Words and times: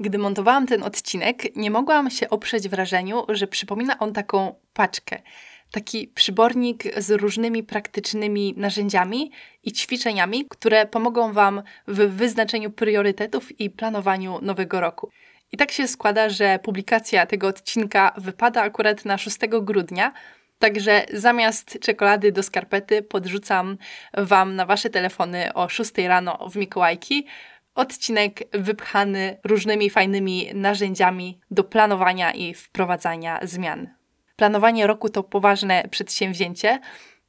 Gdy 0.00 0.18
montowałam 0.18 0.66
ten 0.66 0.82
odcinek, 0.82 1.56
nie 1.56 1.70
mogłam 1.70 2.10
się 2.10 2.30
oprzeć 2.30 2.68
wrażeniu, 2.68 3.24
że 3.28 3.46
przypomina 3.46 3.98
on 3.98 4.12
taką 4.12 4.54
paczkę. 4.72 5.22
Taki 5.70 6.08
przybornik 6.08 6.82
z 6.96 7.10
różnymi 7.10 7.62
praktycznymi 7.62 8.54
narzędziami 8.56 9.30
i 9.64 9.72
ćwiczeniami, 9.72 10.46
które 10.48 10.86
pomogą 10.86 11.32
Wam 11.32 11.62
w 11.88 11.96
wyznaczeniu 11.96 12.70
priorytetów 12.70 13.60
i 13.60 13.70
planowaniu 13.70 14.38
nowego 14.42 14.80
roku. 14.80 15.10
I 15.52 15.56
tak 15.56 15.72
się 15.72 15.88
składa, 15.88 16.28
że 16.28 16.58
publikacja 16.62 17.26
tego 17.26 17.46
odcinka 17.46 18.12
wypada 18.16 18.62
akurat 18.62 19.04
na 19.04 19.18
6 19.18 19.38
grudnia, 19.62 20.12
Także 20.58 21.06
zamiast 21.12 21.78
czekolady 21.80 22.32
do 22.32 22.42
skarpety 22.42 23.02
podrzucam 23.02 23.78
Wam 24.16 24.56
na 24.56 24.66
Wasze 24.66 24.90
telefony 24.90 25.54
o 25.54 25.68
6 25.68 25.98
rano 25.98 26.48
w 26.48 26.56
Mikołajki 26.56 27.26
odcinek 27.74 28.42
wypchany 28.52 29.38
różnymi 29.44 29.90
fajnymi 29.90 30.50
narzędziami 30.54 31.40
do 31.50 31.64
planowania 31.64 32.32
i 32.32 32.54
wprowadzania 32.54 33.38
zmian. 33.42 33.88
Planowanie 34.36 34.86
roku 34.86 35.08
to 35.08 35.22
poważne 35.22 35.84
przedsięwzięcie, 35.90 36.80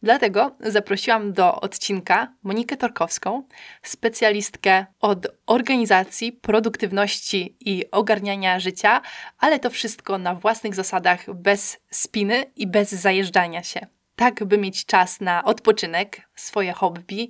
dlatego 0.03 0.55
zaprosiłam 0.59 1.34
do 1.34 1.62
odcinka 1.62 2.34
Monikę 2.43 2.77
Torkowską, 2.77 3.43
specjalistkę 3.84 4.85
od 4.99 5.27
organizacji, 5.45 6.31
produktywności 6.31 7.57
i 7.59 7.91
ogarniania 7.91 8.59
życia, 8.59 9.01
ale 9.39 9.59
to 9.59 9.70
wszystko 9.70 10.17
na 10.17 10.35
własnych 10.35 10.76
zasadach, 10.76 11.34
bez 11.34 11.79
spiny 11.89 12.45
i 12.55 12.67
bez 12.67 12.91
zajeżdżania 12.91 13.63
się. 13.63 13.87
Tak, 14.15 14.43
by 14.43 14.57
mieć 14.57 14.85
czas 14.85 15.21
na 15.21 15.43
odpoczynek, 15.43 16.21
swoje 16.35 16.73
hobby, 16.73 17.29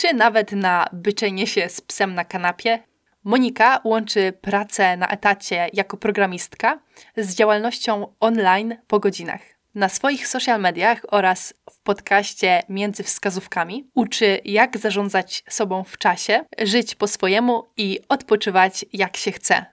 czy 0.00 0.14
nawet 0.14 0.52
na 0.52 0.86
byczenie 0.92 1.46
się 1.46 1.68
z 1.68 1.80
psem 1.80 2.14
na 2.14 2.24
kanapie. 2.24 2.78
Monika 3.24 3.80
łączy 3.84 4.32
pracę 4.40 4.96
na 4.96 5.08
etacie 5.08 5.68
jako 5.72 5.96
programistka 5.96 6.78
z 7.16 7.34
działalnością 7.34 8.14
online 8.20 8.76
po 8.86 9.00
godzinach. 9.00 9.40
Na 9.74 9.88
swoich 9.88 10.28
social 10.28 10.60
mediach 10.60 11.00
oraz 11.08 11.54
w 11.70 11.80
podcaście 11.80 12.62
Między 12.68 13.02
Wskazówkami 13.02 13.90
uczy, 13.94 14.40
jak 14.44 14.78
zarządzać 14.78 15.44
sobą 15.48 15.84
w 15.84 15.98
czasie, 15.98 16.44
żyć 16.58 16.94
po 16.94 17.06
swojemu 17.06 17.70
i 17.76 18.00
odpoczywać 18.08 18.84
jak 18.92 19.16
się 19.16 19.32
chce. 19.32 19.64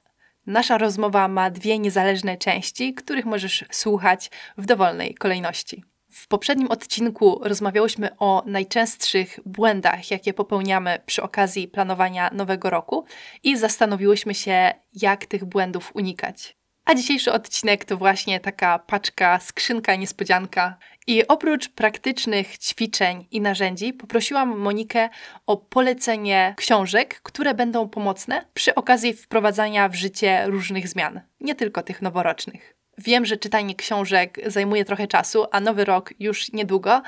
Nasza 0.45 0.77
rozmowa 0.77 1.27
ma 1.27 1.49
dwie 1.49 1.79
niezależne 1.79 2.37
części, 2.37 2.93
których 2.93 3.25
możesz 3.25 3.65
słuchać 3.71 4.31
w 4.57 4.65
dowolnej 4.65 5.15
kolejności. 5.15 5.83
W 6.17 6.27
poprzednim 6.27 6.71
odcinku 6.71 7.39
rozmawiałyśmy 7.43 8.09
o 8.17 8.43
najczęstszych 8.45 9.39
błędach, 9.45 10.11
jakie 10.11 10.33
popełniamy 10.33 10.99
przy 11.05 11.23
okazji 11.23 11.67
planowania 11.67 12.29
nowego 12.33 12.69
roku 12.69 13.05
i 13.43 13.57
zastanowiłyśmy 13.57 14.35
się, 14.35 14.73
jak 14.93 15.25
tych 15.25 15.45
błędów 15.45 15.91
unikać. 15.93 16.57
A 16.85 16.95
dzisiejszy 16.95 17.31
odcinek 17.31 17.85
to 17.85 17.97
właśnie 17.97 18.39
taka 18.39 18.79
paczka, 18.79 19.39
skrzynka 19.39 19.95
niespodzianka. 19.95 20.77
I 21.07 21.27
oprócz 21.27 21.69
praktycznych 21.69 22.57
ćwiczeń 22.57 23.27
i 23.31 23.41
narzędzi, 23.41 23.93
poprosiłam 23.93 24.57
Monikę 24.57 25.09
o 25.45 25.57
polecenie 25.57 26.53
książek, 26.57 27.21
które 27.23 27.53
będą 27.53 27.89
pomocne 27.89 28.45
przy 28.53 28.75
okazji 28.75 29.13
wprowadzania 29.13 29.89
w 29.89 29.95
życie 29.95 30.43
różnych 30.45 30.87
zmian, 30.87 31.21
nie 31.39 31.55
tylko 31.55 31.83
tych 31.83 32.01
noworocznych. 32.01 32.76
Wiem, 32.97 33.25
że 33.25 33.37
czytanie 33.37 33.75
książek 33.75 34.39
zajmuje 34.45 34.85
trochę 34.85 35.07
czasu, 35.07 35.45
a 35.51 35.59
nowy 35.59 35.85
rok 35.85 36.13
już 36.19 36.53
niedługo, 36.53 37.01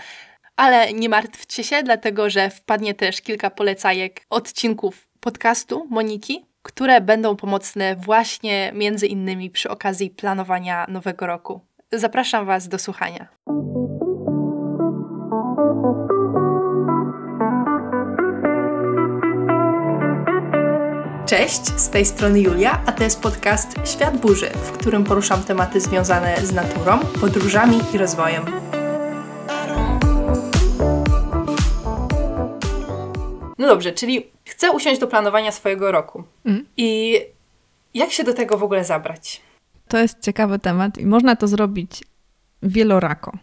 ale 0.56 0.94
nie 0.94 1.10
martwcie 1.10 1.64
się, 1.64 1.84
dlatego 1.84 2.30
że 2.30 2.50
wpadnie 2.50 2.94
też 2.94 3.22
kilka 3.22 3.50
polecajek 3.50 4.22
odcinków 4.30 5.08
podcastu 5.20 5.88
Moniki, 5.90 6.46
które 6.62 7.02
będą 7.02 7.36
pomocne 7.36 7.96
właśnie 7.96 8.72
między 8.76 9.08
innymi 9.08 9.50
przy 9.50 9.70
okazji 9.70 10.10
planowania 10.10 10.86
nowego 10.90 11.28
roku. 11.28 11.62
Zapraszam 11.92 12.46
Was 12.46 12.68
do 12.68 12.80
słuchania. 12.80 13.28
Cześć, 21.30 21.66
z 21.66 21.90
tej 21.90 22.06
strony 22.06 22.40
Julia, 22.40 22.84
a 22.86 22.92
to 22.92 23.04
jest 23.04 23.22
podcast 23.22 23.76
Świat 23.86 24.18
Burzy, 24.18 24.50
w 24.50 24.72
którym 24.72 25.04
poruszam 25.04 25.44
tematy 25.44 25.82
związane 25.82 26.38
z 26.46 26.54
naturą, 26.54 27.00
podróżami 27.00 27.78
i 27.94 27.98
rozwojem. 27.98 28.46
No 33.58 33.68
dobrze, 33.68 33.92
czyli 33.92 34.32
chcę 34.46 34.72
usiąść 34.72 35.00
do 35.00 35.08
planowania 35.08 35.52
swojego 35.52 35.92
roku. 35.92 36.24
Mm. 36.46 36.66
I 36.78 37.20
jak 37.94 38.12
się 38.12 38.24
do 38.24 38.34
tego 38.34 38.58
w 38.58 38.64
ogóle 38.64 38.86
zabrać? 38.86 39.42
To 39.88 39.98
jest 39.98 40.20
ciekawy 40.20 40.60
temat 40.60 40.98
i 40.98 41.06
można 41.06 41.36
to 41.36 41.48
zrobić 41.48 42.04
wielorako. 42.64 43.38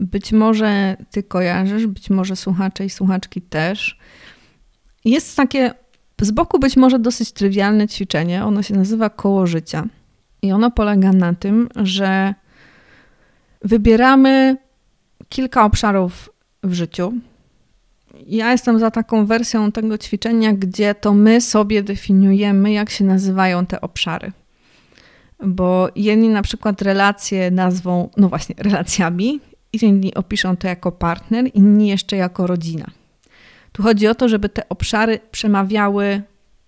Być 0.00 0.32
może 0.32 0.96
ty 1.10 1.22
kojarzysz, 1.22 1.86
być 1.86 2.10
może 2.10 2.36
słuchacze 2.36 2.84
i 2.84 2.90
słuchaczki 2.90 3.42
też. 3.42 3.98
Jest 5.04 5.36
takie 5.36 5.83
z 6.24 6.30
boku 6.30 6.58
być 6.58 6.76
może 6.76 6.98
dosyć 6.98 7.32
trywialne 7.32 7.88
ćwiczenie. 7.88 8.44
Ono 8.44 8.62
się 8.62 8.74
nazywa 8.74 9.10
koło 9.10 9.46
życia. 9.46 9.86
I 10.42 10.52
ono 10.52 10.70
polega 10.70 11.12
na 11.12 11.34
tym, 11.34 11.68
że 11.76 12.34
wybieramy 13.62 14.56
kilka 15.28 15.64
obszarów 15.64 16.30
w 16.62 16.72
życiu. 16.72 17.12
Ja 18.26 18.52
jestem 18.52 18.78
za 18.78 18.90
taką 18.90 19.26
wersją 19.26 19.72
tego 19.72 19.98
ćwiczenia, 19.98 20.52
gdzie 20.52 20.94
to 20.94 21.14
my 21.14 21.40
sobie 21.40 21.82
definiujemy, 21.82 22.72
jak 22.72 22.90
się 22.90 23.04
nazywają 23.04 23.66
te 23.66 23.80
obszary. 23.80 24.32
Bo 25.46 25.88
jedni 25.96 26.28
na 26.28 26.42
przykład 26.42 26.82
relacje 26.82 27.50
nazwą, 27.50 28.08
no 28.16 28.28
właśnie, 28.28 28.54
relacjami, 28.58 29.40
inni 29.72 30.14
opiszą 30.14 30.56
to 30.56 30.68
jako 30.68 30.92
partner, 30.92 31.50
inni 31.54 31.88
jeszcze 31.88 32.16
jako 32.16 32.46
rodzina. 32.46 32.86
Tu 33.74 33.82
chodzi 33.82 34.06
o 34.06 34.14
to, 34.14 34.28
żeby 34.28 34.48
te 34.48 34.68
obszary 34.68 35.20
przemawiały 35.30 36.22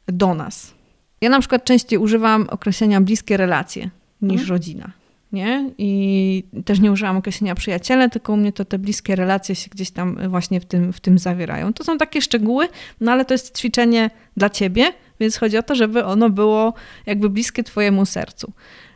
do 0.07 0.35
nas. 0.35 0.75
Ja 1.21 1.31
na 1.31 1.41
przykład 1.41 1.65
częściej 1.65 1.99
używam 1.99 2.47
określenia 2.51 3.01
bliskie 3.01 3.37
relacje 3.37 3.91
niż 4.23 4.41
mhm. 4.41 4.51
rodzina. 4.51 4.91
Nie? 5.33 5.71
I 5.79 6.45
też 6.65 6.81
nie 6.81 6.93
używam 6.93 7.17
określenia 7.17 7.55
przyjaciele, 7.55 8.11
tylko 8.11 8.33
u 8.33 8.37
mnie 8.37 8.53
to 8.53 8.65
te 8.65 8.79
bliskie 8.79 9.17
relacje 9.17 9.55
się 9.55 9.71
gdzieś 9.71 9.91
tam 9.91 10.29
właśnie 10.29 10.61
w 10.61 10.65
tym, 10.65 10.93
w 10.93 11.01
tym 11.01 11.19
zawierają. 11.19 11.73
To 11.73 11.85
są 11.85 11.99
takie 11.99 12.23
szczegóły, 12.23 12.69
no 13.01 13.13
ale 13.13 13.25
to 13.25 13.35
jest 13.35 13.59
ćwiczenie 13.59 14.11
dla 14.37 14.51
ciebie, 14.51 14.93
więc 15.21 15.37
chodzi 15.37 15.59
o 15.59 15.63
to, 15.63 15.75
żeby 15.75 16.05
ono 16.05 16.31
było 16.31 16.75
jakby 17.07 17.31
bliskie 17.31 17.65
twojemu 17.65 18.07
sercu. 18.07 18.53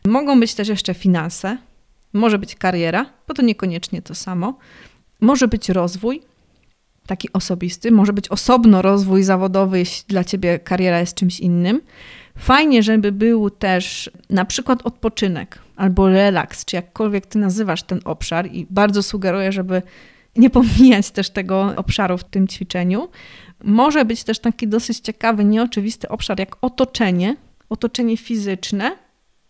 Mogą 0.07 0.41
być 0.41 0.55
też 0.55 0.69
jeszcze 0.69 0.95
finanse, 0.95 1.59
może 2.13 2.39
być 2.39 2.55
kariera, 2.55 3.07
bo 3.29 3.35
to 3.35 3.43
niekoniecznie 3.43 4.03
to 4.03 4.15
samo. 4.15 4.59
Może 5.21 5.49
być 5.49 5.69
rozwój, 5.69 6.23
taki 7.11 7.33
osobisty, 7.33 7.91
może 7.91 8.13
być 8.13 8.29
osobno 8.29 8.83
rozwój 8.83 9.23
zawodowy, 9.23 9.79
jeśli 9.79 10.05
dla 10.09 10.25
ciebie 10.25 10.59
kariera 10.59 11.01
jest 11.01 11.15
czymś 11.15 11.41
innym. 11.41 11.81
Fajnie, 12.39 12.83
żeby 12.83 13.13
był 13.13 13.51
też 13.51 14.11
na 14.31 14.45
przykład 14.45 14.87
odpoczynek 14.87 15.59
albo 15.77 16.09
relaks, 16.09 16.65
czy 16.65 16.77
jakkolwiek 16.77 17.27
ty 17.27 17.39
nazywasz 17.39 17.83
ten 17.83 18.01
obszar, 18.05 18.47
i 18.47 18.67
bardzo 18.71 19.03
sugeruję, 19.03 19.53
żeby 19.53 19.83
nie 20.37 20.51
pomijać 20.51 21.11
też 21.11 21.31
tego 21.31 21.73
obszaru 21.77 22.19
w 22.19 22.25
tym 22.25 22.49
ćwiczeniu. 22.49 23.09
Może 23.65 24.05
być 24.05 24.25
też 24.25 24.39
taki 24.39 24.69
dosyć 24.69 25.01
ciekawy, 25.01 25.45
nieoczywisty 25.45 26.09
obszar 26.09 26.39
jak 26.39 26.57
otoczenie, 26.61 27.37
otoczenie 27.69 28.17
fizyczne, 28.17 28.97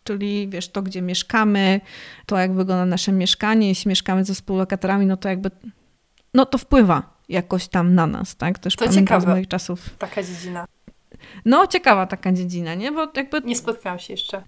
czyli 0.04 0.48
wiesz, 0.48 0.68
to 0.68 0.82
gdzie 0.82 1.02
mieszkamy, 1.02 1.80
to 2.26 2.38
jak 2.38 2.54
wygląda 2.54 2.86
nasze 2.86 3.12
mieszkanie, 3.12 3.68
jeśli 3.68 3.88
mieszkamy 3.88 4.24
ze 4.24 4.34
współlokatorami, 4.34 5.06
no 5.06 5.16
to 5.16 5.28
jakby, 5.28 5.50
no 6.34 6.46
to 6.46 6.58
wpływa 6.58 7.19
jakoś 7.30 7.68
tam 7.68 7.94
na 7.94 8.06
nas, 8.06 8.36
tak? 8.36 8.58
Też 8.58 8.76
to 8.76 8.84
pamiętam 8.84 9.04
ciekawe, 9.04 9.22
z 9.22 9.28
moich 9.28 9.48
czasów. 9.48 9.90
Taka 9.98 10.22
dziedzina. 10.22 10.66
No, 11.44 11.66
ciekawa 11.66 12.06
taka 12.06 12.32
dziedzina, 12.32 12.74
nie? 12.74 12.92
Bo 12.92 13.08
jakby... 13.16 13.40
Nie 13.40 13.56
spotkałam 13.56 13.98
się 13.98 14.12
jeszcze. 14.12 14.42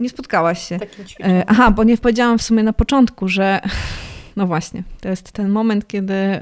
Nie 0.00 0.08
spotkałaś 0.08 0.68
się. 0.68 0.78
Takim 0.78 1.04
e, 1.24 1.44
Aha, 1.46 1.70
bo 1.70 1.84
nie 1.84 1.98
powiedziałam 1.98 2.38
w 2.38 2.42
sumie 2.42 2.62
na 2.62 2.72
początku, 2.72 3.28
że 3.28 3.60
no 4.36 4.46
właśnie, 4.46 4.82
to 5.00 5.08
jest 5.08 5.32
ten 5.32 5.48
moment, 5.48 5.86
kiedy 5.86 6.40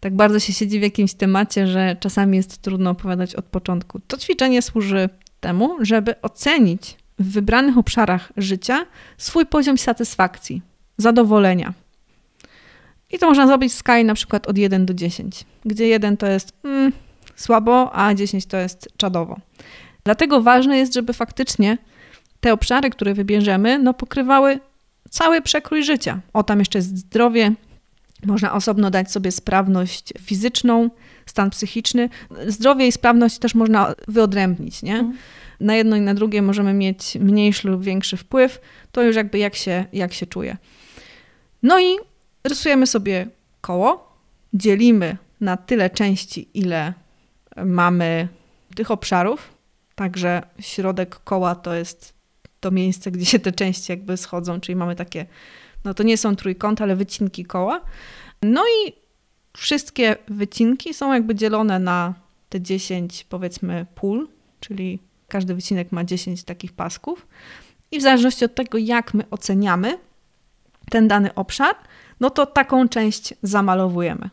tak 0.00 0.16
bardzo 0.16 0.40
się 0.40 0.52
siedzi 0.52 0.78
w 0.78 0.82
jakimś 0.82 1.14
temacie, 1.14 1.66
że 1.66 1.96
czasami 2.00 2.36
jest 2.36 2.58
trudno 2.58 2.90
opowiadać 2.90 3.34
od 3.34 3.44
początku. 3.44 4.00
To 4.06 4.16
ćwiczenie 4.16 4.62
służy 4.62 5.08
temu, 5.40 5.76
żeby 5.80 6.20
ocenić 6.20 6.96
w 7.18 7.32
wybranych 7.32 7.78
obszarach 7.78 8.32
życia 8.36 8.86
swój 9.18 9.46
poziom 9.46 9.78
satysfakcji, 9.78 10.62
zadowolenia. 10.96 11.72
I 13.12 13.18
to 13.18 13.26
można 13.26 13.46
zrobić 13.46 13.72
w 13.72 13.76
skali 13.76 14.04
na 14.04 14.14
przykład 14.14 14.46
od 14.46 14.58
1 14.58 14.86
do 14.86 14.94
10, 14.94 15.44
gdzie 15.64 15.86
1 15.86 16.16
to 16.16 16.26
jest 16.26 16.52
mm, 16.64 16.92
słabo, 17.36 17.90
a 17.94 18.14
10 18.14 18.46
to 18.46 18.56
jest 18.56 18.88
czadowo. 18.96 19.40
Dlatego 20.04 20.42
ważne 20.42 20.78
jest, 20.78 20.94
żeby 20.94 21.12
faktycznie 21.12 21.78
te 22.40 22.52
obszary, 22.52 22.90
które 22.90 23.14
wybierzemy, 23.14 23.78
no 23.78 23.94
pokrywały 23.94 24.60
cały 25.10 25.42
przekrój 25.42 25.84
życia. 25.84 26.20
O, 26.32 26.42
tam 26.42 26.58
jeszcze 26.58 26.78
jest 26.78 26.98
zdrowie, 26.98 27.52
można 28.26 28.52
osobno 28.52 28.90
dać 28.90 29.12
sobie 29.12 29.32
sprawność 29.32 30.12
fizyczną, 30.20 30.90
stan 31.26 31.50
psychiczny. 31.50 32.08
Zdrowie 32.46 32.86
i 32.86 32.92
sprawność 32.92 33.38
też 33.38 33.54
można 33.54 33.94
wyodrębnić, 34.08 34.82
nie? 34.82 34.94
Mhm. 34.94 35.18
na 35.60 35.74
jedno 35.74 35.96
i 35.96 36.00
na 36.00 36.14
drugie 36.14 36.42
możemy 36.42 36.72
mieć 36.74 37.14
mniejszy 37.20 37.68
lub 37.68 37.82
większy 37.82 38.16
wpływ, 38.16 38.60
to 38.92 39.02
już 39.02 39.16
jakby 39.16 39.38
jak 39.38 39.54
się, 39.54 39.84
jak 39.92 40.12
się 40.12 40.26
czuje. 40.26 40.56
No 41.62 41.80
i 41.80 41.96
rysujemy 42.44 42.86
sobie 42.86 43.26
koło, 43.60 44.18
dzielimy 44.54 45.16
na 45.40 45.56
tyle 45.56 45.90
części, 45.90 46.48
ile 46.54 46.94
mamy 47.64 48.28
tych 48.74 48.90
obszarów, 48.90 49.54
także 49.94 50.42
środek 50.60 51.20
koła 51.24 51.54
to 51.54 51.74
jest 51.74 52.14
to 52.60 52.70
miejsce, 52.70 53.10
gdzie 53.10 53.26
się 53.26 53.38
te 53.38 53.52
części 53.52 53.92
jakby 53.92 54.16
schodzą, 54.16 54.60
czyli 54.60 54.76
mamy 54.76 54.96
takie, 54.96 55.26
no 55.84 55.94
to 55.94 56.02
nie 56.02 56.16
są 56.16 56.36
trójkąty, 56.36 56.82
ale 56.82 56.96
wycinki 56.96 57.44
koła. 57.44 57.80
No 58.42 58.64
i 58.64 58.92
wszystkie 59.56 60.16
wycinki 60.28 60.94
są 60.94 61.12
jakby 61.12 61.34
dzielone 61.34 61.78
na 61.78 62.14
te 62.48 62.60
10 62.60 63.24
powiedzmy 63.24 63.86
pól, 63.94 64.28
czyli 64.60 64.98
każdy 65.28 65.54
wycinek 65.54 65.92
ma 65.92 66.04
10 66.04 66.44
takich 66.44 66.72
pasków. 66.72 67.26
I 67.90 67.98
w 67.98 68.02
zależności 68.02 68.44
od 68.44 68.54
tego, 68.54 68.78
jak 68.78 69.14
my 69.14 69.24
oceniamy 69.30 69.98
ten 70.90 71.08
dany 71.08 71.34
obszar, 71.34 71.76
no 72.22 72.30
to 72.30 72.46
taką 72.46 72.88
część 72.88 73.34
zamalowujemy. 73.42 74.30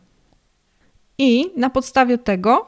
I 1.18 1.52
na 1.58 1.70
podstawie 1.70 2.18
tego, 2.18 2.66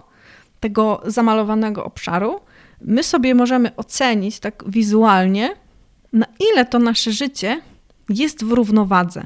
tego 0.59 1.01
zamalowanego 1.05 1.85
obszaru, 1.85 2.39
my 2.81 3.03
sobie 3.03 3.35
możemy 3.35 3.75
ocenić 3.75 4.39
tak 4.39 4.63
wizualnie, 4.67 5.55
na 6.13 6.25
ile 6.51 6.65
to 6.65 6.79
nasze 6.79 7.11
życie 7.11 7.61
jest 8.09 8.45
w 8.45 8.51
równowadze. 8.51 9.23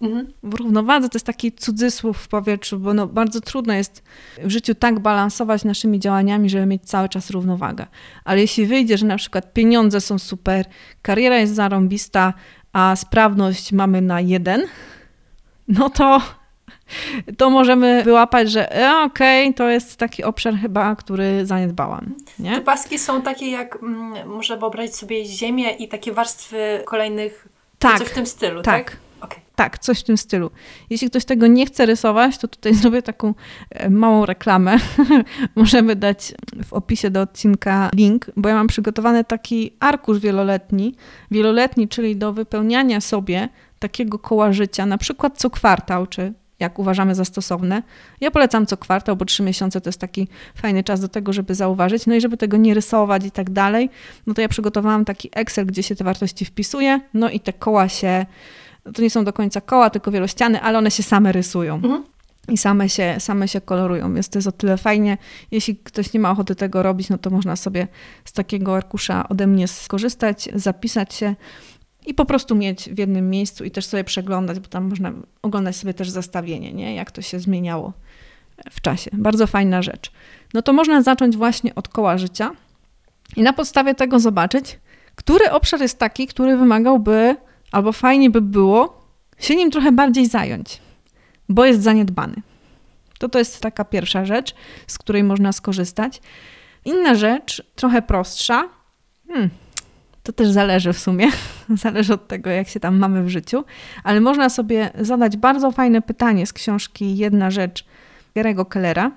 Mhm. 0.00 0.32
W 0.42 0.54
równowadze 0.54 1.08
to 1.08 1.16
jest 1.16 1.26
taki 1.26 1.52
cudzysłów 1.52 2.18
w 2.18 2.28
powietrzu, 2.28 2.78
bo 2.78 2.94
no 2.94 3.06
bardzo 3.06 3.40
trudno 3.40 3.74
jest 3.74 4.02
w 4.44 4.50
życiu 4.50 4.74
tak 4.74 5.00
balansować 5.00 5.64
naszymi 5.64 6.00
działaniami, 6.00 6.50
żeby 6.50 6.66
mieć 6.66 6.82
cały 6.82 7.08
czas 7.08 7.30
równowagę. 7.30 7.86
Ale 8.24 8.40
jeśli 8.40 8.66
wyjdzie, 8.66 8.98
że 8.98 9.06
na 9.06 9.16
przykład 9.16 9.52
pieniądze 9.52 10.00
są 10.00 10.18
super, 10.18 10.66
kariera 11.02 11.38
jest 11.38 11.54
zarąbista, 11.54 12.34
a 12.72 12.96
sprawność 12.96 13.72
mamy 13.72 14.00
na 14.00 14.20
jeden, 14.20 14.66
no 15.68 15.90
to, 15.90 16.20
to 17.36 17.50
możemy 17.50 18.04
wyłapać, 18.04 18.50
że 18.50 18.76
e, 18.76 19.02
okej, 19.02 19.44
okay, 19.44 19.54
to 19.54 19.68
jest 19.68 19.96
taki 19.96 20.24
obszar 20.24 20.54
chyba, 20.54 20.96
który 20.96 21.46
zaniedbałam. 21.46 22.14
Nie? 22.38 22.54
Te 22.54 22.60
paski 22.60 22.98
są 22.98 23.22
takie 23.22 23.50
jak, 23.50 23.78
mm, 23.82 24.28
można 24.28 24.56
wyobrazić 24.56 24.96
sobie 24.96 25.24
ziemię 25.24 25.70
i 25.70 25.88
takie 25.88 26.12
warstwy 26.12 26.82
kolejnych, 26.86 27.48
tak, 27.78 27.98
coś 27.98 28.08
w 28.08 28.14
tym 28.14 28.26
stylu, 28.26 28.62
tak? 28.62 28.84
tak? 28.84 28.96
Okay. 29.20 29.38
Tak, 29.54 29.78
coś 29.78 30.00
w 30.00 30.02
tym 30.02 30.16
stylu. 30.16 30.50
Jeśli 30.90 31.10
ktoś 31.10 31.24
tego 31.24 31.46
nie 31.46 31.66
chce 31.66 31.86
rysować, 31.86 32.38
to 32.38 32.48
tutaj 32.48 32.74
zrobię 32.80 33.02
taką 33.02 33.34
e, 33.70 33.90
małą 33.90 34.26
reklamę. 34.26 34.76
Możemy 35.56 35.96
dać 35.96 36.34
w 36.64 36.72
opisie 36.72 37.10
do 37.10 37.20
odcinka 37.20 37.90
link, 37.94 38.26
bo 38.36 38.48
ja 38.48 38.54
mam 38.54 38.66
przygotowany 38.66 39.24
taki 39.24 39.76
arkusz 39.80 40.18
wieloletni. 40.18 40.94
Wieloletni, 41.30 41.88
czyli 41.88 42.16
do 42.16 42.32
wypełniania 42.32 43.00
sobie 43.00 43.48
takiego 43.82 44.18
koła 44.18 44.52
życia, 44.52 44.86
na 44.86 44.98
przykład 44.98 45.38
co 45.38 45.50
kwartał, 45.50 46.06
czy 46.06 46.32
jak 46.60 46.78
uważamy 46.78 47.14
za 47.14 47.24
stosowne. 47.24 47.82
Ja 48.20 48.30
polecam 48.30 48.66
co 48.66 48.76
kwartał, 48.76 49.16
bo 49.16 49.24
trzy 49.24 49.42
miesiące 49.42 49.80
to 49.80 49.88
jest 49.88 50.00
taki 50.00 50.28
fajny 50.54 50.84
czas 50.84 51.00
do 51.00 51.08
tego, 51.08 51.32
żeby 51.32 51.54
zauważyć. 51.54 52.06
No 52.06 52.14
i 52.14 52.20
żeby 52.20 52.36
tego 52.36 52.56
nie 52.56 52.74
rysować 52.74 53.26
i 53.26 53.30
tak 53.30 53.50
dalej, 53.50 53.90
no 54.26 54.34
to 54.34 54.40
ja 54.40 54.48
przygotowałam 54.48 55.04
taki 55.04 55.30
Excel, 55.32 55.66
gdzie 55.66 55.82
się 55.82 55.96
te 55.96 56.04
wartości 56.04 56.44
wpisuje, 56.44 57.00
no 57.14 57.30
i 57.30 57.40
te 57.40 57.52
koła 57.52 57.88
się 57.88 58.26
to 58.94 59.02
nie 59.02 59.10
są 59.10 59.24
do 59.24 59.32
końca 59.32 59.60
koła, 59.60 59.90
tylko 59.90 60.10
wielościany, 60.10 60.60
ale 60.60 60.78
one 60.78 60.90
się 60.90 61.02
same 61.02 61.32
rysują. 61.32 61.74
Mhm. 61.74 62.04
I 62.48 62.58
same 62.58 62.88
się, 62.88 63.16
same 63.18 63.48
się 63.48 63.60
kolorują, 63.60 64.14
więc 64.14 64.28
to 64.28 64.38
jest 64.38 64.48
o 64.48 64.52
tyle 64.52 64.76
fajnie. 64.76 65.18
Jeśli 65.50 65.76
ktoś 65.76 66.12
nie 66.12 66.20
ma 66.20 66.30
ochoty 66.30 66.54
tego 66.54 66.82
robić, 66.82 67.08
no 67.08 67.18
to 67.18 67.30
można 67.30 67.56
sobie 67.56 67.88
z 68.24 68.32
takiego 68.32 68.76
arkusza 68.76 69.28
ode 69.28 69.46
mnie 69.46 69.68
skorzystać, 69.68 70.48
zapisać 70.54 71.14
się 71.14 71.34
i 72.06 72.14
po 72.14 72.24
prostu 72.24 72.54
mieć 72.54 72.90
w 72.90 72.98
jednym 72.98 73.30
miejscu 73.30 73.64
i 73.64 73.70
też 73.70 73.86
sobie 73.86 74.04
przeglądać, 74.04 74.60
bo 74.60 74.68
tam 74.68 74.88
można 74.88 75.12
oglądać 75.42 75.76
sobie 75.76 75.94
też 75.94 76.10
zestawienie, 76.10 76.72
nie? 76.72 76.94
jak 76.94 77.10
to 77.10 77.22
się 77.22 77.40
zmieniało 77.40 77.92
w 78.70 78.80
czasie. 78.80 79.10
Bardzo 79.12 79.46
fajna 79.46 79.82
rzecz. 79.82 80.12
No 80.54 80.62
to 80.62 80.72
można 80.72 81.02
zacząć 81.02 81.36
właśnie 81.36 81.74
od 81.74 81.88
koła 81.88 82.18
życia 82.18 82.50
i 83.36 83.42
na 83.42 83.52
podstawie 83.52 83.94
tego 83.94 84.20
zobaczyć, 84.20 84.78
który 85.14 85.50
obszar 85.50 85.80
jest 85.80 85.98
taki, 85.98 86.26
który 86.26 86.56
wymagałby 86.56 87.36
albo 87.72 87.92
fajnie 87.92 88.30
by 88.30 88.40
było 88.40 89.02
się 89.38 89.56
nim 89.56 89.70
trochę 89.70 89.92
bardziej 89.92 90.26
zająć, 90.26 90.80
bo 91.48 91.64
jest 91.64 91.82
zaniedbany. 91.82 92.34
To 93.18 93.28
to 93.28 93.38
jest 93.38 93.60
taka 93.60 93.84
pierwsza 93.84 94.24
rzecz, 94.24 94.54
z 94.86 94.98
której 94.98 95.24
można 95.24 95.52
skorzystać. 95.52 96.20
Inna 96.84 97.14
rzecz, 97.14 97.62
trochę 97.74 98.02
prostsza, 98.02 98.68
hmm, 99.28 99.50
to 100.22 100.32
też 100.32 100.48
zależy 100.48 100.92
w 100.92 100.98
sumie, 100.98 101.28
zależy 101.82 102.14
od 102.14 102.28
tego, 102.28 102.50
jak 102.50 102.68
się 102.68 102.80
tam 102.80 102.98
mamy 102.98 103.22
w 103.22 103.28
życiu, 103.28 103.64
ale 104.04 104.20
można 104.20 104.48
sobie 104.48 104.90
zadać 105.00 105.36
bardzo 105.36 105.70
fajne 105.70 106.02
pytanie 106.02 106.46
z 106.46 106.52
książki 106.52 107.16
Jedna 107.16 107.50
rzecz 107.50 107.84
Gary'ego 108.36 108.68
Kellera. 108.68 109.10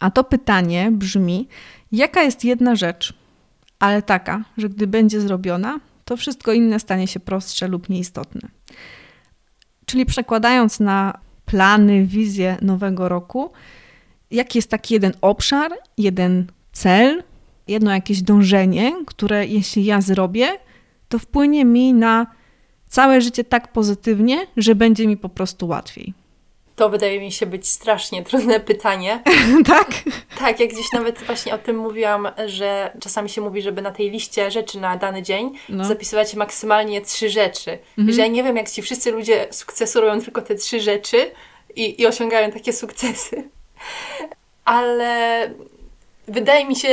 A 0.00 0.10
to 0.10 0.24
pytanie 0.24 0.90
brzmi: 0.92 1.48
jaka 1.92 2.22
jest 2.22 2.44
jedna 2.44 2.76
rzecz, 2.76 3.14
ale 3.78 4.02
taka, 4.02 4.44
że 4.58 4.68
gdy 4.68 4.86
będzie 4.86 5.20
zrobiona, 5.20 5.80
to 6.04 6.16
wszystko 6.16 6.52
inne 6.52 6.80
stanie 6.80 7.06
się 7.06 7.20
prostsze 7.20 7.68
lub 7.68 7.88
nieistotne. 7.88 8.48
Czyli 9.86 10.06
przekładając 10.06 10.80
na 10.80 11.18
plany, 11.44 12.06
wizję 12.06 12.56
nowego 12.62 13.08
roku, 13.08 13.52
jaki 14.30 14.58
jest 14.58 14.70
taki 14.70 14.94
jeden 14.94 15.12
obszar, 15.20 15.72
jeden 15.98 16.46
cel, 16.72 17.22
jedno 17.72 17.92
jakieś 17.94 18.22
dążenie, 18.22 18.92
które 19.06 19.46
jeśli 19.46 19.84
ja 19.84 20.00
zrobię, 20.00 20.48
to 21.08 21.18
wpłynie 21.18 21.64
mi 21.64 21.94
na 21.94 22.26
całe 22.88 23.20
życie 23.20 23.44
tak 23.44 23.72
pozytywnie, 23.72 24.46
że 24.56 24.74
będzie 24.74 25.06
mi 25.06 25.16
po 25.16 25.28
prostu 25.28 25.68
łatwiej. 25.68 26.14
To 26.76 26.88
wydaje 26.88 27.20
mi 27.20 27.32
się 27.32 27.46
być 27.46 27.68
strasznie 27.68 28.22
trudne 28.22 28.60
pytanie. 28.60 29.22
tak? 29.66 29.88
Tak, 30.38 30.60
jak 30.60 30.70
gdzieś 30.70 30.92
nawet 30.92 31.22
właśnie 31.22 31.54
o 31.54 31.58
tym 31.58 31.76
mówiłam, 31.76 32.28
że 32.46 32.96
czasami 33.00 33.28
się 33.28 33.40
mówi, 33.40 33.62
żeby 33.62 33.82
na 33.82 33.90
tej 33.90 34.10
liście 34.10 34.50
rzeczy 34.50 34.80
na 34.80 34.96
dany 34.96 35.22
dzień 35.22 35.50
no. 35.68 35.84
zapisywać 35.84 36.34
maksymalnie 36.34 37.00
trzy 37.00 37.30
rzeczy. 37.30 37.78
Mhm. 37.98 38.12
Że 38.12 38.20
ja 38.20 38.26
nie 38.26 38.42
wiem, 38.42 38.56
jak 38.56 38.70
ci 38.70 38.82
wszyscy 38.82 39.10
ludzie 39.10 39.46
sukcesu 39.50 40.00
robią 40.00 40.20
tylko 40.20 40.42
te 40.42 40.54
trzy 40.54 40.80
rzeczy 40.80 41.30
i, 41.76 42.00
i 42.00 42.06
osiągają 42.06 42.50
takie 42.50 42.72
sukcesy. 42.72 43.48
Ale 44.64 45.50
wydaje 46.28 46.64
mi 46.64 46.76
się, 46.76 46.88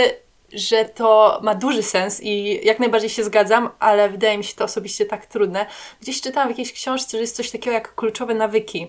że 0.54 0.86
to 0.86 1.40
ma 1.44 1.56
duży 1.56 1.84
sens 1.84 2.22
i 2.24 2.60
jak 2.64 2.80
najbardziej 2.80 3.10
się 3.10 3.24
zgadzam, 3.24 3.70
ale 3.80 4.10
wydaje 4.10 4.38
mi 4.38 4.44
się 4.44 4.56
to 4.56 4.64
osobiście 4.64 5.06
tak 5.06 5.26
trudne. 5.26 5.66
Gdzieś 6.02 6.22
czytałam 6.22 6.48
w 6.48 6.52
jakiejś 6.52 6.74
książce, 6.74 7.18
że 7.18 7.22
jest 7.22 7.36
coś 7.36 7.52
takiego 7.52 7.74
jak 7.74 7.96
kluczowe 7.96 8.34
nawyki. 8.34 8.88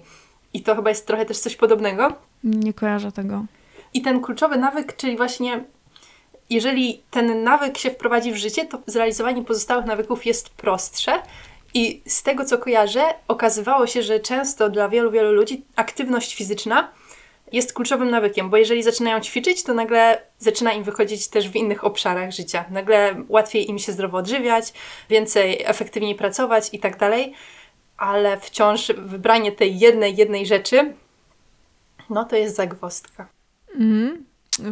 I 0.52 0.62
to 0.62 0.74
chyba 0.74 0.90
jest 0.90 1.06
trochę 1.06 1.26
też 1.26 1.38
coś 1.38 1.56
podobnego. 1.56 2.12
Nie 2.44 2.72
kojarzę 2.72 3.12
tego. 3.12 3.44
I 3.94 4.02
ten 4.02 4.20
kluczowy 4.20 4.58
nawyk, 4.58 4.96
czyli 4.96 5.16
właśnie 5.16 5.64
jeżeli 6.50 7.02
ten 7.10 7.42
nawyk 7.42 7.78
się 7.78 7.90
wprowadzi 7.90 8.32
w 8.32 8.36
życie, 8.36 8.66
to 8.66 8.78
zrealizowanie 8.86 9.44
pozostałych 9.44 9.86
nawyków 9.86 10.26
jest 10.26 10.50
prostsze. 10.50 11.22
I 11.74 12.02
z 12.06 12.22
tego, 12.22 12.44
co 12.44 12.58
kojarzę, 12.58 13.02
okazywało 13.28 13.86
się, 13.86 14.02
że 14.02 14.20
często 14.20 14.70
dla 14.70 14.88
wielu, 14.88 15.10
wielu 15.10 15.32
ludzi 15.32 15.64
aktywność 15.76 16.34
fizyczna 16.34 16.88
jest 17.52 17.72
kluczowym 17.72 18.10
nawykiem, 18.10 18.50
bo 18.50 18.56
jeżeli 18.56 18.82
zaczynają 18.82 19.20
ćwiczyć, 19.20 19.62
to 19.62 19.74
nagle 19.74 20.22
zaczyna 20.38 20.72
im 20.72 20.84
wychodzić 20.84 21.28
też 21.28 21.48
w 21.48 21.56
innych 21.56 21.84
obszarach 21.84 22.32
życia. 22.32 22.64
Nagle 22.70 23.24
łatwiej 23.28 23.70
im 23.70 23.78
się 23.78 23.92
zdrowo 23.92 24.18
odżywiać, 24.18 24.72
więcej, 25.10 25.62
efektywniej 25.64 26.14
pracować 26.14 26.68
i 26.72 26.78
tak 26.78 26.98
dalej 26.98 27.34
ale 28.00 28.40
wciąż 28.40 28.92
wybranie 28.98 29.52
tej 29.52 29.78
jednej, 29.78 30.16
jednej 30.16 30.46
rzeczy, 30.46 30.92
no 32.10 32.24
to 32.24 32.36
jest 32.36 32.56
zagwostka. 32.56 33.28
Mhm. 33.74 34.24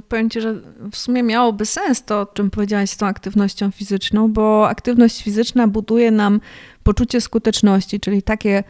Powiem 0.09 0.31
Ci, 0.31 0.41
że 0.41 0.55
w 0.93 0.97
sumie 0.97 1.23
miałoby 1.23 1.67
sens 1.67 2.05
to, 2.05 2.21
o 2.21 2.27
czym 2.27 2.51
powiedziałaś 2.51 2.91
z 2.91 2.97
tą 2.97 3.07
aktywnością 3.07 3.71
fizyczną, 3.71 4.33
bo 4.33 4.69
aktywność 4.69 5.23
fizyczna 5.23 5.69
buduje 5.69 6.11
nam 6.11 6.41
poczucie 6.83 7.21
skuteczności, 7.21 8.01
czyli 8.01 8.23
takie 8.23 8.65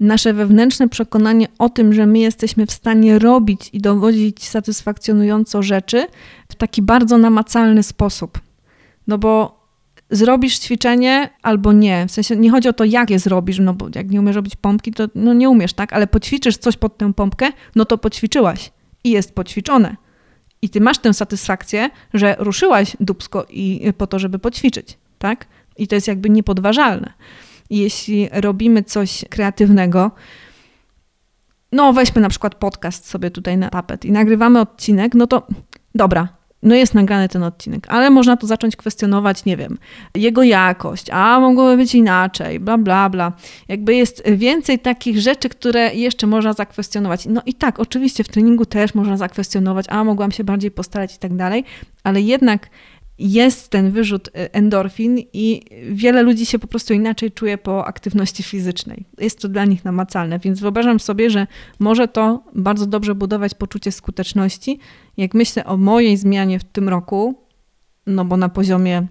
nasze 0.00 0.32
wewnętrzne 0.32 0.88
przekonanie 0.88 1.46
o 1.58 1.68
tym, 1.68 1.92
że 1.92 2.06
my 2.06 2.18
jesteśmy 2.18 2.66
w 2.66 2.72
stanie 2.72 3.18
robić 3.18 3.70
i 3.72 3.80
dowodzić 3.80 4.48
satysfakcjonująco 4.48 5.62
rzeczy 5.62 6.06
w 6.48 6.54
taki 6.54 6.82
bardzo 6.82 7.18
namacalny 7.18 7.82
sposób. 7.82 8.40
No 9.06 9.18
bo 9.18 9.64
zrobisz 10.10 10.58
ćwiczenie 10.58 11.30
albo 11.42 11.72
nie. 11.72 12.06
W 12.06 12.10
sensie 12.10 12.36
nie 12.36 12.50
chodzi 12.50 12.68
o 12.68 12.72
to, 12.72 12.84
jak 12.84 13.10
je 13.10 13.18
zrobisz, 13.18 13.58
no 13.58 13.74
bo 13.74 13.86
jak 13.94 14.10
nie 14.10 14.20
umiesz 14.20 14.36
robić 14.36 14.56
pompki, 14.56 14.92
to 14.92 15.08
no 15.14 15.34
nie 15.34 15.50
umiesz, 15.50 15.72
tak? 15.72 15.92
Ale 15.92 16.06
poćwiczysz 16.06 16.56
coś 16.56 16.76
pod 16.76 16.98
tę 16.98 17.12
pompkę, 17.12 17.50
no 17.76 17.84
to 17.84 17.98
poćwiczyłaś 17.98 18.72
i 19.04 19.10
jest 19.10 19.34
poćwiczone. 19.34 19.96
I 20.62 20.68
ty 20.68 20.80
masz 20.80 20.98
tę 20.98 21.14
satysfakcję, 21.14 21.90
że 22.14 22.36
ruszyłaś 22.38 22.96
dubsko 23.00 23.46
i 23.50 23.92
po 23.98 24.06
to, 24.06 24.18
żeby 24.18 24.38
poćwiczyć, 24.38 24.98
tak? 25.18 25.46
I 25.76 25.88
to 25.88 25.94
jest 25.94 26.08
jakby 26.08 26.30
niepodważalne. 26.30 27.12
Jeśli 27.70 28.28
robimy 28.32 28.82
coś 28.82 29.24
kreatywnego, 29.30 30.10
no 31.72 31.92
weźmy 31.92 32.22
na 32.22 32.28
przykład 32.28 32.54
podcast 32.54 33.08
sobie 33.08 33.30
tutaj 33.30 33.58
na 33.58 33.70
tapet 33.70 34.04
i 34.04 34.12
nagrywamy 34.12 34.60
odcinek, 34.60 35.14
no 35.14 35.26
to 35.26 35.46
dobra, 35.94 36.28
no 36.64 36.74
jest 36.74 36.94
nagrany 36.94 37.28
ten 37.28 37.42
odcinek, 37.42 37.86
ale 37.88 38.10
można 38.10 38.36
to 38.36 38.46
zacząć 38.46 38.76
kwestionować, 38.76 39.44
nie 39.44 39.56
wiem, 39.56 39.78
jego 40.14 40.42
jakość, 40.42 41.10
a 41.10 41.40
mogłoby 41.40 41.76
być 41.76 41.94
inaczej, 41.94 42.60
bla, 42.60 42.78
bla, 42.78 43.10
bla. 43.10 43.32
Jakby 43.68 43.94
jest 43.94 44.22
więcej 44.30 44.78
takich 44.78 45.20
rzeczy, 45.20 45.48
które 45.48 45.94
jeszcze 45.94 46.26
można 46.26 46.52
zakwestionować. 46.52 47.26
No 47.26 47.42
i 47.46 47.54
tak, 47.54 47.80
oczywiście 47.80 48.24
w 48.24 48.28
treningu 48.28 48.66
też 48.66 48.94
można 48.94 49.16
zakwestionować, 49.16 49.86
a 49.88 50.04
mogłam 50.04 50.32
się 50.32 50.44
bardziej 50.44 50.70
postarać 50.70 51.14
i 51.14 51.18
tak 51.18 51.36
dalej, 51.36 51.64
ale 52.04 52.20
jednak 52.20 52.70
jest 53.18 53.68
ten 53.68 53.90
wyrzut 53.90 54.28
y, 54.28 54.52
endorfin 54.52 55.18
i 55.32 55.62
wiele 55.92 56.22
ludzi 56.22 56.46
się 56.46 56.58
po 56.58 56.66
prostu 56.66 56.94
inaczej 56.94 57.32
czuje 57.32 57.58
po 57.58 57.86
aktywności 57.86 58.42
fizycznej. 58.42 59.04
Jest 59.18 59.40
to 59.40 59.48
dla 59.48 59.64
nich 59.64 59.84
namacalne, 59.84 60.38
więc 60.38 60.60
wyobrażam 60.60 61.00
sobie, 61.00 61.30
że 61.30 61.46
może 61.78 62.08
to 62.08 62.42
bardzo 62.54 62.86
dobrze 62.86 63.14
budować 63.14 63.54
poczucie 63.54 63.92
skuteczności. 63.92 64.78
Jak 65.16 65.34
myślę 65.34 65.64
o 65.64 65.76
mojej 65.76 66.16
zmianie 66.16 66.58
w 66.58 66.64
tym 66.64 66.88
roku, 66.88 67.34
no 68.06 68.24
bo 68.24 68.36
na 68.36 68.48
poziomie 68.48 69.06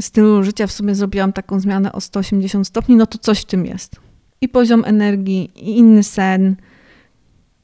stylu 0.00 0.42
życia 0.42 0.66
w 0.66 0.72
sumie 0.72 0.94
zrobiłam 0.94 1.32
taką 1.32 1.60
zmianę 1.60 1.92
o 1.92 2.00
180 2.00 2.66
stopni, 2.66 2.96
no 2.96 3.06
to 3.06 3.18
coś 3.18 3.40
w 3.40 3.44
tym 3.44 3.66
jest. 3.66 3.96
I 4.40 4.48
poziom 4.48 4.84
energii, 4.86 5.50
i 5.56 5.78
inny 5.78 6.02
sen. 6.02 6.56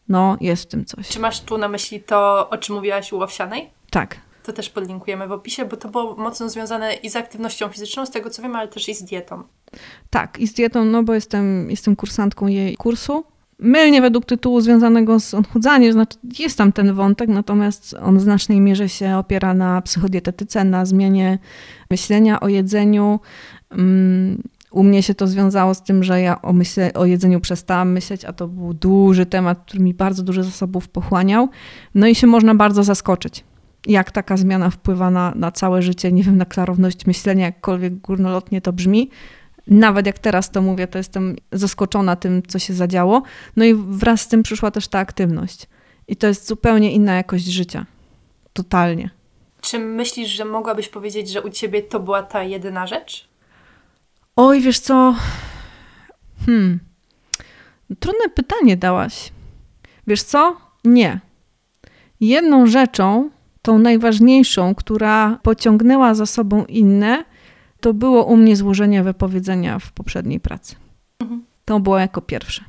No, 0.09 0.37
jest 0.41 0.63
w 0.63 0.67
tym 0.67 0.85
coś. 0.85 1.09
Czy 1.09 1.21
masz 1.21 1.41
tu 1.41 1.59
na 1.59 1.69
myśli 1.69 2.01
to, 2.01 2.51
o 2.51 2.59
czym 2.59 2.75
mówiłaś 2.75 3.13
u 3.13 3.23
Owsianej? 3.23 3.71
Tak, 3.91 4.17
to 4.47 4.53
też 4.53 4.71
podlinkujemy 4.71 5.29
w 5.29 5.33
opisie, 5.33 5.65
bo 5.65 5.77
to 5.77 5.89
było 5.89 6.17
mocno 6.17 6.49
związane 6.49 6.95
i 6.95 7.11
z 7.11 7.17
aktywnością 7.17 7.69
fizyczną, 7.69 8.07
z 8.07 8.11
tego 8.11 8.31
co 8.31 8.43
wiem, 8.43 8.57
ale 8.57 8.69
też 8.69 8.89
i 8.89 8.95
z 8.95 9.03
dietą. 9.03 9.43
Tak, 10.11 10.39
i 10.39 10.47
z 10.47 10.53
dietą, 10.53 10.85
no 10.85 11.03
bo 11.03 11.15
jestem, 11.15 11.71
jestem 11.71 11.97
kursantką 11.97 12.47
jej 12.47 12.77
kursu. 12.77 13.25
Mylnie 13.59 14.01
według 14.01 14.25
tytułu 14.25 14.61
związanego 14.61 15.21
z 15.21 15.35
odchudzaniem, 15.35 15.93
znaczy 15.93 16.19
jest 16.39 16.59
tam 16.59 16.73
ten 16.73 16.95
wątek, 16.95 17.29
natomiast 17.29 17.95
on 18.03 18.19
w 18.19 18.21
znacznej 18.21 18.61
mierze 18.61 18.89
się 18.89 19.17
opiera 19.17 19.55
na 19.55 19.83
psychodietetyce, 19.83 20.65
na 20.65 20.85
zmianie 20.85 21.39
myślenia 21.91 22.41
o 22.41 22.49
jedzeniu. 22.49 23.21
Mm, 23.71 24.43
u 24.71 24.83
mnie 24.83 25.03
się 25.03 25.15
to 25.15 25.27
związało 25.27 25.75
z 25.75 25.83
tym, 25.83 26.05
że 26.05 26.21
ja 26.21 26.43
o, 26.43 26.53
myśle, 26.53 26.93
o 26.93 27.07
jedzeniu 27.07 27.41
przestałam 27.41 27.93
myśleć, 27.93 28.25
a 28.25 28.33
to 28.33 28.49
był 28.49 28.75
duży 28.75 29.27
temat, 29.27 29.59
który 29.67 29.83
mi 29.83 29.95
bardzo 29.95 30.23
dużo 30.23 30.43
zasobów 30.43 30.89
pochłaniał. 30.89 31.49
No 31.95 32.07
i 32.07 32.15
się 32.15 32.27
można 32.27 32.55
bardzo 32.55 32.85
zaskoczyć 32.85 33.45
jak 33.87 34.11
taka 34.11 34.37
zmiana 34.37 34.71
wpływa 34.71 35.11
na, 35.11 35.33
na 35.37 35.53
całe 35.53 35.83
życie, 35.83 36.13
nie 36.13 36.23
wiem, 36.23 36.37
na 36.37 36.45
klarowność 36.45 37.07
myślenia, 37.07 37.47
jakkolwiek 37.47 37.95
górnolotnie 37.95 38.61
to 38.61 38.73
brzmi. 38.73 39.11
Nawet 39.67 40.07
jak 40.07 40.19
teraz 40.19 40.51
to 40.51 40.63
mówię, 40.63 40.87
to 40.87 40.99
jestem 40.99 41.37
zaskoczona 41.53 42.17
tym, 42.17 42.43
co 42.49 42.59
się 42.59 42.75
zadziało. 42.75 43.23
No 43.57 43.65
i 43.65 43.75
wraz 43.75 44.21
z 44.21 44.29
tym 44.29 44.43
przyszła 44.43 44.71
też 44.71 44.89
ta 44.89 44.99
aktywność. 44.99 45.67
I 46.09 46.17
to 46.17 46.27
jest 46.27 46.47
zupełnie 46.49 46.93
inna 46.93 47.15
jakość 47.15 47.45
życia. 47.45 47.87
Totalnie. 48.53 49.11
Czy 49.61 49.79
myślisz, 49.79 50.29
że 50.29 50.45
mogłabyś 50.45 50.89
powiedzieć, 50.89 51.31
że 51.31 51.43
u 51.43 51.51
ciebie 51.51 51.83
to 51.83 52.01
była 52.01 52.23
ta 52.23 52.43
jedyna 52.43 52.87
rzecz? 52.87 53.29
Oj, 54.37 54.61
wiesz 54.61 54.79
co? 54.79 55.15
Hmm. 56.47 56.81
Trudne 58.01 58.29
pytanie 58.35 58.77
dałaś. 58.77 59.33
Wiesz 60.07 60.23
co? 60.23 60.57
Nie. 60.85 61.21
Jedną 62.21 62.67
rzeczą, 62.67 63.31
tą 63.67 63.79
najważniejszą, 63.79 64.75
która 64.75 65.39
pociągnęła 65.43 66.15
za 66.15 66.27
sobą 66.27 66.65
inne, 66.65 67.25
to 67.81 67.95
było 67.95 68.25
u 68.25 68.37
mnie 68.37 68.57
złożenie 68.57 69.03
wypowiedzenia 69.03 69.79
w 69.79 69.93
poprzedniej 69.93 70.41
pracy. 70.41 70.77
Mhm. 71.19 71.45
To 71.65 71.81
było 71.81 71.99
jako 71.99 72.21
pierwsze. 72.21 72.65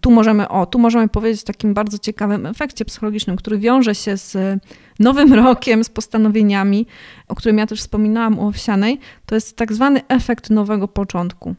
Tu 0.00 0.10
możemy, 0.10 0.48
o, 0.48 0.66
tu 0.66 0.78
możemy 0.78 1.08
powiedzieć 1.08 1.42
o 1.42 1.46
takim 1.46 1.74
bardzo 1.74 1.98
ciekawym 1.98 2.46
efekcie 2.46 2.84
psychologicznym, 2.84 3.36
który 3.36 3.58
wiąże 3.58 3.94
się 3.94 4.16
z 4.16 4.60
nowym 5.00 5.34
rokiem, 5.44 5.84
z 5.84 5.88
postanowieniami, 5.88 6.86
o 7.28 7.34
którym 7.34 7.58
ja 7.58 7.66
też 7.66 7.80
wspominałam 7.80 8.38
u 8.38 8.46
Owsianej. 8.46 9.00
To 9.26 9.34
jest 9.34 9.56
tak 9.56 9.72
zwany 9.72 10.00
efekt 10.08 10.50
nowego 10.50 10.88
początku. 10.88 11.54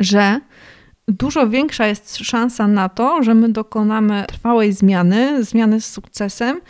Że 0.00 0.40
dużo 1.08 1.48
większa 1.48 1.86
jest 1.86 2.16
szansa 2.16 2.68
na 2.68 2.88
to, 2.88 3.22
że 3.22 3.34
my 3.34 3.48
dokonamy 3.48 4.24
trwałej 4.28 4.72
zmiany, 4.72 5.44
zmiany 5.44 5.80
z 5.80 5.86
sukcesem, 5.86 6.60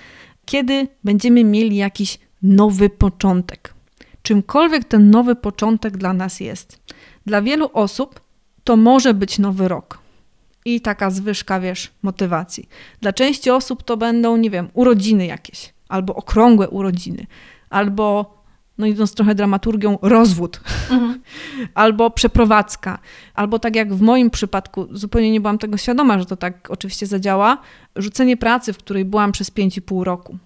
kiedy 0.46 0.88
będziemy 1.04 1.44
mieli 1.44 1.76
jakiś 1.76 2.18
nowy 2.42 2.90
początek. 2.90 3.74
Czymkolwiek 4.22 4.84
ten 4.84 5.10
nowy 5.10 5.36
początek 5.36 5.96
dla 5.96 6.12
nas 6.12 6.40
jest. 6.40 6.80
Dla 7.26 7.42
wielu 7.42 7.70
osób 7.72 8.20
to 8.64 8.76
może 8.76 9.14
być 9.14 9.38
nowy 9.38 9.68
rok. 9.68 9.98
I 10.64 10.80
taka 10.80 11.10
zwyżka, 11.10 11.60
wiesz, 11.60 11.90
motywacji. 12.02 12.68
Dla 13.00 13.12
części 13.12 13.50
osób 13.50 13.82
to 13.82 13.96
będą, 13.96 14.36
nie 14.36 14.50
wiem, 14.50 14.68
urodziny 14.74 15.26
jakieś, 15.26 15.72
albo 15.88 16.14
okrągłe 16.14 16.68
urodziny, 16.68 17.26
albo, 17.70 18.35
no 18.78 18.86
idąc 18.86 19.14
trochę 19.14 19.34
dramaturgią, 19.34 19.98
rozwód, 20.02 20.60
mhm. 20.90 21.20
albo 21.74 22.10
przeprowadzka, 22.10 22.98
albo 23.34 23.58
tak 23.58 23.76
jak 23.76 23.94
w 23.94 24.00
moim 24.00 24.30
przypadku, 24.30 24.86
zupełnie 24.90 25.30
nie 25.30 25.40
byłam 25.40 25.58
tego 25.58 25.76
świadoma, 25.76 26.18
że 26.18 26.26
to 26.26 26.36
tak 26.36 26.70
oczywiście 26.70 27.06
zadziała, 27.06 27.58
rzucenie 27.96 28.36
pracy, 28.36 28.72
w 28.72 28.78
której 28.78 29.04
byłam 29.04 29.32
przez 29.32 29.50
5,5 29.50 30.02
roku. 30.02 30.38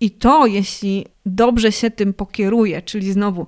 I 0.00 0.10
to, 0.10 0.46
jeśli 0.46 1.06
dobrze 1.26 1.72
się 1.72 1.90
tym 1.90 2.14
pokieruje, 2.14 2.82
czyli 2.82 3.12
znowu 3.12 3.46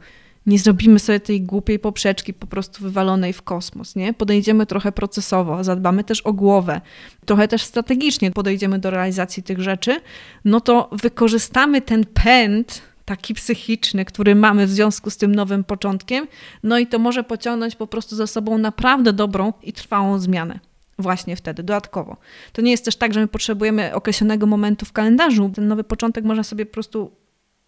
nie 0.49 0.59
zrobimy 0.59 0.99
sobie 0.99 1.21
tej 1.21 1.43
głupiej 1.43 1.79
poprzeczki 1.79 2.35
po 2.35 2.47
prostu 2.47 2.83
wywalonej 2.83 3.33
w 3.33 3.43
kosmos, 3.43 3.97
nie? 3.97 4.15
Podejdziemy 4.15 4.67
trochę 4.67 4.93
procesowo, 4.93 5.65
zadbamy 5.65 6.05
też 6.05 6.21
o 6.21 6.33
głowę, 6.33 6.81
trochę 7.27 7.49
też 7.49 7.63
strategicznie 7.63 8.31
podejdziemy 8.31 8.79
do 8.79 8.91
realizacji 8.91 9.43
tych 9.43 9.61
rzeczy, 9.61 10.01
no 10.45 10.61
to 10.61 10.89
wykorzystamy 10.93 11.81
ten 11.81 12.05
pęd 12.07 12.83
taki 13.09 13.35
psychiczny, 13.35 14.05
który 14.05 14.35
mamy 14.35 14.67
w 14.67 14.71
związku 14.71 15.11
z 15.11 15.17
tym 15.17 15.35
nowym 15.35 15.65
początkiem, 15.65 16.27
no 16.63 16.79
i 16.79 16.87
to 16.87 16.99
może 16.99 17.25
pociągnąć 17.25 17.77
po 17.77 17.87
prostu 17.87 18.17
za 18.17 18.27
sobą 18.27 18.59
naprawdę 18.59 19.13
dobrą 19.13 19.53
i 19.63 19.73
trwałą 19.73 20.19
zmianę 20.19 20.61
właśnie 20.99 21.37
wtedy, 21.37 21.63
dodatkowo. 21.63 22.17
To 22.53 22.63
nie 22.63 22.71
jest 22.71 22.85
też 22.85 22.97
tak, 22.97 23.15
że 23.15 23.21
my 23.21 23.29
potrzebujemy 23.29 23.95
określonego 23.95 24.47
momentu 24.47 24.87
w 24.87 24.93
kalendarzu. 24.93 25.51
Ten 25.55 25.69
nowy 25.69 25.85
początek 25.85 26.25
można 26.25 26.45
sobie 26.45 26.67
po 26.67 26.73
prostu 26.73 27.11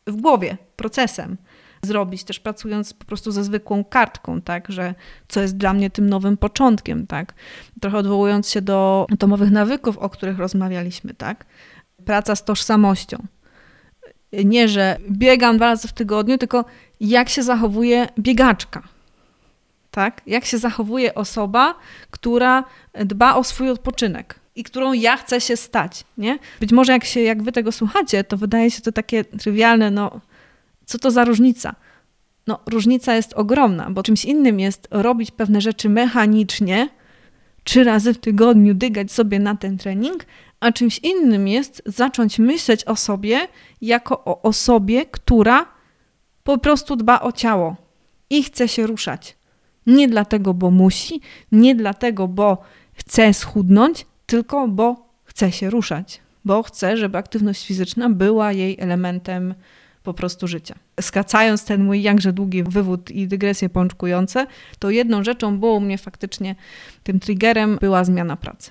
w 0.06 0.16
głowie, 0.16 0.56
procesem 0.76 1.36
zrobić, 1.82 2.24
też 2.24 2.40
pracując 2.40 2.94
po 2.94 3.04
prostu 3.04 3.32
ze 3.32 3.44
zwykłą 3.44 3.84
kartką, 3.84 4.40
tak, 4.40 4.72
że 4.72 4.94
co 5.28 5.40
jest 5.40 5.56
dla 5.56 5.72
mnie 5.72 5.90
tym 5.90 6.08
nowym 6.10 6.36
początkiem, 6.36 7.06
tak. 7.06 7.34
Trochę 7.80 7.98
odwołując 7.98 8.50
się 8.50 8.62
do 8.62 9.06
atomowych 9.12 9.50
nawyków, 9.50 9.98
o 9.98 10.10
których 10.10 10.38
rozmawialiśmy, 10.38 11.14
tak. 11.14 11.46
Praca 12.04 12.36
z 12.36 12.44
tożsamością. 12.44 13.26
Nie, 14.32 14.68
że 14.68 14.96
biegam 15.10 15.56
dwa 15.56 15.66
razy 15.66 15.88
w 15.88 15.92
tygodniu, 15.92 16.38
tylko 16.38 16.64
jak 17.00 17.28
się 17.28 17.42
zachowuje 17.42 18.08
biegaczka, 18.18 18.82
tak? 19.90 20.22
Jak 20.26 20.44
się 20.44 20.58
zachowuje 20.58 21.14
osoba, 21.14 21.74
która 22.10 22.64
dba 22.92 23.34
o 23.34 23.44
swój 23.44 23.70
odpoczynek 23.70 24.40
i 24.56 24.64
którą 24.64 24.92
ja 24.92 25.16
chcę 25.16 25.40
się 25.40 25.56
stać, 25.56 26.04
nie? 26.18 26.38
Być 26.60 26.72
może 26.72 26.92
jak, 26.92 27.04
się, 27.04 27.20
jak 27.20 27.42
wy 27.42 27.52
tego 27.52 27.72
słuchacie, 27.72 28.24
to 28.24 28.36
wydaje 28.36 28.70
się 28.70 28.82
to 28.82 28.92
takie 28.92 29.24
trywialne, 29.24 29.90
no 29.90 30.20
co 30.86 30.98
to 30.98 31.10
za 31.10 31.24
różnica? 31.24 31.74
No 32.46 32.60
różnica 32.66 33.14
jest 33.14 33.32
ogromna, 33.32 33.90
bo 33.90 34.02
czymś 34.02 34.24
innym 34.24 34.60
jest 34.60 34.88
robić 34.90 35.30
pewne 35.30 35.60
rzeczy 35.60 35.88
mechanicznie, 35.88 36.88
trzy 37.64 37.84
razy 37.84 38.14
w 38.14 38.18
tygodniu 38.18 38.74
dygać 38.74 39.12
sobie 39.12 39.38
na 39.38 39.54
ten 39.54 39.78
trening, 39.78 40.26
a 40.60 40.72
czymś 40.72 40.98
innym 40.98 41.48
jest 41.48 41.82
zacząć 41.86 42.38
myśleć 42.38 42.84
o 42.84 42.96
sobie 42.96 43.48
jako 43.80 44.24
o 44.24 44.42
osobie, 44.42 45.06
która 45.06 45.66
po 46.44 46.58
prostu 46.58 46.96
dba 46.96 47.20
o 47.20 47.32
ciało 47.32 47.76
i 48.30 48.42
chce 48.42 48.68
się 48.68 48.86
ruszać. 48.86 49.36
Nie 49.86 50.08
dlatego, 50.08 50.54
bo 50.54 50.70
musi, 50.70 51.20
nie 51.52 51.74
dlatego, 51.74 52.28
bo 52.28 52.58
chce 52.92 53.34
schudnąć, 53.34 54.06
tylko 54.26 54.68
bo 54.68 55.08
chce 55.24 55.52
się 55.52 55.70
ruszać, 55.70 56.20
bo 56.44 56.62
chce, 56.62 56.96
żeby 56.96 57.18
aktywność 57.18 57.66
fizyczna 57.66 58.10
była 58.10 58.52
jej 58.52 58.76
elementem 58.80 59.54
po 60.02 60.14
prostu 60.14 60.48
życia. 60.48 60.74
Skracając 61.00 61.64
ten 61.64 61.84
mój 61.84 62.02
jakże 62.02 62.32
długi 62.32 62.62
wywód 62.62 63.10
i 63.10 63.28
dygresje 63.28 63.68
pączkujące, 63.68 64.46
to 64.78 64.90
jedną 64.90 65.24
rzeczą 65.24 65.58
było 65.58 65.74
u 65.74 65.80
mnie 65.80 65.98
faktycznie 65.98 66.54
tym 67.02 67.20
triggerem 67.20 67.78
była 67.80 68.04
zmiana 68.04 68.36
pracy. 68.36 68.70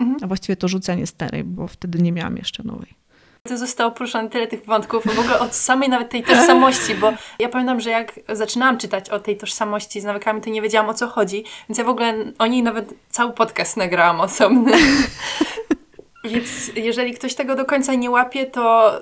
Mhm. 0.00 0.18
A 0.22 0.26
właściwie 0.26 0.56
to 0.56 0.68
rzucenie 0.68 1.06
starej, 1.06 1.44
bo 1.44 1.66
wtedy 1.66 2.02
nie 2.02 2.12
miałam 2.12 2.36
jeszcze 2.36 2.62
nowej. 2.62 3.00
To 3.42 3.58
zostało 3.58 3.90
poruszone 3.90 4.28
tyle 4.28 4.46
tych 4.46 4.64
wątków, 4.64 5.04
w 5.04 5.18
ogóle 5.18 5.38
od 5.38 5.54
samej 5.54 5.88
nawet 5.88 6.10
tej 6.10 6.22
tożsamości, 6.22 6.94
bo 6.94 7.12
ja 7.38 7.48
pamiętam, 7.48 7.80
że 7.80 7.90
jak 7.90 8.20
zaczynałam 8.28 8.78
czytać 8.78 9.10
o 9.10 9.20
tej 9.20 9.36
tożsamości 9.36 10.00
z 10.00 10.04
nawykami, 10.04 10.40
to 10.40 10.50
nie 10.50 10.62
wiedziałam 10.62 10.88
o 10.88 10.94
co 10.94 11.08
chodzi, 11.08 11.44
więc 11.68 11.78
ja 11.78 11.84
w 11.84 11.88
ogóle 11.88 12.14
o 12.38 12.46
niej 12.46 12.62
nawet 12.62 12.94
cały 13.08 13.32
podcast 13.32 13.76
nagrałam 13.76 14.20
osobny. 14.20 14.72
więc 16.24 16.70
jeżeli 16.76 17.14
ktoś 17.14 17.34
tego 17.34 17.56
do 17.56 17.64
końca 17.64 17.94
nie 17.94 18.10
łapie, 18.10 18.46
to, 18.46 18.92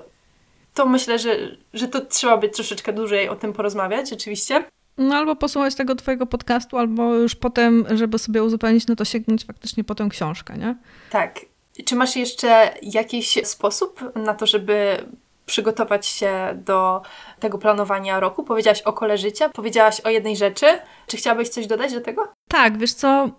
to 0.73 0.85
myślę, 0.85 1.19
że, 1.19 1.35
że 1.73 1.87
to 1.87 2.05
trzeba 2.05 2.37
by 2.37 2.49
troszeczkę 2.49 2.93
dłużej 2.93 3.29
o 3.29 3.35
tym 3.35 3.53
porozmawiać, 3.53 4.09
rzeczywiście. 4.09 4.63
No 4.99 5.15
albo 5.15 5.35
posłuchać 5.35 5.75
tego 5.75 5.95
twojego 5.95 6.25
podcastu, 6.25 6.77
albo 6.77 7.15
już 7.15 7.35
potem, 7.35 7.85
żeby 7.95 8.19
sobie 8.19 8.43
uzupełnić, 8.43 8.87
no 8.87 8.95
to 8.95 9.05
sięgnąć 9.05 9.45
faktycznie 9.45 9.83
po 9.83 9.95
tę 9.95 10.07
książkę, 10.09 10.57
nie? 10.57 10.75
Tak. 11.09 11.39
Czy 11.85 11.95
masz 11.95 12.15
jeszcze 12.15 12.73
jakiś 12.81 13.39
sposób 13.43 14.15
na 14.15 14.33
to, 14.33 14.45
żeby 14.45 14.97
przygotować 15.45 16.07
się 16.07 16.61
do 16.65 17.01
tego 17.39 17.57
planowania 17.57 18.19
roku? 18.19 18.43
Powiedziałaś 18.43 18.81
o 18.81 18.93
kole 18.93 19.17
życia, 19.17 19.49
powiedziałaś 19.49 20.01
o 20.01 20.09
jednej 20.09 20.37
rzeczy. 20.37 20.65
Czy 21.07 21.17
chciałabyś 21.17 21.49
coś 21.49 21.67
dodać 21.67 21.93
do 21.93 22.01
tego? 22.01 22.27
Tak, 22.47 22.77
wiesz 22.77 22.93
co, 22.93 23.29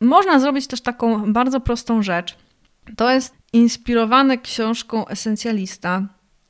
można 0.00 0.38
zrobić 0.38 0.66
też 0.66 0.80
taką 0.80 1.32
bardzo 1.32 1.60
prostą 1.60 2.02
rzecz. 2.02 2.36
To 2.96 3.10
jest 3.10 3.34
inspirowane 3.52 4.38
książką 4.38 5.06
Esencjalista. 5.06 6.02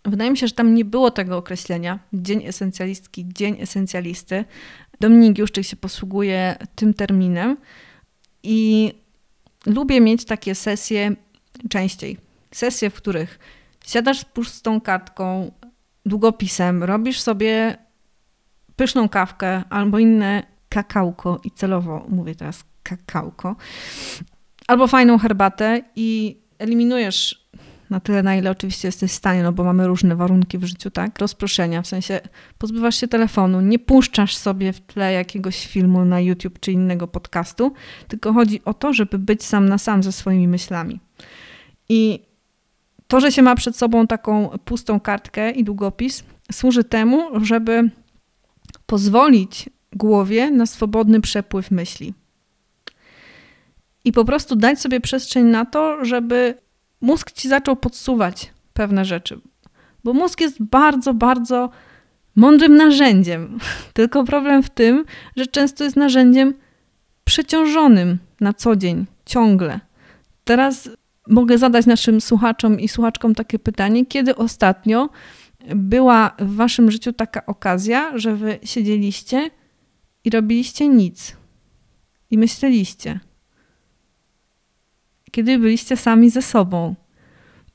Wydaje 0.05 0.31
mi 0.31 0.37
się, 0.37 0.47
że 0.47 0.55
tam 0.55 0.75
nie 0.75 0.85
było 0.85 1.11
tego 1.11 1.37
określenia. 1.37 1.99
Dzień 2.13 2.47
esencjalistki, 2.47 3.27
dzień 3.29 3.57
esencjalisty. 3.61 4.45
Dominik 5.01 5.39
Juszczyk 5.39 5.65
się 5.67 5.77
posługuje 5.77 6.57
tym 6.75 6.95
terminem 6.95 7.57
i 8.43 8.93
lubię 9.67 10.01
mieć 10.01 10.25
takie 10.25 10.55
sesje 10.55 11.17
częściej. 11.69 12.17
Sesje, 12.51 12.91
w 12.91 12.95
których 12.95 13.39
siadasz 13.87 14.21
z 14.21 14.25
pustą 14.25 14.81
kartką, 14.81 15.53
długopisem, 16.07 16.85
robisz 16.85 17.21
sobie 17.21 17.77
pyszną 18.77 19.09
kawkę 19.09 19.63
albo 19.71 19.99
inne 19.99 20.43
kakałko 20.69 21.41
i 21.45 21.51
celowo 21.51 22.07
mówię 22.09 22.35
teraz 22.35 22.65
kakałko, 22.83 23.57
albo 24.69 24.87
fajną 24.87 25.19
herbatę 25.19 25.83
i 25.97 26.39
eliminujesz 26.59 27.51
na 27.91 28.01
tyle, 28.01 28.23
na 28.23 28.37
ile 28.37 28.51
oczywiście 28.51 28.89
jesteś 28.89 29.11
w 29.11 29.15
stanie, 29.15 29.43
no 29.43 29.53
bo 29.53 29.65
mamy 29.65 29.87
różne 29.87 30.17
warunki 30.17 30.59
w 30.59 30.65
życiu, 30.65 30.91
tak? 30.91 31.19
Rozproszenia, 31.19 31.83
w 31.83 31.87
sensie 31.87 32.21
pozbywasz 32.59 32.97
się 32.97 33.09
telefonu, 33.09 33.61
nie 33.61 33.79
puszczasz 33.79 34.37
sobie 34.37 34.73
w 34.73 34.81
tle 34.81 35.13
jakiegoś 35.13 35.67
filmu 35.67 36.05
na 36.05 36.21
YouTube 36.21 36.59
czy 36.61 36.73
innego 36.73 37.09
podcastu, 37.09 37.73
tylko 38.09 38.33
chodzi 38.33 38.65
o 38.65 38.75
to, 38.75 38.93
żeby 38.93 39.19
być 39.19 39.45
sam 39.45 39.69
na 39.69 39.79
sam 39.79 40.03
ze 40.03 40.13
swoimi 40.13 40.49
myślami. 40.49 41.01
I 41.89 42.21
to, 43.07 43.21
że 43.21 43.33
się 43.33 43.43
ma 43.43 43.55
przed 43.55 43.77
sobą 43.77 44.07
taką 44.07 44.49
pustą 44.65 45.01
kartkę 45.01 45.51
i 45.51 45.65
długopis, 45.65 46.25
służy 46.53 46.85
temu, 46.85 47.45
żeby 47.45 47.91
pozwolić 48.87 49.71
głowie 49.93 50.51
na 50.51 50.67
swobodny 50.67 51.21
przepływ 51.21 51.71
myśli. 51.71 52.15
I 54.05 54.13
po 54.13 54.25
prostu 54.25 54.57
dać 54.57 54.81
sobie 54.81 55.01
przestrzeń 55.01 55.45
na 55.45 55.65
to, 55.65 56.05
żeby 56.05 56.55
mózg 57.01 57.33
ci 57.33 57.49
zaczął 57.49 57.77
podsuwać 57.77 58.53
pewne 58.73 59.05
rzeczy. 59.05 59.41
Bo 60.05 60.13
mózg 60.13 60.41
jest 60.41 60.63
bardzo, 60.63 61.15
bardzo 61.15 61.71
mądrym 62.37 62.77
narzędziem. 62.77 63.59
Tylko 63.93 64.25
problem 64.25 64.63
w 64.63 64.71
tym, 64.71 65.05
że 65.37 65.47
często 65.47 65.85
jest 65.85 65.97
narzędziem 65.97 66.55
przeciążonym 67.25 68.19
na 68.41 68.53
co 68.53 68.77
dzień, 68.77 69.07
ciągle. 69.27 69.81
Teraz 70.45 70.91
mogę 71.29 71.59
zadać 71.59 71.87
naszym 71.87 72.21
słuchaczom 72.21 72.81
i 72.81 72.89
słuchaczkom 72.89 73.35
takie 73.35 73.59
pytanie, 73.59 74.07
kiedy 74.07 74.37
ostatnio 74.37 75.09
była 75.75 76.37
w 76.39 76.55
waszym 76.55 76.91
życiu 76.91 77.13
taka 77.13 77.47
okazja, 77.47 78.19
że 78.19 78.37
wy 78.37 78.59
siedzieliście 78.65 79.51
i 80.25 80.31
robiliście 80.31 80.89
nic 80.89 81.37
i 82.31 82.39
myśleliście 82.39 83.21
kiedy 85.31 85.59
byliście 85.59 85.97
sami 85.97 86.31
ze 86.31 86.43
sobą. 86.43 86.95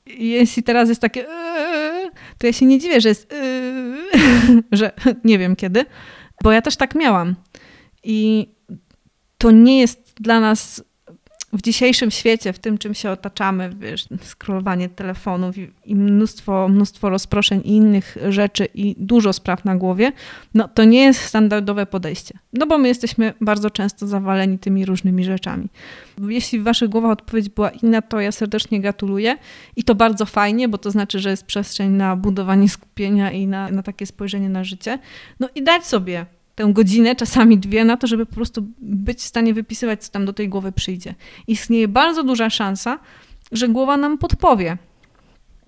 Jeśli 0.06 0.62
teraz 0.62 0.88
jest 0.88 1.00
takie, 1.00 1.20
yy", 1.20 2.10
to 2.38 2.46
ja 2.46 2.52
się 2.52 2.66
nie 2.66 2.78
dziwię, 2.78 3.00
że 3.00 3.08
jest, 3.08 3.32
yy", 3.32 4.62
że 4.78 4.92
nie 5.24 5.38
wiem 5.38 5.56
kiedy, 5.56 5.84
bo 6.42 6.52
ja 6.52 6.62
też 6.62 6.76
tak 6.76 6.94
miałam. 6.94 7.34
I 8.04 8.48
to 9.38 9.50
nie 9.50 9.80
jest 9.80 10.14
dla 10.20 10.40
nas 10.40 10.84
w 11.56 11.62
dzisiejszym 11.62 12.10
świecie, 12.10 12.52
w 12.52 12.58
tym 12.58 12.78
czym 12.78 12.94
się 12.94 13.10
otaczamy, 13.10 13.70
wiesz, 13.80 14.08
scrollowanie 14.22 14.88
telefonów 14.88 15.58
i, 15.58 15.70
i, 15.84 15.94
mnóstwo, 15.94 16.68
mnóstwo 16.68 17.10
rozproszeń 17.10 17.60
i 17.64 17.70
innych 17.70 18.16
rzeczy 18.28 18.68
i 18.74 18.94
dużo 18.98 19.32
spraw 19.32 19.64
na 19.64 19.76
głowie, 19.76 20.12
no 20.54 20.68
to 20.68 20.84
nie 20.84 21.02
jest 21.02 21.20
standardowe 21.20 21.86
podejście. 21.86 22.38
No 22.52 22.66
bo 22.66 22.78
my 22.78 22.88
jesteśmy 22.88 23.34
bardzo 23.40 23.70
często 23.70 24.06
zawaleni 24.06 24.58
tymi 24.58 24.84
różnymi 24.84 25.24
rzeczami. 25.24 25.68
Jeśli 26.28 26.60
w 26.60 26.62
waszych 26.62 26.88
głowach 26.88 27.10
odpowiedź 27.10 27.48
była 27.48 27.70
inna, 27.70 28.02
to 28.02 28.20
ja 28.20 28.32
serdecznie 28.32 28.80
gratuluję 28.80 29.36
i 29.76 29.84
to 29.84 29.94
bardzo 29.94 30.26
fajnie, 30.26 30.68
bo 30.68 30.78
to 30.78 30.90
znaczy, 30.90 31.18
że 31.18 31.30
jest 31.30 31.46
przestrzeń 31.46 31.90
na 31.90 32.16
budowanie 32.16 32.68
skupienia 32.68 33.30
i 33.30 33.46
na, 33.46 33.70
na 33.70 33.82
takie 33.82 34.06
spojrzenie 34.06 34.48
na 34.48 34.64
życie. 34.64 34.98
No 35.40 35.48
i 35.54 35.62
dać 35.62 35.86
sobie 35.86 36.26
tę 36.56 36.72
godzinę, 36.72 37.16
czasami 37.16 37.58
dwie, 37.58 37.84
na 37.84 37.96
to, 37.96 38.06
żeby 38.06 38.26
po 38.26 38.34
prostu 38.34 38.66
być 38.78 39.18
w 39.18 39.22
stanie 39.22 39.54
wypisywać, 39.54 40.04
co 40.04 40.12
tam 40.12 40.24
do 40.24 40.32
tej 40.32 40.48
głowy 40.48 40.72
przyjdzie. 40.72 41.14
Istnieje 41.46 41.88
bardzo 41.88 42.22
duża 42.22 42.50
szansa, 42.50 42.98
że 43.52 43.68
głowa 43.68 43.96
nam 43.96 44.18
podpowie 44.18 44.76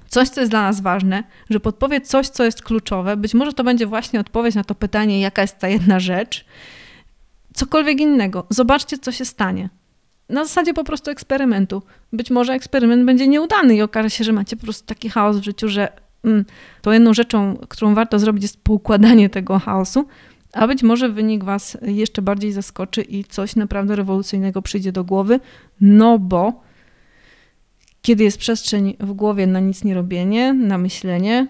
coś, 0.08 0.28
co 0.28 0.40
jest 0.40 0.52
dla 0.52 0.62
nas 0.62 0.80
ważne, 0.80 1.24
że 1.50 1.60
podpowie 1.60 2.00
coś, 2.00 2.28
co 2.28 2.44
jest 2.44 2.62
kluczowe. 2.62 3.16
Być 3.16 3.34
może 3.34 3.52
to 3.52 3.64
będzie 3.64 3.86
właśnie 3.86 4.20
odpowiedź 4.20 4.54
na 4.54 4.64
to 4.64 4.74
pytanie, 4.74 5.20
jaka 5.20 5.42
jest 5.42 5.58
ta 5.58 5.68
jedna 5.68 6.00
rzecz. 6.00 6.44
Cokolwiek 7.54 8.00
innego. 8.00 8.46
Zobaczcie, 8.50 8.98
co 8.98 9.12
się 9.12 9.24
stanie. 9.24 9.68
Na 10.28 10.44
zasadzie 10.44 10.74
po 10.74 10.84
prostu 10.84 11.10
eksperymentu. 11.10 11.82
Być 12.12 12.30
może 12.30 12.52
eksperyment 12.52 13.04
będzie 13.04 13.28
nieudany 13.28 13.76
i 13.76 13.82
okaże 13.82 14.10
się, 14.10 14.24
że 14.24 14.32
macie 14.32 14.56
po 14.56 14.62
prostu 14.62 14.86
taki 14.86 15.10
chaos 15.10 15.36
w 15.36 15.44
życiu, 15.44 15.68
że 15.68 15.88
mm, 16.24 16.44
to 16.82 16.92
jedną 16.92 17.14
rzeczą, 17.14 17.56
którą 17.68 17.94
warto 17.94 18.18
zrobić, 18.18 18.42
jest 18.42 18.62
poukładanie 18.62 19.30
tego 19.30 19.58
chaosu, 19.58 20.06
a 20.52 20.66
być 20.66 20.82
może 20.82 21.08
wynik 21.08 21.44
Was 21.44 21.76
jeszcze 21.82 22.22
bardziej 22.22 22.52
zaskoczy 22.52 23.02
i 23.02 23.24
coś 23.24 23.56
naprawdę 23.56 23.96
rewolucyjnego 23.96 24.62
przyjdzie 24.62 24.92
do 24.92 25.04
głowy, 25.04 25.40
no 25.80 26.18
bo 26.18 26.62
kiedy 28.02 28.24
jest 28.24 28.38
przestrzeń 28.38 28.96
w 29.00 29.12
głowie 29.12 29.46
na 29.46 29.60
nic 29.60 29.84
nie 29.84 29.94
robienie, 29.94 30.54
na 30.54 30.78
myślenie, 30.78 31.46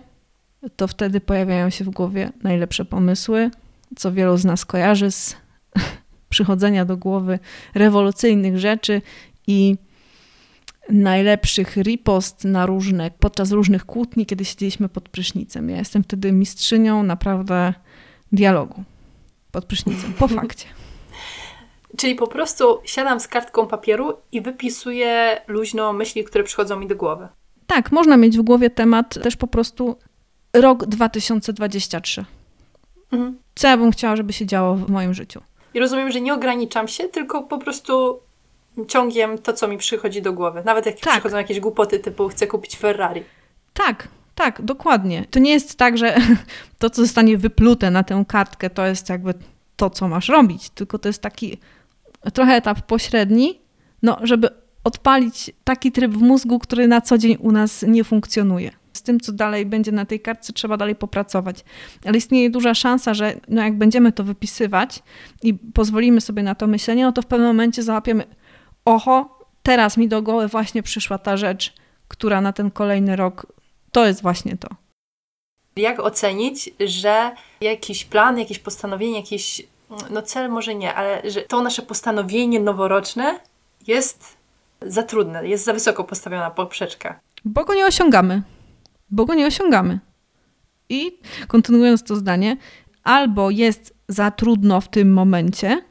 to 0.77 0.89
wtedy 0.89 1.21
pojawiają 1.21 1.71
się 1.71 1.85
w 1.85 1.91
głowie 1.91 2.33
najlepsze 2.43 2.85
pomysły, 2.85 3.51
co 3.97 4.13
wielu 4.13 4.37
z 4.37 4.45
nas 4.45 4.65
kojarzy 4.65 5.11
z 5.11 5.37
przychodzenia 6.29 6.85
do 6.85 6.97
głowy 6.97 7.39
rewolucyjnych 7.75 8.59
rzeczy 8.59 9.03
i 9.47 9.77
najlepszych 10.89 11.77
ripost 11.77 12.45
na 12.45 12.67
różne, 12.67 13.11
podczas 13.19 13.53
różnych 13.53 13.85
kłótni, 13.85 14.27
kiedy 14.27 14.45
siedzieliśmy 14.45 14.89
pod 14.89 15.09
prysznicem. 15.09 15.71
Ja 15.71 15.77
jestem 15.77 16.03
wtedy 16.03 16.33
mistrzynią 16.33 17.03
naprawdę 17.03 17.75
dialogu 18.33 18.85
pod 19.53 19.64
prysznicem, 19.64 20.12
po 20.12 20.29
fakcie. 20.38 20.67
Czyli 21.97 22.14
po 22.14 22.27
prostu 22.27 22.81
siadam 22.85 23.21
z 23.21 23.29
kartką 23.29 23.67
papieru 23.67 24.14
i 24.33 24.41
wypisuję 24.41 25.41
luźno 25.47 25.93
myśli, 25.93 26.25
które 26.25 26.45
przychodzą 26.45 26.81
mi 26.81 26.87
do 26.87 26.97
głowy. 26.97 27.29
Tak, 27.67 27.93
można 27.93 28.17
mieć 28.17 28.38
w 28.38 28.43
głowie 28.43 28.71
temat 28.71 29.23
też 29.23 29.37
po 29.37 29.47
prostu 29.47 29.97
rok 30.53 30.87
2023. 30.87 32.25
Mhm. 33.12 33.38
Co 33.55 33.69
ja 33.69 33.77
bym 33.77 33.91
chciała, 33.91 34.17
żeby 34.17 34.33
się 34.33 34.47
działo 34.47 34.75
w 34.75 34.91
moim 34.91 35.14
życiu. 35.14 35.41
I 35.75 35.81
rozumiem, 35.81 36.11
że 36.11 36.21
nie 36.21 36.35
ograniczam 36.35 36.88
się, 36.88 37.09
tylko 37.09 37.43
po 37.43 37.59
prostu 37.59 38.21
ciągiem 38.88 39.38
to, 39.38 39.53
co 39.53 39.69
mi 39.69 39.79
przychodzi 39.79 40.23
do 40.23 40.33
głowy. 40.33 40.62
Nawet 40.64 40.87
jak 40.87 41.01
tak. 41.01 41.12
przychodzą 41.12 41.37
jakieś 41.37 41.61
głupoty 41.61 41.99
typu 41.99 42.29
chcę 42.29 42.47
kupić 42.47 42.77
Ferrari. 42.77 43.25
Tak, 43.75 44.09
tak, 44.38 44.62
dokładnie. 44.62 45.24
To 45.31 45.38
nie 45.38 45.51
jest 45.51 45.77
tak, 45.77 45.98
że 45.98 46.16
to, 46.79 46.90
co 46.90 47.03
zostanie 47.03 47.38
wyplute 47.38 47.90
na 47.90 48.03
tę 48.03 48.24
kartkę, 48.29 48.70
to 48.70 48.87
jest 48.87 49.09
jakby 49.09 49.35
to, 49.77 49.90
co 49.90 50.09
masz 50.09 50.29
robić, 50.29 50.70
tylko 50.70 50.98
to 50.98 51.09
jest 51.09 51.22
taki 51.22 51.59
trochę 52.33 52.53
etap 52.53 52.83
pośredni, 52.83 53.61
no, 54.03 54.18
żeby 54.22 54.48
odpalić 54.85 55.51
taki 55.64 55.92
tryb 55.92 56.12
w 56.12 56.22
mózgu, 56.22 56.59
który 56.59 56.88
na 56.88 57.01
co 57.01 57.18
dzień 57.18 57.37
u 57.40 57.53
nas 57.53 57.85
nie 57.88 58.05
funkcjonuje. 58.05 58.70
Z 58.92 59.03
tym, 59.03 59.20
co 59.20 59.33
dalej 59.33 59.66
będzie 59.66 59.92
na 59.92 60.05
tej 60.05 60.20
kartce, 60.20 60.53
trzeba 60.53 60.77
dalej 60.77 60.94
popracować. 60.94 61.64
Ale 62.05 62.18
istnieje 62.18 62.51
duża 62.51 62.74
szansa, 62.74 63.14
że 63.14 63.40
no 63.48 63.62
jak 63.62 63.79
będziemy 63.79 64.12
to 64.12 64.24
wypisywać 64.24 65.03
i 65.42 65.55
pozwolimy 65.55 66.20
sobie 66.20 66.42
na 66.42 66.55
to 66.55 66.66
myślenie, 66.66 67.05
no 67.05 67.12
to 67.12 67.22
w 67.22 67.27
pewnym 67.27 67.48
momencie 67.48 67.83
załapiemy, 67.83 68.24
oho, 68.85 69.38
teraz 69.62 69.96
mi 69.96 70.09
do 70.09 70.22
głowy 70.22 70.48
właśnie 70.48 70.83
przyszła 70.83 71.18
ta 71.18 71.37
rzecz, 71.37 71.74
która 72.09 72.40
na 72.40 72.53
ten 72.53 72.70
kolejny 72.70 73.16
rok 73.16 73.58
to 73.92 74.07
jest 74.07 74.22
właśnie 74.22 74.57
to. 74.57 74.68
Jak 75.77 76.01
ocenić, 76.01 76.70
że 76.81 77.31
jakiś 77.61 78.05
plan, 78.05 78.38
jakieś 78.38 78.59
postanowienie, 78.59 79.16
jakiś, 79.16 79.62
no 80.11 80.22
cel 80.22 80.51
może 80.51 80.74
nie, 80.74 80.94
ale 80.94 81.31
że 81.31 81.42
to 81.42 81.62
nasze 81.62 81.83
postanowienie 81.83 82.61
noworoczne 82.61 83.40
jest 83.87 84.37
za 84.83 85.03
trudne, 85.03 85.48
jest 85.48 85.64
za 85.64 85.72
wysoko 85.72 86.05
postawiona 86.05 86.51
poprzeczka. 86.51 87.20
Bo 87.44 87.64
go 87.64 87.74
nie 87.74 87.87
osiągamy. 87.87 88.42
Bo 89.11 89.24
go 89.24 89.35
nie 89.35 89.46
osiągamy. 89.46 89.98
I 90.88 91.18
kontynuując 91.48 92.03
to 92.03 92.16
zdanie, 92.16 92.57
albo 93.05 93.51
jest 93.51 93.94
za 94.09 94.31
trudno 94.31 94.81
w 94.81 94.88
tym 94.88 95.12
momencie, 95.12 95.83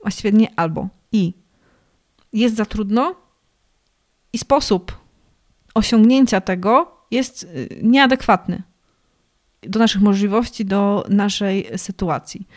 właściwie 0.00 0.32
nie 0.32 0.48
albo, 0.56 0.88
i 1.12 1.32
jest 2.32 2.56
za 2.56 2.64
trudno 2.64 3.14
i 4.32 4.38
sposób 4.38 4.98
osiągnięcia 5.74 6.40
tego 6.40 6.97
jest 7.10 7.42
y, 7.42 7.80
nieadekwatny 7.82 8.62
do 9.62 9.78
naszych 9.78 10.00
możliwości, 10.00 10.64
do 10.64 11.04
naszej 11.08 11.68
sytuacji. 11.76 12.48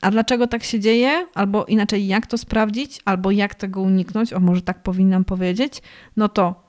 A 0.00 0.10
dlaczego 0.10 0.46
tak 0.46 0.64
się 0.64 0.80
dzieje? 0.80 1.26
Albo 1.34 1.64
inaczej, 1.64 2.06
jak 2.06 2.26
to 2.26 2.38
sprawdzić, 2.38 3.00
albo 3.04 3.30
jak 3.30 3.54
tego 3.54 3.80
uniknąć? 3.80 4.32
O, 4.32 4.40
może 4.40 4.62
tak 4.62 4.82
powinnam 4.82 5.24
powiedzieć. 5.24 5.82
No 6.16 6.28
to 6.28 6.68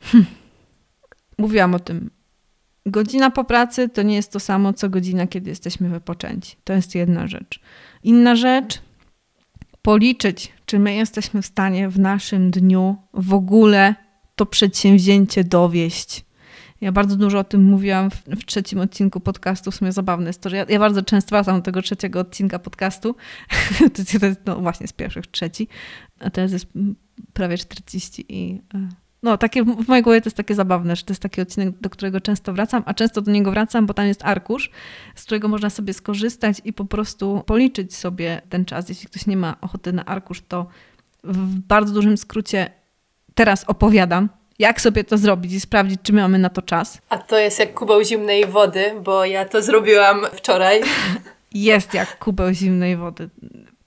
hmm, 0.00 0.30
mówiłam 1.38 1.74
o 1.74 1.78
tym. 1.78 2.10
Godzina 2.86 3.30
po 3.30 3.44
pracy 3.44 3.88
to 3.88 4.02
nie 4.02 4.14
jest 4.14 4.32
to 4.32 4.40
samo, 4.40 4.72
co 4.72 4.88
godzina, 4.88 5.26
kiedy 5.26 5.50
jesteśmy 5.50 5.88
wypoczęci. 5.88 6.56
To 6.64 6.72
jest 6.72 6.94
jedna 6.94 7.26
rzecz. 7.26 7.60
Inna 8.02 8.36
rzecz, 8.36 8.82
policzyć, 9.82 10.52
czy 10.66 10.78
my 10.78 10.94
jesteśmy 10.94 11.42
w 11.42 11.46
stanie 11.46 11.88
w 11.88 11.98
naszym 11.98 12.50
dniu 12.50 12.96
w 13.14 13.34
ogóle 13.34 13.94
to 14.36 14.46
przedsięwzięcie 14.46 15.44
dowieść. 15.44 16.24
Ja 16.80 16.92
bardzo 16.92 17.16
dużo 17.16 17.38
o 17.38 17.44
tym 17.44 17.64
mówiłam 17.64 18.10
w, 18.10 18.14
w, 18.14 18.44
trzecim 18.44 18.78
odcinku 18.78 19.20
podcastu. 19.20 19.70
W 19.70 19.74
sumie 19.74 19.92
zabawne 19.92 20.26
jest 20.26 20.40
to, 20.40 20.50
że 20.50 20.56
ja, 20.56 20.66
ja 20.68 20.78
bardzo 20.78 21.02
często 21.02 21.28
wracam 21.28 21.56
do 21.56 21.62
tego 21.62 21.82
trzeciego 21.82 22.20
odcinka 22.20 22.58
podcastu. 22.58 23.16
to 24.20 24.26
jest 24.26 24.40
no 24.46 24.56
właśnie 24.56 24.88
z 24.88 24.92
pierwszych 24.92 25.26
trzeci, 25.26 25.68
a 26.20 26.30
teraz 26.30 26.52
jest 26.52 26.66
prawie 27.32 27.58
40 27.58 28.24
i 28.28 28.60
e, 28.74 28.88
no, 29.22 29.38
takie 29.38 29.64
w 29.64 29.88
mojej 29.88 30.02
głowie 30.02 30.20
to 30.20 30.26
jest 30.26 30.36
takie 30.36 30.54
zabawne, 30.54 30.96
że 30.96 31.02
to 31.02 31.12
jest 31.12 31.22
taki 31.22 31.40
odcinek, 31.40 31.80
do 31.80 31.90
którego 31.90 32.20
często 32.20 32.52
wracam, 32.52 32.82
a 32.86 32.94
często 32.94 33.22
do 33.22 33.32
niego 33.32 33.50
wracam, 33.50 33.86
bo 33.86 33.94
tam 33.94 34.06
jest 34.06 34.24
arkusz, 34.24 34.70
z 35.14 35.24
którego 35.24 35.48
można 35.48 35.70
sobie 35.70 35.92
skorzystać 35.92 36.60
i 36.64 36.72
po 36.72 36.84
prostu 36.84 37.42
policzyć 37.46 37.96
sobie 37.96 38.42
ten 38.48 38.64
czas. 38.64 38.88
Jeśli 38.88 39.06
ktoś 39.06 39.26
nie 39.26 39.36
ma 39.36 39.56
ochoty 39.60 39.92
na 39.92 40.04
arkusz, 40.04 40.42
to 40.48 40.66
w 41.24 41.58
bardzo 41.58 41.94
dużym 41.94 42.16
skrócie 42.16 42.70
teraz 43.34 43.64
opowiadam, 43.64 44.28
jak 44.58 44.80
sobie 44.80 45.04
to 45.04 45.18
zrobić 45.18 45.52
i 45.52 45.60
sprawdzić, 45.60 46.00
czy 46.02 46.12
my 46.12 46.20
mamy 46.20 46.38
na 46.38 46.48
to 46.48 46.62
czas. 46.62 46.98
A 47.08 47.18
to 47.18 47.38
jest 47.38 47.58
jak 47.58 47.74
kubeł 47.74 48.04
zimnej 48.04 48.46
wody, 48.46 48.92
bo 49.02 49.24
ja 49.24 49.44
to 49.44 49.62
zrobiłam 49.62 50.26
wczoraj. 50.32 50.80
Jest 51.54 51.94
jak 51.94 52.18
kubeł 52.18 52.52
zimnej 52.52 52.96
wody 52.96 53.30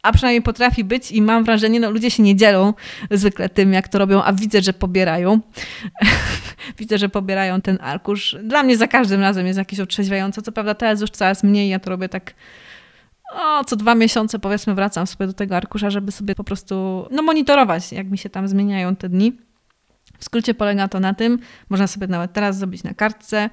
a 0.08 0.12
przynajmniej 0.12 0.42
potrafi 0.42 0.84
być 0.84 1.12
i 1.12 1.22
mam 1.22 1.44
wrażenie, 1.44 1.80
no 1.80 1.92
ludzie 1.92 2.12
się 2.12 2.24
nie 2.24 2.36
dzielą 2.36 2.74
zwykle 3.12 3.50
tym, 3.50 3.74
jak 3.74 3.88
to 3.88 4.00
robią, 4.00 4.24
a 4.24 4.34
widzę, 4.34 4.62
że 4.62 4.74
pobierają. 4.74 5.40
widzę, 6.80 6.98
że 6.98 7.10
pobierają 7.10 7.62
ten 7.62 7.78
arkusz. 7.82 8.36
Dla 8.44 8.64
mnie 8.64 8.78
za 8.78 8.88
każdym 8.88 9.22
razem 9.22 9.48
jest 9.48 9.60
jakieś 9.60 9.80
otrzeźwiające. 9.80 10.42
Co 10.42 10.52
prawda 10.52 10.76
teraz 10.76 11.02
już 11.02 11.10
coraz 11.10 11.44
mniej, 11.44 11.70
ja 11.70 11.80
to 11.80 11.90
robię 11.90 12.10
tak 12.10 12.34
o, 13.34 13.64
co 13.64 13.76
dwa 13.76 13.96
miesiące 13.96 14.40
powiedzmy 14.40 14.76
wracam 14.76 15.08
sobie 15.08 15.28
do 15.28 15.34
tego 15.34 15.56
arkusza, 15.56 15.90
żeby 15.90 16.12
sobie 16.12 16.36
po 16.36 16.44
prostu 16.44 17.08
no, 17.12 17.22
monitorować, 17.22 17.92
jak 17.92 18.08
mi 18.08 18.18
się 18.18 18.30
tam 18.30 18.48
zmieniają 18.48 18.96
te 18.96 19.10
dni. 19.10 19.38
W 20.20 20.26
skrócie 20.26 20.54
polega 20.54 20.88
to 20.88 21.00
na 21.00 21.14
tym, 21.14 21.40
można 21.70 21.88
sobie 21.88 22.08
nawet 22.08 22.34
teraz 22.34 22.58
zrobić 22.58 22.84
na 22.84 22.94
kartce. 22.94 23.50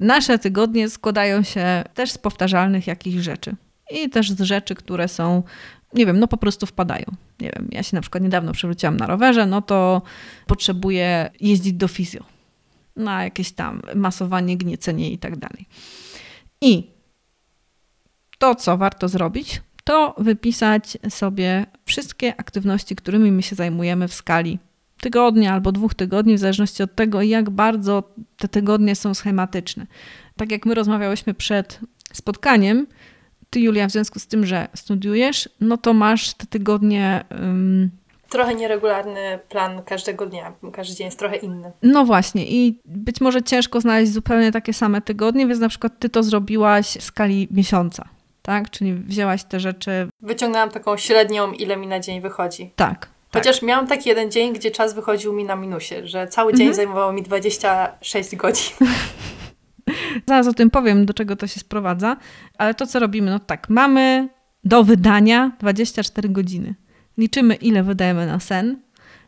Nasze 0.00 0.38
tygodnie 0.38 0.88
składają 0.88 1.42
się 1.42 1.84
też 1.94 2.10
z 2.10 2.18
powtarzalnych 2.18 2.86
jakichś 2.86 3.16
rzeczy 3.16 3.56
i 3.90 4.10
też 4.10 4.30
z 4.30 4.40
rzeczy, 4.40 4.74
które 4.74 5.08
są 5.08 5.42
nie 5.94 6.06
wiem, 6.06 6.18
no 6.20 6.28
po 6.28 6.36
prostu 6.36 6.66
wpadają. 6.66 7.04
Nie 7.40 7.52
wiem, 7.56 7.68
ja 7.72 7.82
się 7.82 7.96
na 7.96 8.00
przykład 8.00 8.22
niedawno 8.22 8.52
przewróciłam 8.52 8.96
na 8.96 9.06
rowerze, 9.06 9.46
no 9.46 9.62
to 9.62 10.02
potrzebuję 10.46 11.30
jeździć 11.40 11.72
do 11.72 11.88
fizjo 11.88 12.24
na 12.96 13.24
jakieś 13.24 13.52
tam 13.52 13.82
masowanie, 13.94 14.56
gniecenie 14.56 15.10
i 15.10 15.18
tak 15.18 15.36
dalej. 15.36 15.66
I 16.60 16.90
to, 18.40 18.54
co 18.54 18.76
warto 18.76 19.08
zrobić, 19.08 19.62
to 19.84 20.14
wypisać 20.18 20.98
sobie 21.08 21.66
wszystkie 21.84 22.34
aktywności, 22.40 22.96
którymi 22.96 23.32
my 23.32 23.42
się 23.42 23.56
zajmujemy 23.56 24.08
w 24.08 24.14
skali 24.14 24.58
tygodnia 25.00 25.52
albo 25.52 25.72
dwóch 25.72 25.94
tygodni, 25.94 26.34
w 26.34 26.38
zależności 26.38 26.82
od 26.82 26.94
tego, 26.94 27.22
jak 27.22 27.50
bardzo 27.50 28.02
te 28.36 28.48
tygodnie 28.48 28.96
są 28.96 29.14
schematyczne. 29.14 29.86
Tak 30.36 30.52
jak 30.52 30.66
my 30.66 30.74
rozmawiałyśmy 30.74 31.34
przed 31.34 31.80
spotkaniem, 32.12 32.86
ty, 33.50 33.60
Julia, 33.60 33.88
w 33.88 33.90
związku 33.90 34.18
z 34.18 34.26
tym, 34.26 34.46
że 34.46 34.68
studiujesz, 34.74 35.48
no 35.60 35.76
to 35.76 35.94
masz 35.94 36.34
te 36.34 36.46
tygodnie. 36.46 37.24
Um... 37.30 37.90
Trochę 38.28 38.54
nieregularny 38.54 39.38
plan 39.48 39.82
każdego 39.82 40.26
dnia. 40.26 40.52
Każdy 40.72 40.94
dzień 40.94 41.04
jest 41.04 41.18
trochę 41.18 41.36
inny. 41.36 41.72
No 41.82 42.04
właśnie, 42.04 42.50
i 42.50 42.80
być 42.84 43.20
może 43.20 43.42
ciężko 43.42 43.80
znaleźć 43.80 44.12
zupełnie 44.12 44.52
takie 44.52 44.72
same 44.72 45.00
tygodnie, 45.00 45.46
więc 45.46 45.60
na 45.60 45.68
przykład 45.68 45.98
ty 45.98 46.08
to 46.08 46.22
zrobiłaś 46.22 46.86
w 46.86 47.02
skali 47.02 47.48
miesiąca. 47.50 48.08
Tak? 48.42 48.70
Czyli 48.70 48.94
wzięłaś 48.94 49.44
te 49.44 49.60
rzeczy. 49.60 50.08
Wyciągnęłam 50.20 50.70
taką 50.70 50.96
średnią, 50.96 51.52
ile 51.52 51.76
mi 51.76 51.86
na 51.86 52.00
dzień 52.00 52.20
wychodzi. 52.20 52.72
Tak. 52.76 53.08
Chociaż 53.32 53.56
tak. 53.56 53.68
miałam 53.68 53.86
taki 53.86 54.08
jeden 54.08 54.30
dzień, 54.30 54.52
gdzie 54.52 54.70
czas 54.70 54.94
wychodził 54.94 55.32
mi 55.32 55.44
na 55.44 55.56
minusie, 55.56 55.94
że 56.04 56.26
cały 56.26 56.52
dzień 56.52 56.66
mhm. 56.66 56.76
zajmowało 56.76 57.12
mi 57.12 57.22
26 57.22 58.36
godzin. 58.36 58.76
Zaraz 60.28 60.46
o 60.46 60.54
tym 60.54 60.70
powiem, 60.70 61.06
do 61.06 61.14
czego 61.14 61.36
to 61.36 61.46
się 61.46 61.60
sprowadza, 61.60 62.16
ale 62.58 62.74
to, 62.74 62.86
co 62.86 62.98
robimy, 62.98 63.30
no 63.30 63.38
tak, 63.38 63.68
mamy 63.68 64.28
do 64.64 64.84
wydania 64.84 65.52
24 65.58 66.28
godziny. 66.28 66.74
Liczymy, 67.18 67.54
ile 67.54 67.82
wydajemy 67.82 68.26
na 68.26 68.40
sen, 68.40 68.82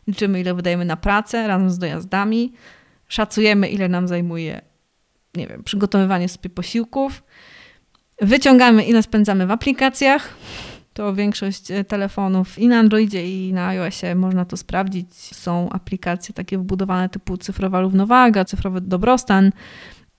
liczymy, 0.07 0.39
ile 0.39 0.53
wydajemy 0.53 0.85
na 0.85 0.97
pracę 0.97 1.47
razem 1.47 1.69
z 1.69 1.77
dojazdami, 1.77 2.53
szacujemy, 3.07 3.69
ile 3.69 3.89
nam 3.89 4.07
zajmuje, 4.07 4.61
nie 5.35 5.47
wiem, 5.47 5.63
przygotowywanie 5.63 6.29
sobie 6.29 6.49
posiłków, 6.49 7.23
wyciągamy, 8.23 8.83
ile 8.83 9.03
spędzamy 9.03 9.47
w 9.47 9.51
aplikacjach. 9.51 10.29
To 10.93 11.13
większość 11.13 11.71
e, 11.71 11.83
telefonów 11.83 12.59
i 12.59 12.67
na 12.67 12.79
Androidzie, 12.79 13.47
i 13.47 13.53
na 13.53 13.67
iOSie 13.67 14.15
można 14.15 14.45
to 14.45 14.57
sprawdzić. 14.57 15.13
Są 15.15 15.69
aplikacje 15.69 16.33
takie 16.33 16.57
wbudowane 16.57 17.09
typu 17.09 17.37
cyfrowa 17.37 17.81
równowaga, 17.81 18.45
cyfrowy 18.45 18.81
dobrostan, 18.81 19.51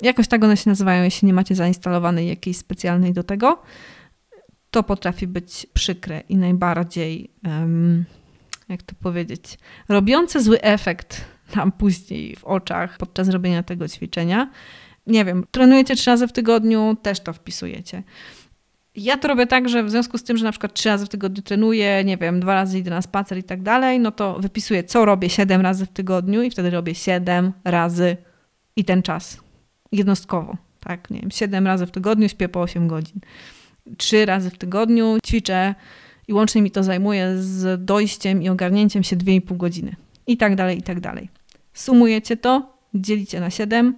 Jakoś 0.02 0.28
tak 0.28 0.44
one 0.44 0.56
się 0.56 0.70
nazywają, 0.70 1.02
jeśli 1.04 1.26
nie 1.26 1.32
macie 1.32 1.54
zainstalowanej 1.54 2.28
jakiejś 2.28 2.56
specjalnej 2.56 3.12
do 3.12 3.22
tego. 3.22 3.62
To 4.70 4.82
potrafi 4.82 5.26
być 5.26 5.66
przykre 5.74 6.20
i 6.28 6.36
najbardziej, 6.36 7.30
um, 7.44 8.04
jak 8.68 8.82
to 8.82 8.94
powiedzieć, 9.00 9.58
robiące 9.88 10.40
zły 10.40 10.60
efekt 10.60 11.24
nam 11.56 11.72
później 11.72 12.36
w 12.36 12.44
oczach 12.44 12.98
podczas 12.98 13.28
robienia 13.28 13.62
tego 13.62 13.88
ćwiczenia. 13.88 14.50
Nie 15.06 15.24
wiem, 15.24 15.44
trenujecie 15.50 15.96
trzy 15.96 16.10
razy 16.10 16.28
w 16.28 16.32
tygodniu, 16.32 16.96
też 17.02 17.20
to 17.20 17.32
wpisujecie. 17.32 18.02
Ja 18.96 19.16
to 19.16 19.28
robię 19.28 19.46
tak, 19.46 19.68
że 19.68 19.84
w 19.84 19.90
związku 19.90 20.18
z 20.18 20.24
tym, 20.24 20.36
że 20.36 20.44
na 20.44 20.50
przykład 20.50 20.74
trzy 20.74 20.88
razy 20.88 21.06
w 21.06 21.08
tygodniu 21.08 21.42
trenuję, 21.42 22.04
nie 22.04 22.16
wiem, 22.16 22.40
dwa 22.40 22.54
razy 22.54 22.78
idę 22.78 22.90
na 22.90 23.02
spacer 23.02 23.38
i 23.38 23.42
tak 23.42 23.62
dalej, 23.62 24.00
no 24.00 24.10
to 24.10 24.38
wypisuję, 24.38 24.84
co 24.84 25.04
robię 25.04 25.30
siedem 25.30 25.60
razy 25.60 25.86
w 25.86 25.88
tygodniu 25.88 26.42
i 26.42 26.50
wtedy 26.50 26.70
robię 26.70 26.94
siedem 26.94 27.52
razy 27.64 28.16
i 28.76 28.84
ten 28.84 29.02
czas 29.02 29.40
jednostkowo. 29.92 30.56
Tak, 30.80 31.10
nie 31.10 31.20
wiem, 31.20 31.30
7 31.30 31.66
razy 31.66 31.86
w 31.86 31.90
tygodniu 31.90 32.28
śpię 32.28 32.48
po 32.48 32.60
8 32.60 32.88
godzin. 32.88 33.20
3 33.96 34.26
razy 34.26 34.50
w 34.50 34.58
tygodniu 34.58 35.18
ćwiczę 35.26 35.74
i 36.28 36.32
łącznie 36.32 36.62
mi 36.62 36.70
to 36.70 36.82
zajmuje 36.82 37.34
z 37.36 37.84
dojściem 37.84 38.42
i 38.42 38.48
ogarnięciem 38.48 39.02
się 39.02 39.16
2,5 39.16 39.56
godziny. 39.56 39.96
I 40.26 40.36
tak 40.36 40.56
dalej, 40.56 40.78
i 40.78 40.82
tak 40.82 41.00
dalej. 41.00 41.28
Sumujecie 41.74 42.36
to, 42.36 42.76
dzielicie 42.94 43.40
na 43.40 43.50
7 43.50 43.96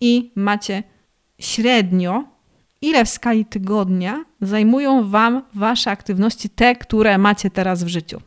i 0.00 0.32
macie 0.36 0.82
średnio, 1.38 2.24
ile 2.80 3.04
w 3.04 3.08
skali 3.08 3.44
tygodnia 3.44 4.24
zajmują 4.40 5.08
Wam 5.10 5.42
Wasze 5.54 5.90
aktywności, 5.90 6.50
te, 6.50 6.76
które 6.76 7.18
macie 7.18 7.50
teraz 7.50 7.84
w 7.84 7.88
życiu. 7.88 8.20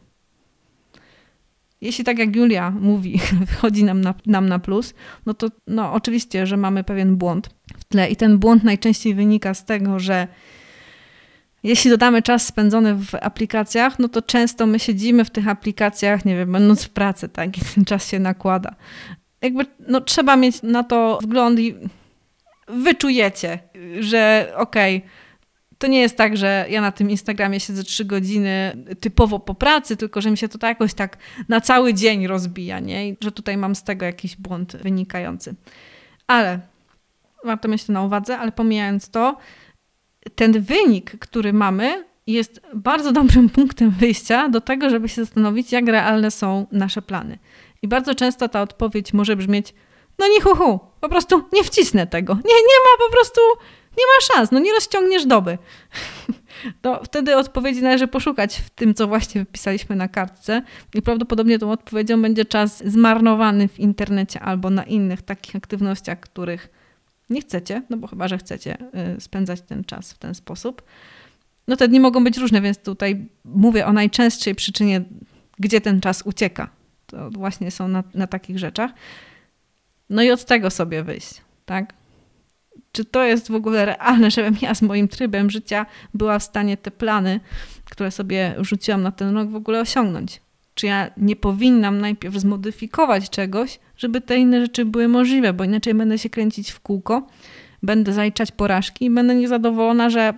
Jeśli 1.81 2.03
tak 2.03 2.19
jak 2.19 2.35
Julia 2.35 2.71
mówi, 2.71 3.19
wychodzi 3.51 3.83
nam 3.83 4.01
na, 4.01 4.13
nam 4.25 4.49
na 4.49 4.59
plus, 4.59 4.93
no 5.25 5.33
to 5.33 5.47
no, 5.67 5.93
oczywiście, 5.93 6.47
że 6.47 6.57
mamy 6.57 6.83
pewien 6.83 7.15
błąd 7.15 7.49
w 7.77 7.83
tle 7.83 8.09
i 8.09 8.15
ten 8.15 8.37
błąd 8.37 8.63
najczęściej 8.63 9.15
wynika 9.15 9.53
z 9.53 9.65
tego, 9.65 9.99
że 9.99 10.27
jeśli 11.63 11.91
dodamy 11.91 12.21
czas 12.21 12.45
spędzony 12.45 12.95
w 12.95 13.15
aplikacjach, 13.15 13.99
no 13.99 14.09
to 14.09 14.21
często 14.21 14.65
my 14.65 14.79
siedzimy 14.79 15.25
w 15.25 15.29
tych 15.29 15.47
aplikacjach, 15.47 16.25
nie 16.25 16.35
wiem, 16.37 16.51
będąc 16.51 16.83
w 16.83 16.89
pracy, 16.89 17.29
tak, 17.29 17.57
i 17.57 17.61
ten 17.75 17.85
czas 17.85 18.07
się 18.07 18.19
nakłada. 18.19 18.75
Jakby, 19.41 19.65
no 19.87 20.01
trzeba 20.01 20.35
mieć 20.35 20.63
na 20.63 20.83
to 20.83 21.19
wgląd 21.23 21.59
i 21.59 21.75
wyczujecie, 22.67 23.59
że 23.99 24.53
okej, 24.55 24.97
okay, 24.97 25.09
to 25.77 25.87
nie 25.87 25.99
jest 25.99 26.17
tak, 26.17 26.37
że 26.37 26.65
ja 26.69 26.81
na 26.81 26.91
tym 26.91 27.09
Instagramie 27.09 27.59
siedzę 27.59 27.83
trzy 27.83 28.05
godziny 28.05 28.77
typowo 28.99 29.39
po 29.39 29.55
pracy, 29.55 29.97
tylko 29.97 30.21
że 30.21 30.31
mi 30.31 30.37
się 30.37 30.49
to 30.49 30.57
tak 30.57 30.69
jakoś 30.69 30.93
tak 30.93 31.17
na 31.49 31.61
cały 31.61 31.93
dzień 31.93 32.27
rozbija, 32.27 32.79
nie? 32.79 33.09
I 33.09 33.17
że 33.21 33.31
tutaj 33.31 33.57
mam 33.57 33.75
z 33.75 33.83
tego 33.83 34.05
jakiś 34.05 34.35
błąd 34.35 34.75
wynikający. 34.75 35.55
Ale 36.27 36.59
warto 37.43 37.67
mieć 37.67 37.83
to 37.83 37.93
na 37.93 38.01
uwadze, 38.01 38.37
ale 38.37 38.51
pomijając 38.51 39.09
to, 39.09 39.37
ten 40.35 40.61
wynik, 40.61 41.11
który 41.19 41.53
mamy, 41.53 42.03
jest 42.27 42.61
bardzo 42.75 43.11
dobrym 43.11 43.49
punktem 43.59 43.89
wyjścia 43.89 44.49
do 44.49 44.61
tego, 44.61 44.89
żeby 44.89 45.09
się 45.09 45.25
zastanowić, 45.25 45.71
jak 45.71 45.87
realne 45.87 46.31
są 46.31 46.67
nasze 46.71 47.01
plany. 47.01 47.37
I 47.81 47.87
bardzo 47.87 48.15
często 48.15 48.49
ta 48.49 48.61
odpowiedź 48.61 49.13
może 49.13 49.35
brzmieć: 49.35 49.73
No 50.19 50.27
nie 50.27 50.41
hu, 50.41 50.55
hu 50.55 50.79
po 51.01 51.09
prostu 51.09 51.43
nie 51.53 51.63
wcisnę 51.63 52.07
tego. 52.07 52.33
Nie, 52.33 52.41
nie 52.41 52.77
ma 52.85 53.05
po 53.07 53.11
prostu 53.11 53.41
nie 53.97 54.03
ma 54.05 54.35
szans, 54.35 54.51
no 54.51 54.59
nie 54.59 54.73
rozciągniesz 54.73 55.25
doby. 55.25 55.57
To 56.81 57.03
wtedy 57.03 57.37
odpowiedzi 57.37 57.81
należy 57.81 58.07
poszukać 58.07 58.57
w 58.57 58.69
tym, 58.69 58.93
co 58.93 59.07
właśnie 59.07 59.41
wypisaliśmy 59.41 59.95
na 59.95 60.07
kartce 60.07 60.61
i 60.93 61.01
prawdopodobnie 61.01 61.59
tą 61.59 61.71
odpowiedzią 61.71 62.21
będzie 62.21 62.45
czas 62.45 62.83
zmarnowany 62.85 63.67
w 63.67 63.79
internecie 63.79 64.39
albo 64.39 64.69
na 64.69 64.83
innych 64.83 65.21
takich 65.21 65.55
aktywnościach, 65.55 66.19
których 66.19 66.69
nie 67.29 67.41
chcecie, 67.41 67.81
no 67.89 67.97
bo 67.97 68.07
chyba, 68.07 68.27
że 68.27 68.37
chcecie 68.37 68.77
y, 69.17 69.21
spędzać 69.21 69.61
ten 69.61 69.83
czas 69.83 70.13
w 70.13 70.17
ten 70.17 70.35
sposób. 70.35 70.81
No 71.67 71.75
te 71.75 71.87
dni 71.87 71.99
mogą 71.99 72.23
być 72.23 72.37
różne, 72.37 72.61
więc 72.61 72.77
tutaj 72.77 73.27
mówię 73.45 73.85
o 73.85 73.93
najczęstszej 73.93 74.55
przyczynie, 74.55 75.01
gdzie 75.59 75.81
ten 75.81 76.01
czas 76.01 76.21
ucieka. 76.25 76.69
To 77.11 77.29
właśnie 77.29 77.71
są 77.71 77.87
na, 77.87 78.03
na 78.13 78.27
takich 78.27 78.59
rzeczach. 78.59 78.91
No 80.09 80.23
i 80.23 80.31
od 80.31 80.45
tego 80.45 80.69
sobie 80.69 81.03
wyjść, 81.03 81.41
tak? 81.65 81.93
Czy 82.91 83.05
to 83.05 83.23
jest 83.23 83.51
w 83.51 83.55
ogóle 83.55 83.85
realne, 83.85 84.31
żebym 84.31 84.55
ja 84.61 84.75
z 84.75 84.81
moim 84.81 85.07
trybem 85.07 85.49
życia 85.49 85.85
była 86.13 86.39
w 86.39 86.43
stanie 86.43 86.77
te 86.77 86.91
plany, 86.91 87.39
które 87.85 88.11
sobie 88.11 88.55
rzuciłam 88.57 89.03
na 89.03 89.11
ten 89.11 89.35
rok, 89.37 89.49
w 89.49 89.55
ogóle 89.55 89.81
osiągnąć? 89.81 90.41
Czy 90.75 90.85
ja 90.87 91.11
nie 91.17 91.35
powinnam 91.35 91.97
najpierw 92.01 92.35
zmodyfikować 92.35 93.29
czegoś, 93.29 93.79
żeby 93.97 94.21
te 94.21 94.37
inne 94.37 94.61
rzeczy 94.61 94.85
były 94.85 95.07
możliwe, 95.07 95.53
bo 95.53 95.63
inaczej 95.63 95.93
będę 95.93 96.17
się 96.17 96.29
kręcić 96.29 96.71
w 96.71 96.79
kółko, 96.79 97.27
będę 97.83 98.13
zaliczać 98.13 98.51
porażki 98.51 99.05
i 99.05 99.09
będę 99.09 99.35
niezadowolona, 99.35 100.09
że 100.09 100.33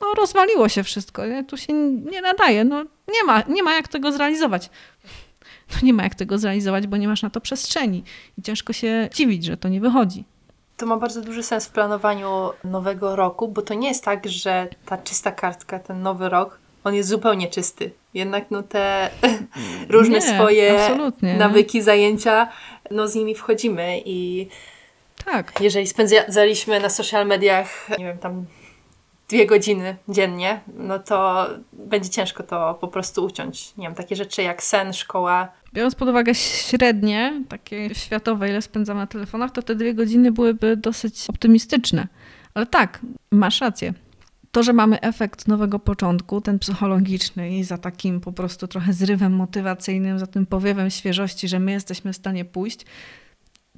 no, 0.00 0.06
rozwaliło 0.16 0.68
się 0.68 0.82
wszystko, 0.82 1.26
nie? 1.26 1.44
tu 1.44 1.56
się 1.56 1.72
nie 2.12 2.22
nadaje, 2.22 2.64
no 2.64 2.84
nie 3.08 3.24
ma, 3.26 3.42
nie 3.48 3.62
ma 3.62 3.74
jak 3.74 3.88
tego 3.88 4.12
zrealizować. 4.12 4.70
No 5.74 5.78
nie 5.86 5.92
ma 5.92 6.02
jak 6.02 6.14
tego 6.14 6.38
zrealizować, 6.38 6.86
bo 6.86 6.96
nie 6.96 7.08
masz 7.08 7.22
na 7.22 7.30
to 7.30 7.40
przestrzeni 7.40 8.04
i 8.38 8.42
ciężko 8.42 8.72
się 8.72 9.08
dziwić, 9.14 9.44
że 9.44 9.56
to 9.56 9.68
nie 9.68 9.80
wychodzi. 9.80 10.24
To 10.76 10.86
ma 10.86 10.96
bardzo 10.96 11.20
duży 11.20 11.42
sens 11.42 11.66
w 11.66 11.70
planowaniu 11.70 12.50
nowego 12.64 13.16
roku, 13.16 13.48
bo 13.48 13.62
to 13.62 13.74
nie 13.74 13.88
jest 13.88 14.04
tak, 14.04 14.28
że 14.28 14.68
ta 14.86 14.98
czysta 14.98 15.32
kartka, 15.32 15.78
ten 15.78 16.02
nowy 16.02 16.28
rok, 16.28 16.58
on 16.84 16.94
jest 16.94 17.08
zupełnie 17.08 17.48
czysty. 17.48 17.90
Jednak 18.14 18.44
no 18.50 18.62
te 18.62 19.10
różne 19.88 20.14
nie, 20.14 20.34
swoje 20.34 20.96
nawyki, 21.22 21.82
zajęcia, 21.82 22.48
no 22.90 23.08
z 23.08 23.14
nimi 23.14 23.34
wchodzimy 23.34 24.02
i 24.04 24.48
tak. 25.24 25.60
jeżeli 25.60 25.86
spędzaliśmy 25.86 26.80
na 26.80 26.88
social 26.88 27.26
mediach, 27.26 27.88
nie 27.98 28.04
wiem, 28.04 28.18
tam 28.18 28.46
dwie 29.32 29.46
godziny 29.46 29.96
dziennie, 30.08 30.60
no 30.76 30.98
to 30.98 31.48
będzie 31.72 32.10
ciężko 32.10 32.42
to 32.42 32.78
po 32.80 32.88
prostu 32.88 33.24
uciąć. 33.24 33.76
Nie 33.76 33.86
wiem, 33.86 33.94
takie 33.94 34.16
rzeczy 34.16 34.42
jak 34.42 34.62
sen, 34.62 34.92
szkoła. 34.92 35.48
Biorąc 35.74 35.94
pod 35.94 36.08
uwagę 36.08 36.34
średnie, 36.34 37.42
takie 37.48 37.94
światowe, 37.94 38.48
ile 38.48 38.62
spędzam 38.62 38.96
na 38.96 39.06
telefonach, 39.06 39.50
to 39.50 39.62
te 39.62 39.74
dwie 39.74 39.94
godziny 39.94 40.32
byłyby 40.32 40.76
dosyć 40.76 41.24
optymistyczne. 41.28 42.08
Ale 42.54 42.66
tak, 42.66 43.00
masz 43.30 43.60
rację. 43.60 43.94
To, 44.50 44.62
że 44.62 44.72
mamy 44.72 45.00
efekt 45.00 45.48
nowego 45.48 45.78
początku, 45.78 46.40
ten 46.40 46.58
psychologiczny 46.58 47.58
i 47.58 47.64
za 47.64 47.78
takim 47.78 48.20
po 48.20 48.32
prostu 48.32 48.68
trochę 48.68 48.92
zrywem 48.92 49.32
motywacyjnym, 49.32 50.18
za 50.18 50.26
tym 50.26 50.46
powiewem 50.46 50.90
świeżości, 50.90 51.48
że 51.48 51.58
my 51.58 51.72
jesteśmy 51.72 52.12
w 52.12 52.16
stanie 52.16 52.44
pójść, 52.44 52.86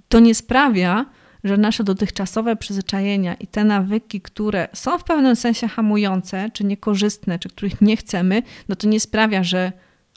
to 0.09 0.21
nie 0.21 0.35
sprawia, 0.35 1.07
że 1.45 1.57
nasze 1.57 1.85
dotychczasowe 1.85 2.57
przyzwyczajenia 2.57 3.35
i 3.35 3.47
te 3.47 3.65
nawyki, 3.65 4.21
które 4.21 4.69
są 4.73 4.99
w 4.99 5.05
pewnym 5.05 5.37
sensie 5.37 5.69
hamujące, 5.69 6.51
czy 6.53 6.65
niekorzystne, 6.65 7.39
czy 7.39 7.49
których 7.49 7.81
nie 7.81 7.97
chcemy, 7.97 8.43
no 8.69 8.77
to 8.77 8.89
nie 8.89 9.01
sprawia, 9.01 9.43
że 9.43 9.73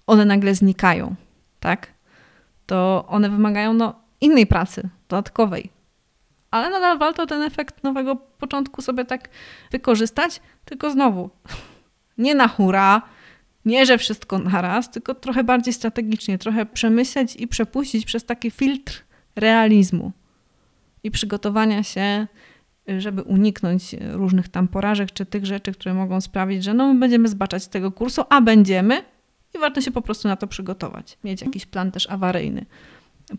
one 0.08 0.26
nagle 0.26 0.56
znikają, 0.56 1.16
tak? 1.60 1.88
To 2.66 3.06
one 3.08 3.30
wymagają 3.30 3.74
no, 3.74 3.96
innej 4.22 4.48
pracy, 4.48 4.90
dodatkowej. 5.10 5.70
Ale 6.52 6.70
nadal 6.70 6.98
warto 6.98 7.26
ten 7.26 7.42
efekt 7.42 7.84
nowego 7.84 8.16
początku 8.16 8.82
sobie 8.82 9.06
tak 9.06 9.30
wykorzystać, 9.72 10.42
tylko 10.66 10.92
znowu 10.92 11.30
nie 12.18 12.36
na 12.36 12.48
hura, 12.48 13.02
nie, 13.66 13.86
że 13.86 13.98
wszystko 13.98 14.40
naraz, 14.40 14.92
tylko 14.92 15.16
trochę 15.16 15.44
bardziej 15.44 15.74
strategicznie, 15.74 16.38
trochę 16.38 16.66
przemyśleć 16.66 17.36
i 17.36 17.48
przepuścić 17.48 18.06
przez 18.06 18.26
taki 18.26 18.52
filtr 18.52 19.04
realizmu 19.36 20.12
i 21.04 21.12
przygotowania 21.12 21.84
się, 21.84 22.28
żeby 22.98 23.24
uniknąć 23.24 23.96
różnych 24.12 24.50
tam 24.50 24.68
porażek 24.68 25.12
czy 25.12 25.26
tych 25.26 25.46
rzeczy, 25.46 25.72
które 25.72 25.94
mogą 25.94 26.22
sprawić, 26.22 26.64
że 26.64 26.74
no 26.74 26.94
my 26.94 27.00
będziemy 27.00 27.28
zbaczać 27.28 27.68
tego 27.68 27.92
kursu, 27.92 28.24
a 28.30 28.42
będziemy 28.42 29.04
i 29.56 29.58
warto 29.60 29.82
się 29.82 29.92
po 29.92 30.02
prostu 30.02 30.28
na 30.28 30.36
to 30.36 30.48
przygotować. 30.48 31.18
Mieć 31.24 31.42
jakiś 31.42 31.66
plan 31.66 31.92
też 31.92 32.10
awaryjny 32.10 32.66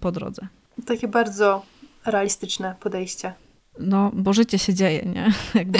po 0.00 0.12
drodze. 0.12 0.46
Takie 0.86 1.08
bardzo 1.08 1.62
realistyczne 2.06 2.74
podejście. 2.80 3.32
No, 3.78 4.10
bo 4.14 4.32
życie 4.32 4.58
się 4.58 4.74
dzieje, 4.74 5.02
nie? 5.14 5.32
Jakby 5.60 5.78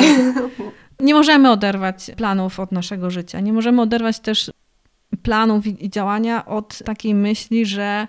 nie 1.01 1.15
możemy 1.15 1.51
oderwać 1.51 2.11
planów 2.17 2.61
od 2.61 2.73
naszego 2.73 3.11
życia. 3.11 3.41
Nie 3.41 3.53
możemy 3.53 3.83
oderwać 3.83 4.21
też 4.21 4.51
planów 5.23 5.67
i 5.67 5.91
działania 5.91 6.47
od 6.47 6.79
takiej 6.79 7.15
myśli, 7.15 7.67
że 7.67 8.09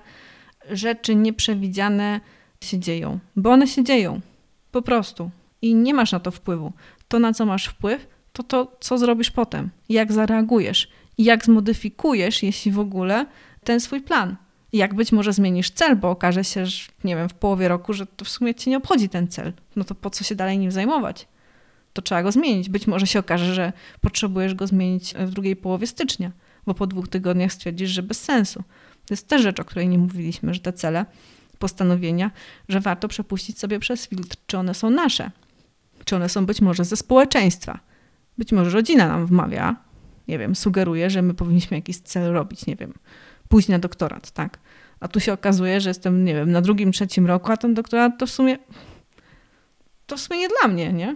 rzeczy 0.72 1.16
nieprzewidziane 1.16 2.22
się 2.64 2.80
dzieją, 2.80 3.20
bo 3.36 3.52
one 3.52 3.68
się 3.68 3.84
dzieją. 3.84 4.22
Po 4.72 4.82
prostu. 4.82 5.32
I 5.62 5.76
nie 5.76 5.94
masz 5.94 6.12
na 6.12 6.20
to 6.20 6.32
wpływu. 6.32 6.74
To, 7.08 7.20
na 7.20 7.34
co 7.34 7.46
masz 7.46 7.66
wpływ, 7.66 8.08
to 8.34 8.44
to, 8.44 8.78
co 8.80 8.98
zrobisz 8.98 9.32
potem, 9.32 9.70
jak 9.90 10.12
zareagujesz, 10.12 10.90
jak 11.18 11.46
zmodyfikujesz, 11.46 12.44
jeśli 12.44 12.72
w 12.72 12.80
ogóle, 12.80 13.26
ten 13.64 13.80
swój 13.80 14.02
plan. 14.02 14.36
Jak 14.74 14.94
być 14.94 15.12
może 15.12 15.34
zmienisz 15.34 15.72
cel, 15.72 15.96
bo 15.96 16.10
okaże 16.10 16.44
się, 16.44 16.66
że 16.66 16.88
nie 17.04 17.16
wiem, 17.16 17.30
w 17.30 17.34
połowie 17.34 17.68
roku, 17.68 17.94
że 17.94 18.06
to 18.06 18.26
w 18.26 18.30
sumie 18.30 18.56
cię 18.56 18.72
nie 18.72 18.78
obchodzi 18.78 19.10
ten 19.10 19.28
cel. 19.28 19.54
No 19.76 19.84
to 19.84 19.96
po 19.96 20.10
co 20.10 20.24
się 20.24 20.36
dalej 20.36 20.58
nim 20.58 20.72
zajmować? 20.72 21.28
To 21.94 22.02
trzeba 22.02 22.24
go 22.24 22.32
zmienić. 22.32 22.70
Być 22.70 22.88
może 22.88 23.08
się 23.08 23.20
okaże, 23.20 23.54
że 23.54 23.74
potrzebujesz 24.02 24.54
go 24.54 24.68
zmienić 24.68 25.14
w 25.14 25.30
drugiej 25.30 25.56
połowie 25.56 25.88
stycznia, 25.88 26.32
bo 26.66 26.74
po 26.74 26.88
dwóch 26.88 27.08
tygodniach 27.08 27.54
stwierdzisz, 27.54 27.90
że 27.90 28.04
bez 28.04 28.24
sensu. 28.24 28.64
To 29.06 29.14
jest 29.14 29.28
też 29.28 29.42
rzecz, 29.42 29.60
o 29.60 29.66
której 29.66 29.88
nie 29.88 29.98
mówiliśmy, 29.98 30.54
że 30.54 30.60
te 30.60 30.74
cele 30.74 31.06
postanowienia, 31.60 32.32
że 32.70 32.80
warto 32.80 33.08
przepuścić 33.08 33.60
sobie 33.60 33.80
przez 33.80 34.08
filtr, 34.08 34.38
czy 34.48 34.58
one 34.58 34.74
są 34.74 34.90
nasze, 34.90 35.32
czy 36.06 36.16
one 36.16 36.30
są 36.30 36.46
być 36.46 36.62
może 36.62 36.86
ze 36.86 36.96
społeczeństwa. 36.96 37.80
Być 38.38 38.52
może 38.52 38.70
rodzina 38.70 39.08
nam 39.08 39.26
wmawia, 39.26 39.76
nie 40.28 40.40
wiem, 40.40 40.56
sugeruje, 40.56 41.10
że 41.10 41.22
my 41.22 41.34
powinniśmy 41.34 41.78
jakiś 41.78 41.98
cel 41.98 42.34
robić, 42.34 42.66
nie 42.66 42.76
wiem, 42.76 42.94
pójść 43.50 43.68
na 43.68 43.80
doktorat, 43.80 44.32
tak? 44.32 44.60
A 45.00 45.08
tu 45.08 45.20
się 45.20 45.34
okazuje, 45.34 45.82
że 45.82 45.90
jestem, 45.90 46.26
nie 46.26 46.34
wiem, 46.34 46.52
na 46.52 46.62
drugim, 46.62 46.92
trzecim 46.92 47.28
roku, 47.28 47.52
a 47.52 47.58
ten 47.58 47.74
doktorat 47.74 48.18
to 48.20 48.28
w 48.28 48.30
sumie, 48.30 48.58
to 50.06 50.18
w 50.18 50.20
sumie 50.20 50.40
nie 50.40 50.48
dla 50.48 50.68
mnie, 50.68 50.94
nie? 50.94 51.16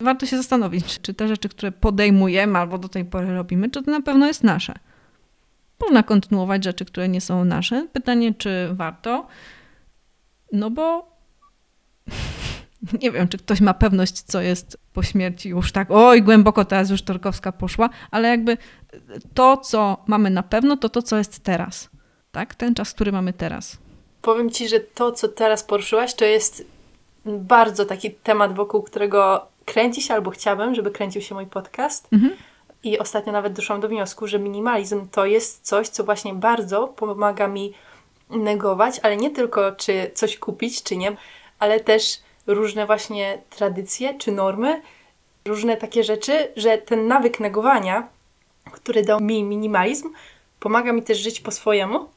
Warto 0.00 0.26
się 0.26 0.36
zastanowić, 0.36 1.00
czy 1.00 1.14
te 1.14 1.28
rzeczy, 1.28 1.48
które 1.48 1.72
podejmujemy 1.72 2.58
albo 2.58 2.78
do 2.78 2.88
tej 2.88 3.04
pory 3.04 3.34
robimy, 3.34 3.70
czy 3.70 3.82
to 3.82 3.90
na 3.90 4.00
pewno 4.00 4.26
jest 4.26 4.44
nasze. 4.44 4.74
Można 5.80 6.02
kontynuować 6.02 6.64
rzeczy, 6.64 6.84
które 6.84 7.08
nie 7.08 7.20
są 7.20 7.44
nasze. 7.44 7.86
Pytanie, 7.92 8.34
czy 8.34 8.68
warto. 8.72 9.26
No 10.52 10.70
bo 10.70 11.06
nie 13.02 13.10
wiem, 13.10 13.28
czy 13.28 13.38
ktoś 13.38 13.60
ma 13.60 13.74
pewność, 13.74 14.22
co 14.22 14.40
jest 14.40 14.78
po 14.92 15.02
śmierci 15.02 15.48
już 15.48 15.72
tak, 15.72 15.90
oj, 15.90 16.22
głęboko 16.22 16.64
teraz 16.64 16.90
już 16.90 17.02
Torkowska 17.02 17.52
poszła, 17.52 17.90
ale 18.10 18.28
jakby 18.28 18.56
to, 19.34 19.56
co 19.56 19.96
mamy 20.06 20.30
na 20.30 20.42
pewno, 20.42 20.76
to 20.76 20.88
to, 20.88 21.02
co 21.02 21.18
jest 21.18 21.42
teraz. 21.42 21.90
Tak? 22.32 22.54
Ten 22.54 22.74
czas, 22.74 22.92
który 22.92 23.12
mamy 23.12 23.32
teraz. 23.32 23.78
Powiem 24.22 24.50
Ci, 24.50 24.68
że 24.68 24.80
to, 24.80 25.12
co 25.12 25.28
teraz 25.28 25.64
poruszyłaś, 25.64 26.14
to 26.14 26.24
jest 26.24 26.64
bardzo 27.26 27.84
taki 27.84 28.10
temat, 28.10 28.54
wokół 28.54 28.82
którego 28.82 29.46
kręci 29.64 30.02
się 30.02 30.14
albo 30.14 30.30
chciałabym, 30.30 30.74
żeby 30.74 30.90
kręcił 30.90 31.22
się 31.22 31.34
mój 31.34 31.46
podcast. 31.46 32.08
Mhm. 32.12 32.32
I 32.82 32.98
ostatnio 32.98 33.32
nawet 33.32 33.52
doszłam 33.52 33.80
do 33.80 33.88
wniosku, 33.88 34.26
że 34.26 34.38
minimalizm 34.38 35.08
to 35.08 35.26
jest 35.26 35.66
coś, 35.66 35.88
co 35.88 36.04
właśnie 36.04 36.34
bardzo 36.34 36.88
pomaga 36.88 37.48
mi 37.48 37.72
negować, 38.34 39.00
ale 39.02 39.16
nie 39.16 39.30
tylko 39.30 39.72
czy 39.72 40.10
coś 40.14 40.38
kupić, 40.38 40.82
czy 40.82 40.96
nie, 40.96 41.16
ale 41.58 41.80
też 41.80 42.20
różne 42.46 42.86
właśnie 42.86 43.38
tradycje 43.50 44.14
czy 44.18 44.32
normy, 44.32 44.82
różne 45.44 45.76
takie 45.76 46.04
rzeczy, 46.04 46.52
że 46.56 46.78
ten 46.78 47.08
nawyk 47.08 47.40
negowania, 47.40 48.08
który 48.72 49.02
dał 49.02 49.20
mi 49.20 49.44
minimalizm, 49.44 50.10
pomaga 50.60 50.92
mi 50.92 51.02
też 51.02 51.18
żyć 51.18 51.40
po 51.40 51.50
swojemu, 51.50 52.08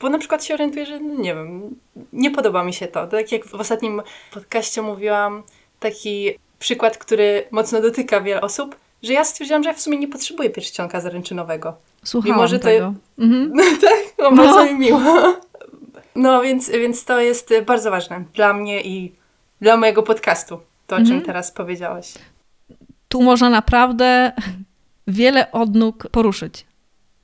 bo 0.00 0.08
na 0.08 0.18
przykład 0.18 0.44
się 0.44 0.54
orientuję, 0.54 0.86
że 0.86 1.00
no 1.00 1.22
nie 1.22 1.34
wiem, 1.34 1.76
nie 2.12 2.30
podoba 2.30 2.64
mi 2.64 2.74
się 2.74 2.88
to. 2.88 3.06
Tak 3.06 3.32
jak 3.32 3.46
w 3.46 3.54
ostatnim 3.54 4.02
podcaście 4.32 4.82
mówiłam, 4.82 5.42
taki 5.80 6.38
przykład, 6.58 6.98
który 6.98 7.46
mocno 7.50 7.80
dotyka 7.80 8.20
wiele 8.20 8.40
osób, 8.40 8.76
że 9.02 9.12
ja 9.12 9.24
stwierdziłam, 9.24 9.62
że 9.62 9.68
ja 9.68 9.74
w 9.74 9.80
sumie 9.80 9.98
nie 9.98 10.08
potrzebuję 10.08 10.50
pierścionka 10.50 11.00
zaręczynowego. 11.00 11.74
Słuchałam 12.04 12.36
Mimo, 12.36 12.48
że 12.48 12.58
to... 12.58 12.64
tego. 12.64 12.94
Mhm. 13.18 13.52
tak? 13.80 14.14
No, 14.18 14.32
bardzo 14.32 14.64
mi 14.64 14.74
miło. 14.74 15.00
No, 16.14 16.42
więc, 16.42 16.70
więc 16.70 17.04
to 17.04 17.20
jest 17.20 17.54
bardzo 17.66 17.90
ważne 17.90 18.24
dla 18.34 18.52
mnie 18.52 18.82
i 18.82 19.12
dla 19.60 19.76
mojego 19.76 20.02
podcastu, 20.02 20.60
to 20.86 20.96
o 20.96 20.98
mhm. 20.98 21.06
czym 21.18 21.26
teraz 21.26 21.52
powiedziałaś. 21.52 22.14
Tu 23.08 23.22
można 23.22 23.50
naprawdę 23.50 24.32
wiele 25.06 25.52
odnóg 25.52 26.08
poruszyć. 26.10 26.66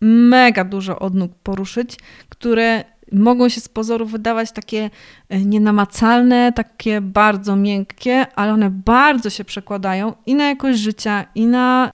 Mega 0.01 0.65
dużo 0.65 0.99
odnóg 0.99 1.33
poruszyć, 1.43 1.97
które 2.29 2.85
mogą 3.12 3.49
się 3.49 3.61
z 3.61 3.69
pozoru 3.69 4.07
wydawać 4.07 4.53
takie 4.53 4.91
e, 5.29 5.41
nienamacalne, 5.41 6.53
takie 6.53 7.01
bardzo 7.01 7.57
miękkie, 7.57 8.27
ale 8.35 8.53
one 8.53 8.71
bardzo 8.71 9.31
się 9.31 9.45
przekładają 9.45 10.15
i 10.27 10.35
na 10.35 10.49
jakość 10.49 10.79
życia, 10.79 11.25
i 11.35 11.47
na 11.47 11.91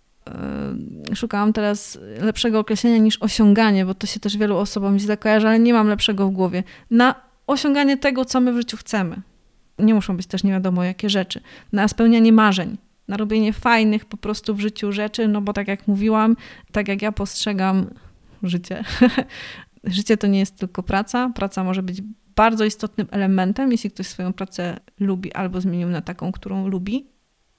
szukałam 1.15 1.53
teraz 1.53 1.99
lepszego 2.21 2.59
określenia 2.59 2.99
niż 2.99 3.23
osiąganie, 3.23 3.85
bo 3.85 3.95
to 3.95 4.07
się 4.07 4.21
też 4.21 4.37
wielu 4.37 4.57
osobom 4.57 4.99
źle 4.99 5.17
kojarzy, 5.17 5.49
ale 5.49 5.59
nie 5.59 5.73
mam 5.73 5.89
lepszego 5.89 6.29
w 6.29 6.31
głowie. 6.31 6.63
Na 6.91 7.15
osiąganie 7.47 7.97
tego, 7.97 8.25
co 8.25 8.41
my 8.41 8.53
w 8.53 8.57
życiu 8.57 8.77
chcemy. 8.77 9.23
Nie 9.79 9.95
muszą 9.95 10.17
być 10.17 10.27
też 10.27 10.45
nie 10.45 10.51
wiadomo 10.53 10.85
jakie 10.85 11.11
rzeczy. 11.11 11.41
Na 11.73 11.89
spełnianie 11.89 12.33
marzeń, 12.33 12.79
na 13.09 13.17
robienie 13.17 13.53
fajnych 13.53 14.05
po 14.05 14.17
prostu 14.17 14.55
w 14.55 14.61
życiu 14.61 14.93
rzeczy, 14.93 15.29
no 15.29 15.41
bo 15.41 15.53
tak 15.53 15.69
jak 15.69 15.89
mówiłam, 15.89 16.37
tak 16.73 16.89
jak 16.89 17.03
ja 17.03 17.13
postrzegam 17.13 17.87
życie, 18.43 18.85
życie 19.85 20.17
to 20.17 20.27
nie 20.27 20.39
jest 20.39 20.57
tylko 20.57 20.83
praca. 20.83 21.31
Praca 21.35 21.65
może 21.65 21.83
być 21.83 22.03
bardzo 22.37 22.65
istotnym 22.65 23.07
elementem, 23.11 23.73
jeśli 23.73 23.91
ktoś 23.91 24.07
swoją 24.07 24.33
pracę 24.33 24.81
lubi 25.01 25.33
albo 25.33 25.61
zmienił 25.61 25.89
na 25.89 26.01
taką, 26.01 26.33
którą 26.33 26.69
lubi. 26.69 27.07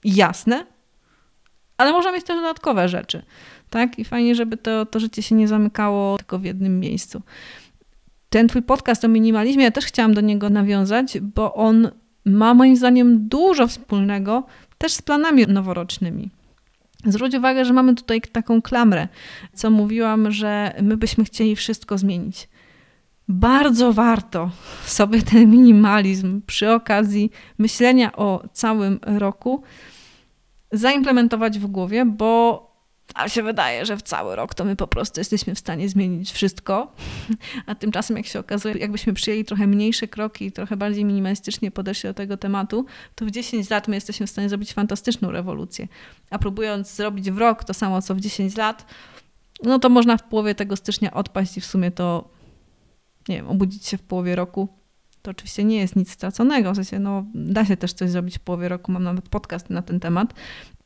Jasne, 0.04 0.66
ale 1.78 1.92
można 1.92 2.12
mieć 2.12 2.26
też 2.26 2.36
dodatkowe 2.36 2.90
rzeczy, 2.90 3.24
tak? 3.70 4.00
I 4.00 4.06
fajnie, 4.06 4.36
żeby 4.36 4.58
to, 4.58 4.86
to 4.86 5.00
życie 5.00 5.22
się 5.22 5.36
nie 5.36 5.48
zamykało 5.48 6.18
tylko 6.18 6.40
w 6.40 6.44
jednym 6.44 6.80
miejscu. 6.80 7.22
Ten 8.30 8.48
twój 8.48 8.62
podcast 8.62 9.06
o 9.06 9.08
minimalizmie, 9.08 9.64
ja 9.64 9.72
też 9.72 9.86
chciałam 9.86 10.14
do 10.14 10.22
niego 10.22 10.50
nawiązać, 10.50 11.20
bo 11.20 11.54
on 11.54 11.90
ma 12.26 12.54
moim 12.54 12.76
zdaniem 12.76 13.28
dużo 13.28 13.68
wspólnego 13.68 14.44
też 14.78 14.94
z 14.94 15.02
planami 15.02 15.48
noworocznymi. 15.48 16.30
Zwróć 17.06 17.36
uwagę, 17.36 17.66
że 17.66 17.74
mamy 17.74 17.96
tutaj 17.96 18.22
taką 18.22 18.62
klamrę, 18.62 19.08
co 19.54 19.70
mówiłam, 19.70 20.32
że 20.32 20.74
my 20.82 20.98
byśmy 20.98 21.26
chcieli 21.26 21.56
wszystko 21.56 21.98
zmienić. 21.98 22.50
Bardzo 23.28 23.94
warto 23.94 24.52
sobie 24.86 25.22
ten 25.22 25.52
minimalizm 25.52 26.42
przy 26.48 26.72
okazji 26.72 27.32
myślenia 27.58 28.16
o 28.16 28.44
całym 28.54 29.00
roku 29.02 29.64
zaimplementować 30.74 31.60
w 31.60 31.68
głowie, 31.68 32.06
bo 32.06 32.74
a 33.14 33.30
się 33.30 33.44
wydaje, 33.44 33.86
że 33.86 33.98
w 33.98 34.02
cały 34.02 34.36
rok 34.36 34.54
to 34.54 34.66
my 34.66 34.76
po 34.76 34.88
prostu 34.88 35.20
jesteśmy 35.20 35.56
w 35.56 35.60
stanie 35.60 35.90
zmienić 35.90 36.32
wszystko, 36.32 36.94
a 37.66 37.76
tymczasem 37.76 38.18
jak 38.18 38.26
się 38.26 38.40
okazuje, 38.40 38.76
jakbyśmy 38.76 39.14
przyjęli 39.14 39.46
trochę 39.46 39.68
mniejsze 39.68 40.08
kroki, 40.08 40.52
trochę 40.52 40.78
bardziej 40.78 41.06
minimalistycznie 41.06 41.72
podeszli 41.72 42.10
do 42.10 42.14
tego 42.14 42.38
tematu, 42.38 42.86
to 43.16 43.26
w 43.26 43.32
10 43.32 43.70
lat 43.70 43.88
my 43.88 43.96
jesteśmy 43.96 44.28
w 44.28 44.30
stanie 44.30 44.50
zrobić 44.50 44.74
fantastyczną 44.74 45.32
rewolucję. 45.32 45.88
A 46.30 46.40
próbując 46.40 46.96
zrobić 46.96 47.32
w 47.32 47.38
rok 47.38 47.64
to 47.64 47.74
samo, 47.74 48.02
co 48.02 48.16
w 48.16 48.20
10 48.20 48.58
lat, 48.58 48.86
no 49.64 49.80
to 49.80 49.90
można 49.90 50.18
w 50.18 50.24
połowie 50.24 50.56
tego 50.56 50.76
stycznia 50.76 51.14
odpaść 51.14 51.58
i 51.58 51.62
w 51.62 51.66
sumie 51.66 51.92
to, 51.92 52.30
nie 53.30 53.36
wiem, 53.36 53.50
obudzić 53.50 53.86
się 53.86 53.98
w 53.98 54.04
połowie 54.04 54.36
roku. 54.36 54.83
To 55.24 55.32
oczywiście 55.32 55.64
nie 55.64 55.78
jest 55.78 55.96
nic 55.96 56.12
straconego, 56.12 56.72
w 56.72 56.76
sensie, 56.76 57.00
no, 57.00 57.24
da 57.34 57.66
się 57.66 57.78
też 57.78 57.94
coś 57.94 58.10
zrobić 58.10 58.38
w 58.38 58.42
połowie 58.42 58.70
roku, 58.70 58.92
mam 58.92 59.04
nawet 59.04 59.30
podcast 59.30 59.70
na 59.70 59.82
ten 59.82 60.00
temat, 60.00 60.34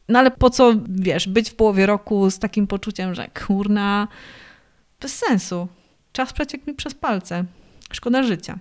no 0.09 0.19
ale 0.19 0.31
po 0.31 0.49
co, 0.49 0.73
wiesz, 0.89 1.27
być 1.27 1.49
w 1.49 1.55
połowie 1.55 1.85
roku 1.85 2.31
z 2.31 2.39
takim 2.39 2.67
poczuciem, 2.67 3.15
że 3.15 3.27
kurna, 3.47 4.07
bez 5.01 5.15
sensu. 5.15 5.67
Czas 6.11 6.33
przeciekł 6.33 6.63
mi 6.67 6.75
przez 6.75 6.93
palce. 6.93 7.45
Szkoda 7.91 8.23
życia. 8.23 8.57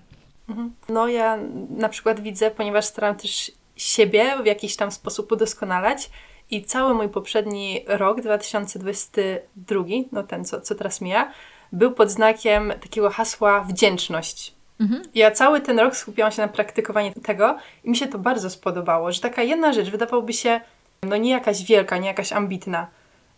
Mhm. 0.48 0.72
No 0.88 1.08
ja 1.08 1.38
na 1.70 1.88
przykład 1.88 2.20
widzę, 2.20 2.50
ponieważ 2.50 2.84
staram 2.84 3.16
też 3.16 3.52
siebie 3.76 4.42
w 4.42 4.46
jakiś 4.46 4.76
tam 4.76 4.90
sposób 4.92 5.32
udoskonalać 5.32 6.10
i 6.50 6.64
cały 6.64 6.94
mój 6.94 7.08
poprzedni 7.08 7.84
rok, 7.86 8.20
2022, 8.20 9.84
no 10.12 10.22
ten, 10.22 10.44
co, 10.44 10.60
co 10.60 10.74
teraz 10.74 11.00
mija, 11.00 11.32
był 11.72 11.92
pod 11.92 12.10
znakiem 12.10 12.72
takiego 12.80 13.10
hasła 13.10 13.60
wdzięczność. 13.60 14.55
Mhm. 14.80 15.02
Ja 15.14 15.30
cały 15.30 15.60
ten 15.60 15.78
rok 15.78 15.96
skupiałam 15.96 16.32
się 16.32 16.42
na 16.42 16.48
praktykowaniu 16.48 17.12
tego 17.22 17.56
i 17.84 17.90
mi 17.90 17.96
się 17.96 18.06
to 18.06 18.18
bardzo 18.18 18.50
spodobało, 18.50 19.12
że 19.12 19.20
taka 19.20 19.42
jedna 19.42 19.72
rzecz 19.72 19.90
wydawałoby 19.90 20.32
się 20.32 20.60
no 21.02 21.16
nie 21.16 21.30
jakaś 21.30 21.64
wielka, 21.64 21.98
nie 21.98 22.06
jakaś 22.06 22.32
ambitna, 22.32 22.86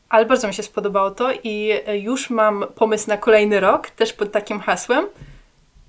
ale 0.08 0.26
bardzo 0.26 0.48
mi 0.48 0.54
się 0.54 0.62
spodobało 0.62 1.10
to 1.10 1.32
i 1.44 1.72
już 2.02 2.30
mam 2.30 2.64
pomysł 2.74 3.08
na 3.08 3.16
kolejny 3.16 3.60
rok, 3.60 3.90
też 3.90 4.12
pod 4.12 4.32
takim 4.32 4.60
hasłem. 4.60 5.06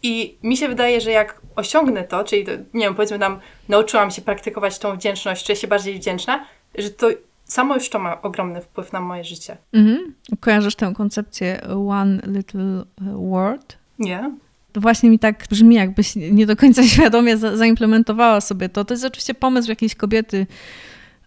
I 0.04 0.38
mi 0.44 0.58
się 0.58 0.68
wydaje, 0.68 1.02
że 1.02 1.12
jak 1.12 1.42
osiągnę 1.56 2.04
to, 2.04 2.24
czyli 2.24 2.46
to, 2.46 2.52
nie 2.74 2.86
wiem, 2.86 2.96
powiedzmy 2.96 3.20
tam 3.20 3.40
nauczyłam 3.70 4.12
się 4.12 4.22
praktykować 4.22 4.80
tą 4.80 4.96
wdzięczność, 4.96 5.46
czuję 5.46 5.56
się 5.56 5.68
bardziej 5.68 5.96
wdzięczna, 5.96 6.46
że 6.78 6.90
to 6.90 7.08
samo 7.44 7.76
już 7.76 7.90
to 7.90 8.00
ma 8.00 8.22
ogromny 8.22 8.62
wpływ 8.62 8.94
na 8.94 9.00
moje 9.00 9.24
życie. 9.24 9.58
Mhm. 9.74 10.16
Kojarzysz 10.40 10.76
tę 10.76 10.94
koncepcję 10.96 11.62
One 11.90 12.22
Little 12.28 12.84
Word? 13.16 13.78
Nie. 14.00 14.32
Właśnie 14.76 15.10
mi 15.10 15.20
tak 15.20 15.46
brzmi, 15.50 15.76
jakbyś 15.76 16.16
nie 16.16 16.46
do 16.46 16.56
końca 16.56 16.84
świadomie 16.88 17.38
za 17.38 17.58
zaimplementowała 17.58 18.42
sobie 18.42 18.70
to. 18.70 18.86
To 18.86 18.94
jest 18.94 19.06
oczywiście 19.06 19.34
pomysł 19.34 19.70
jakiejś 19.70 19.96
kobiety, 19.96 20.48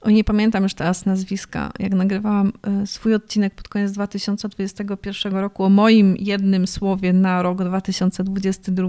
o 0.03 0.11
nie 0.11 0.25
pamiętam 0.25 0.63
już 0.63 0.75
teraz 0.75 1.07
nazwiska. 1.07 1.73
Jak 1.79 1.95
nagrywałam 1.95 2.53
e, 2.63 2.87
swój 2.87 3.15
odcinek 3.15 3.55
pod 3.55 3.69
koniec 3.69 3.93
2021 3.93 5.37
roku 5.37 5.65
o 5.65 5.69
moim 5.69 6.17
jednym 6.17 6.67
słowie 6.67 7.13
na 7.13 7.43
rok 7.43 7.65
2022, 7.65 8.89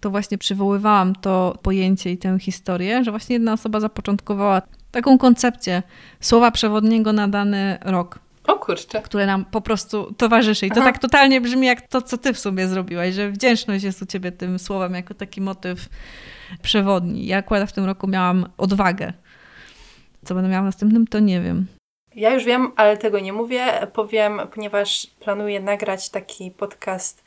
to 0.00 0.10
właśnie 0.10 0.38
przywoływałam 0.38 1.14
to 1.14 1.58
pojęcie 1.62 2.12
i 2.12 2.18
tę 2.18 2.38
historię, 2.38 3.04
że 3.04 3.10
właśnie 3.10 3.32
jedna 3.32 3.52
osoba 3.52 3.80
zapoczątkowała 3.80 4.62
taką 4.90 5.18
koncepcję 5.18 5.82
słowa 6.20 6.50
przewodniego 6.50 7.12
na 7.12 7.28
dany 7.28 7.78
rok. 7.84 8.25
O 8.46 8.58
kurczę. 8.58 9.02
Które 9.02 9.26
nam 9.26 9.44
po 9.44 9.60
prostu 9.60 10.14
towarzyszy. 10.14 10.66
I 10.66 10.70
to 10.70 10.80
Aha. 10.80 10.84
tak 10.84 10.98
totalnie 10.98 11.40
brzmi 11.40 11.66
jak 11.66 11.80
to, 11.80 12.02
co 12.02 12.18
ty 12.18 12.32
w 12.32 12.38
sobie 12.38 12.68
zrobiłaś, 12.68 13.14
że 13.14 13.30
wdzięczność 13.30 13.84
jest 13.84 14.02
u 14.02 14.06
ciebie 14.06 14.32
tym 14.32 14.58
słowem 14.58 14.94
jako 14.94 15.14
taki 15.14 15.40
motyw 15.40 15.88
przewodni. 16.62 17.26
Ja 17.26 17.36
akurat 17.36 17.70
w 17.70 17.72
tym 17.72 17.84
roku 17.84 18.08
miałam 18.08 18.46
odwagę 18.58 19.12
co 20.26 20.34
będę 20.34 20.50
miała 20.50 20.62
w 20.62 20.64
następnym, 20.64 21.06
to 21.06 21.18
nie 21.18 21.40
wiem. 21.40 21.66
Ja 22.14 22.34
już 22.34 22.44
wiem, 22.44 22.72
ale 22.76 22.96
tego 22.96 23.20
nie 23.20 23.32
mówię. 23.32 23.86
Powiem, 23.92 24.40
ponieważ 24.54 25.06
planuję 25.20 25.60
nagrać 25.60 26.08
taki 26.08 26.50
podcast 26.50 27.24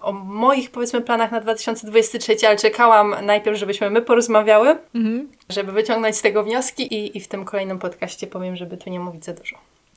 o 0.00 0.12
moich, 0.12 0.70
powiedzmy, 0.70 1.00
planach 1.00 1.30
na 1.32 1.40
2023, 1.40 2.36
ale 2.46 2.56
czekałam 2.56 3.14
najpierw, 3.22 3.58
żebyśmy 3.58 3.90
my 3.90 4.02
porozmawiały, 4.02 4.76
mhm. 4.94 5.28
żeby 5.48 5.72
wyciągnąć 5.72 6.16
z 6.16 6.22
tego 6.22 6.44
wnioski 6.44 6.94
i, 6.94 7.18
i 7.18 7.20
w 7.20 7.28
tym 7.28 7.44
kolejnym 7.44 7.78
podcaście 7.78 8.26
powiem, 8.26 8.56
żeby 8.56 8.76
tu 8.76 8.90
nie 8.90 9.00
mówić 9.00 9.24
za 9.24 9.32
dużo. 9.32 9.56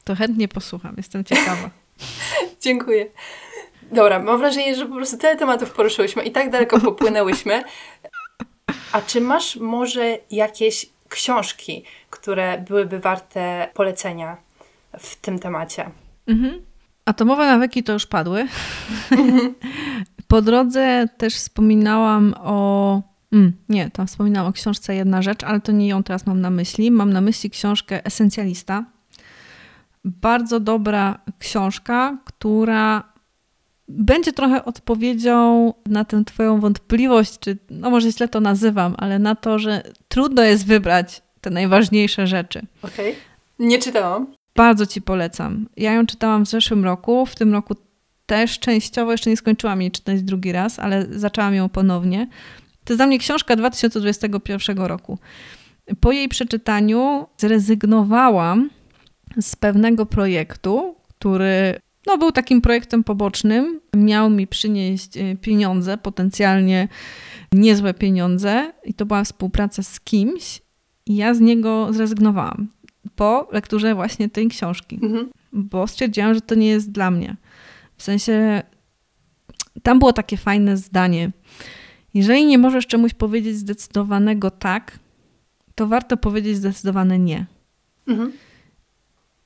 To 0.10 0.16
chętnie 0.16 0.48
posłucham, 0.48 0.94
jestem 0.98 1.24
ciekawa. 1.24 1.70
Dziękuję. 2.62 3.06
Dobra, 3.92 4.20
mam 4.20 4.40
wrażenie, 4.40 4.76
że 4.76 4.86
po 4.86 4.96
prostu 4.96 5.18
tyle 5.18 5.38
tematów 5.38 5.72
poruszyłyśmy 5.72 6.24
i 6.24 6.32
tak 6.32 6.50
daleko 6.50 6.80
popłynęłyśmy. 6.80 7.64
A 8.92 9.02
czy 9.02 9.22
masz 9.22 9.56
może 9.56 10.18
jakieś 10.32 10.86
książki, 11.10 11.84
które 12.10 12.64
byłyby 12.68 13.00
warte 13.00 13.68
polecenia 13.74 14.38
w 15.00 15.16
tym 15.16 15.40
temacie. 15.40 15.90
Mhm. 16.28 16.62
Atomowe 17.06 17.48
nawyki 17.48 17.84
to 17.84 17.94
już 17.94 18.06
padły. 18.06 18.48
Mhm. 19.12 19.56
po 20.28 20.42
drodze 20.42 21.08
też 21.18 21.36
wspominałam 21.36 22.36
o. 22.38 23.02
Mm, 23.32 23.54
nie, 23.70 23.92
tam 23.92 24.08
wspominałam 24.08 24.50
o 24.50 24.54
książce 24.54 24.96
jedna 24.96 25.22
rzecz, 25.22 25.44
ale 25.44 25.60
to 25.60 25.72
nie 25.72 25.88
ją 25.88 26.04
teraz 26.04 26.26
mam 26.26 26.42
na 26.42 26.50
myśli. 26.50 26.92
Mam 26.92 27.14
na 27.14 27.22
myśli 27.22 27.50
książkę 27.50 28.06
Esencjalista. 28.06 28.99
Bardzo 30.06 30.60
dobra 30.60 31.20
książka, 31.40 32.18
która 32.26 33.14
będzie 33.88 34.34
trochę 34.34 34.66
odpowiedzią 34.66 35.74
na 35.86 36.06
tę 36.06 36.24
Twoją 36.26 36.60
wątpliwość, 36.60 37.40
czy 37.40 37.58
no 37.70 37.90
może 37.90 38.12
źle 38.12 38.28
to 38.28 38.42
nazywam, 38.42 38.96
ale 38.98 39.20
na 39.20 39.36
to, 39.36 39.60
że 39.60 39.84
trudno 40.08 40.44
jest 40.44 40.66
wybrać 40.66 41.22
te 41.42 41.50
najważniejsze 41.50 42.28
rzeczy. 42.28 42.62
Okej. 42.82 43.12
Okay. 43.12 43.68
Nie 43.68 43.80
czytałam. 43.80 44.28
Bardzo 44.56 44.86
Ci 44.86 45.02
polecam. 45.02 45.70
Ja 45.78 45.94
ją 45.94 46.06
czytałam 46.06 46.46
w 46.46 46.50
zeszłym 46.50 46.84
roku, 46.84 47.26
w 47.26 47.36
tym 47.36 47.54
roku 47.54 47.76
też 48.26 48.60
częściowo, 48.60 49.12
jeszcze 49.12 49.30
nie 49.30 49.38
skończyłam 49.38 49.82
jej 49.82 49.92
czytać 49.92 50.22
drugi 50.22 50.52
raz, 50.52 50.80
ale 50.80 51.06
zaczęłam 51.12 51.56
ją 51.56 51.70
ponownie. 51.70 52.28
To 52.84 52.94
jest 52.94 53.00
dla 53.00 53.08
mnie 53.08 53.20
książka 53.20 53.56
2021 53.56 54.78
roku. 54.78 55.18
Po 56.00 56.12
jej 56.12 56.30
przeczytaniu 56.30 57.28
zrezygnowałam 57.38 58.70
z 59.42 59.56
pewnego 59.56 60.06
projektu, 60.06 60.96
który 61.08 61.80
no, 62.08 62.18
był 62.18 62.32
takim 62.32 62.62
projektem 62.62 63.04
pobocznym. 63.04 63.80
Miał 63.96 64.30
mi 64.30 64.48
przynieść 64.48 65.18
e, 65.18 65.36
pieniądze, 65.36 65.98
potencjalnie 65.98 66.88
niezłe 67.54 67.94
pieniądze, 67.94 68.74
i 68.86 68.94
to 68.94 69.06
była 69.06 69.24
współpraca 69.24 69.84
z 69.84 70.00
kimś, 70.00 70.62
i 71.06 71.16
ja 71.16 71.34
z 71.34 71.40
niego 71.40 71.94
zrezygnowałam 71.94 72.68
po 73.16 73.48
lekturze 73.52 73.96
właśnie 73.96 74.30
tej 74.30 74.48
książki, 74.48 75.00
mhm. 75.04 75.30
bo 75.54 75.88
stwierdziłam, 75.88 76.34
że 76.34 76.42
to 76.42 76.56
nie 76.56 76.68
jest 76.68 76.92
dla 76.92 77.12
mnie. 77.12 77.36
W 77.98 78.04
sensie, 78.04 78.64
tam 79.84 80.00
było 80.00 80.14
takie 80.14 80.38
fajne 80.38 80.78
zdanie. 80.78 81.32
Jeżeli 82.14 82.46
nie 82.46 82.58
możesz 82.58 82.88
czemuś 82.88 83.14
powiedzieć 83.14 83.58
zdecydowanego 83.58 84.52
tak, 84.52 85.00
to 85.76 85.88
warto 85.88 86.18
powiedzieć 86.18 86.58
zdecydowane 86.58 87.20
nie. 87.20 87.46
Mhm. 88.08 88.32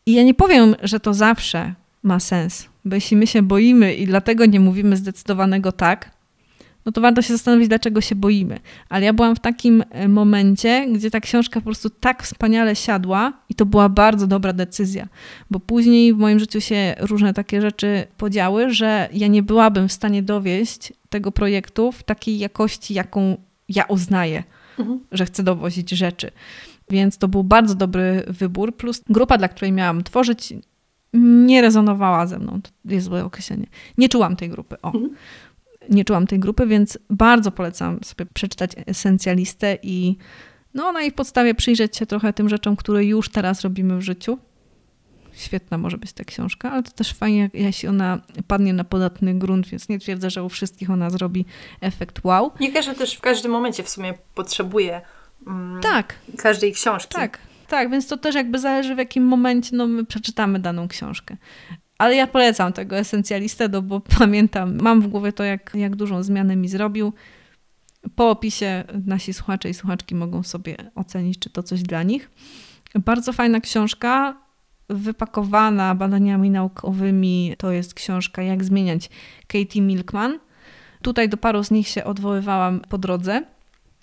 I 0.06 0.14
ja 0.14 0.24
nie 0.24 0.34
powiem, 0.34 0.76
że 0.84 0.99
to 0.99 1.14
zawsze 1.14 1.74
ma 2.04 2.20
sens, 2.20 2.70
bo 2.86 2.95
jeśli 2.95 3.18
my 3.18 3.28
się 3.28 3.41
boimy 3.41 3.93
i 3.93 4.06
dlatego 4.06 4.45
nie 4.45 4.60
mówimy 4.60 4.97
zdecydowanego 4.97 5.72
tak, 5.72 6.12
no 6.86 6.91
to 6.91 7.01
warto 7.01 7.22
się 7.22 7.34
zastanowić, 7.34 7.68
dlaczego 7.68 8.01
się 8.01 8.16
boimy. 8.16 8.60
Ale 8.89 9.06
ja 9.06 9.14
byłam 9.14 9.36
w 9.36 9.39
takim 9.39 9.84
e, 9.89 10.08
momencie, 10.08 10.88
gdzie 10.93 11.12
ta 11.12 11.20
książka 11.20 11.60
po 11.60 11.64
prostu 11.64 11.89
tak 11.89 12.24
wspaniale 12.24 12.76
siadła 12.76 13.34
i 13.49 13.56
to 13.56 13.66
była 13.66 13.89
bardzo 13.89 14.28
dobra 14.28 14.54
decyzja, 14.54 15.08
bo 15.51 15.60
później 15.60 16.14
w 16.14 16.18
moim 16.18 16.39
życiu 16.39 16.62
się 16.62 16.95
różne 16.99 17.34
takie 17.34 17.62
rzeczy 17.62 18.08
podziały, 18.18 18.74
że 18.74 19.10
ja 19.14 19.28
nie 19.28 19.43
byłabym 19.43 19.88
w 19.88 19.93
stanie 19.93 20.24
dowieść 20.24 20.93
tego 21.10 21.32
projektu 21.32 21.91
w 21.91 22.04
takiej 22.04 22.39
jakości, 22.39 22.93
jaką 22.93 23.38
ja 23.70 23.84
uznaję, 23.84 24.43
mhm. 24.80 24.99
że 25.12 25.26
chcę 25.26 25.43
dowozić 25.43 25.91
rzeczy. 25.91 26.32
Więc 26.90 27.18
to 27.18 27.28
był 27.28 27.44
bardzo 27.44 27.76
dobry 27.76 28.24
wybór, 28.28 28.76
plus 28.76 29.04
grupa, 29.10 29.38
dla 29.38 29.48
której 29.48 29.72
miałam 29.72 30.04
tworzyć, 30.04 30.54
nie 31.14 31.62
rezonowała 31.62 32.28
ze 32.28 32.40
mną. 32.40 32.62
To 32.62 32.70
jest 32.94 33.06
złe 33.06 33.26
określenie. 33.26 33.68
Nie 33.98 34.10
czułam 34.10 34.36
tej 34.36 34.50
grupy. 34.50 34.82
O. 34.82 34.88
Mhm. 34.88 35.16
nie 35.90 36.06
czułam 36.06 36.28
tej 36.28 36.40
grupy, 36.40 36.68
więc 36.68 36.98
bardzo 37.10 37.52
polecam 37.52 38.00
sobie 38.04 38.26
przeczytać 38.34 38.72
esencjalistę 38.86 39.78
i 39.84 40.18
no, 40.74 40.92
na 40.92 41.02
jej 41.02 41.12
podstawie 41.12 41.56
przyjrzeć 41.56 41.98
się 41.98 42.06
trochę 42.06 42.34
tym 42.34 42.50
rzeczom, 42.50 42.76
które 42.76 43.06
już 43.06 43.30
teraz 43.30 43.62
robimy 43.62 43.98
w 43.98 44.02
życiu. 44.02 44.38
Świetna 45.34 45.78
może 45.78 45.98
być 45.98 46.14
ta 46.14 46.24
książka, 46.24 46.72
ale 46.72 46.84
to 46.84 46.92
też 46.92 47.14
fajnie, 47.14 47.50
jeśli 47.54 47.90
ona 47.90 48.22
padnie 48.48 48.74
na 48.74 48.84
podatny 48.84 49.34
grunt, 49.34 49.68
więc 49.68 49.90
nie 49.90 50.00
twierdzę, 50.00 50.30
że 50.30 50.44
u 50.44 50.50
wszystkich 50.50 50.90
ona 50.90 51.10
zrobi 51.10 51.46
efekt 51.82 52.24
wow. 52.24 52.52
Nie 52.60 52.72
każdy 52.72 52.96
też 52.96 53.16
w 53.16 53.22
każdym 53.22 53.52
momencie 53.52 53.84
w 53.84 53.90
sumie 53.90 54.14
potrzebuje 54.36 55.02
tak. 55.82 56.16
każdej 56.38 56.74
książki. 56.74 57.16
Tak, 57.16 57.39
tak, 57.68 57.89
więc 57.89 58.08
to 58.08 58.18
też 58.18 58.36
jakby 58.36 58.60
zależy 58.60 58.96
w 58.96 58.98
jakim 58.98 59.24
momencie 59.24 59.76
no, 59.76 59.88
my 59.88 60.06
przeczytamy 60.06 60.60
daną 60.60 60.88
książkę. 60.88 61.38
Ale 61.98 62.16
ja 62.16 62.28
polecam 62.28 62.74
tego 62.74 62.98
esencjalistę, 62.98 63.70
no 63.70 63.82
bo 63.82 64.02
pamiętam, 64.20 64.78
mam 64.82 65.02
w 65.02 65.08
głowie 65.08 65.34
to, 65.34 65.44
jak, 65.44 65.72
jak 65.76 65.96
dużą 65.96 66.24
zmianę 66.24 66.56
mi 66.56 66.68
zrobił. 66.68 67.14
Po 68.16 68.30
opisie 68.30 68.84
nasi 69.06 69.34
słuchacze 69.34 69.70
i 69.70 69.74
słuchaczki 69.74 70.16
mogą 70.16 70.44
sobie 70.44 70.76
ocenić, 70.96 71.39
czy 71.39 71.50
to 71.50 71.64
coś 71.64 71.84
dla 71.84 72.04
nich. 72.04 72.32
Bardzo 72.96 73.34
fajna 73.34 73.60
książka, 73.60 74.38
wypakowana 74.89 75.96
badaniami 75.96 76.50
naukowymi. 76.50 77.56
To 77.58 77.72
jest 77.72 77.94
książka 77.94 78.41
Jak 78.41 78.64
zmieniać 78.64 79.10
Katie 79.48 79.82
Milkman. 79.82 80.39
Tutaj 81.02 81.30
do 81.30 81.38
paru 81.38 81.64
z 81.64 81.72
nich 81.72 81.88
się 81.88 82.04
odwoływałam 82.04 82.82
po 82.89 82.98
drodze. 82.98 83.44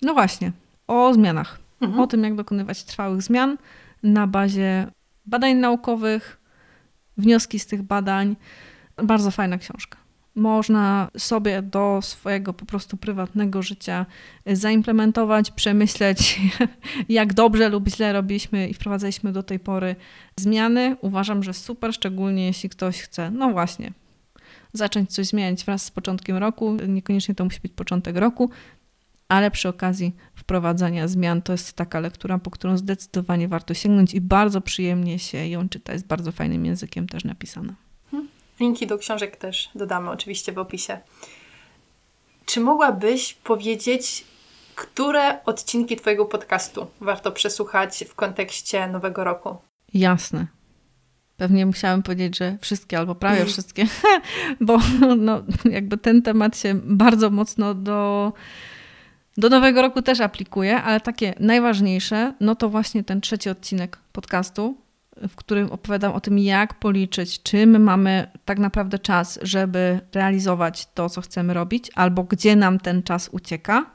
No 0.01 0.13
właśnie, 0.13 0.51
o 0.91 1.13
zmianach. 1.13 1.59
Mhm. 1.81 1.99
O 1.99 2.07
tym, 2.07 2.23
jak 2.23 2.35
dokonywać 2.35 2.83
trwałych 2.83 3.21
zmian 3.21 3.57
na 4.03 4.27
bazie 4.27 4.87
badań 5.25 5.55
naukowych, 5.55 6.41
wnioski 7.17 7.59
z 7.59 7.65
tych 7.65 7.81
badań. 7.81 8.35
Bardzo 9.03 9.31
fajna 9.31 9.57
książka. 9.57 9.97
Można 10.35 11.09
sobie 11.17 11.61
do 11.61 11.99
swojego 12.01 12.53
po 12.53 12.65
prostu 12.65 12.97
prywatnego 12.97 13.61
życia 13.61 14.05
zaimplementować, 14.45 15.51
przemyśleć, 15.51 16.41
jak 17.09 17.33
dobrze 17.33 17.69
lub 17.69 17.87
źle 17.87 18.13
robiliśmy 18.13 18.67
i 18.67 18.73
wprowadzaliśmy 18.73 19.31
do 19.31 19.43
tej 19.43 19.59
pory 19.59 19.95
zmiany. 20.35 20.95
Uważam, 21.01 21.43
że 21.43 21.53
super, 21.53 21.93
szczególnie 21.93 22.45
jeśli 22.45 22.69
ktoś 22.69 23.01
chce, 23.01 23.31
no 23.31 23.51
właśnie, 23.51 23.91
zacząć 24.73 25.13
coś 25.13 25.27
zmieniać 25.27 25.63
wraz 25.65 25.85
z 25.85 25.91
początkiem 25.91 26.37
roku. 26.37 26.77
Niekoniecznie 26.87 27.35
to 27.35 27.43
musi 27.43 27.59
być 27.61 27.71
początek 27.71 28.15
roku, 28.15 28.49
ale 29.31 29.51
przy 29.51 29.69
okazji 29.69 30.15
wprowadzania 30.35 31.07
zmian 31.07 31.41
to 31.41 31.51
jest 31.51 31.73
taka 31.73 31.99
lektura, 31.99 32.37
po 32.37 32.51
którą 32.51 32.77
zdecydowanie 32.77 33.47
warto 33.47 33.73
sięgnąć 33.73 34.13
i 34.13 34.21
bardzo 34.21 34.61
przyjemnie 34.61 35.19
się 35.19 35.47
ją 35.47 35.69
czyta. 35.69 35.93
Jest 35.93 36.07
bardzo 36.07 36.31
fajnym 36.31 36.65
językiem 36.65 37.07
też 37.07 37.23
napisana. 37.23 37.73
Linki 38.59 38.87
do 38.87 38.97
książek 38.97 39.35
też 39.37 39.69
dodamy 39.75 40.09
oczywiście 40.09 40.51
w 40.51 40.57
opisie. 40.57 40.99
Czy 42.45 42.59
mogłabyś 42.59 43.33
powiedzieć, 43.33 44.25
które 44.75 45.43
odcinki 45.45 45.95
Twojego 45.95 46.25
podcastu 46.25 46.87
warto 47.01 47.31
przesłuchać 47.31 48.03
w 48.09 48.15
kontekście 48.15 48.87
nowego 48.87 49.23
roku? 49.23 49.55
Jasne. 49.93 50.47
Pewnie 51.37 51.65
musiałam 51.65 52.03
powiedzieć, 52.03 52.37
że 52.37 52.57
wszystkie 52.61 52.97
albo 52.97 53.15
prawie 53.15 53.45
wszystkie, 53.45 53.85
bo 54.61 54.77
no, 55.17 55.43
jakby 55.65 55.97
ten 55.97 56.21
temat 56.21 56.57
się 56.57 56.79
bardzo 56.83 57.29
mocno 57.29 57.73
do 57.73 58.33
do 59.37 59.49
nowego 59.49 59.81
roku 59.81 60.01
też 60.01 60.19
aplikuję, 60.19 60.81
ale 60.81 61.01
takie 61.01 61.33
najważniejsze, 61.39 62.33
no 62.39 62.55
to 62.55 62.69
właśnie 62.69 63.03
ten 63.03 63.21
trzeci 63.21 63.49
odcinek 63.49 63.97
podcastu, 64.11 64.77
w 65.29 65.35
którym 65.35 65.71
opowiadam 65.71 66.13
o 66.13 66.19
tym, 66.19 66.39
jak 66.39 66.79
policzyć, 66.79 67.43
czy 67.43 67.67
my 67.67 67.79
mamy 67.79 68.27
tak 68.45 68.59
naprawdę 68.59 68.99
czas, 68.99 69.39
żeby 69.41 69.99
realizować 70.13 70.87
to, 70.93 71.09
co 71.09 71.21
chcemy 71.21 71.53
robić, 71.53 71.91
albo 71.95 72.23
gdzie 72.23 72.55
nam 72.55 72.79
ten 72.79 73.03
czas 73.03 73.29
ucieka. 73.31 73.85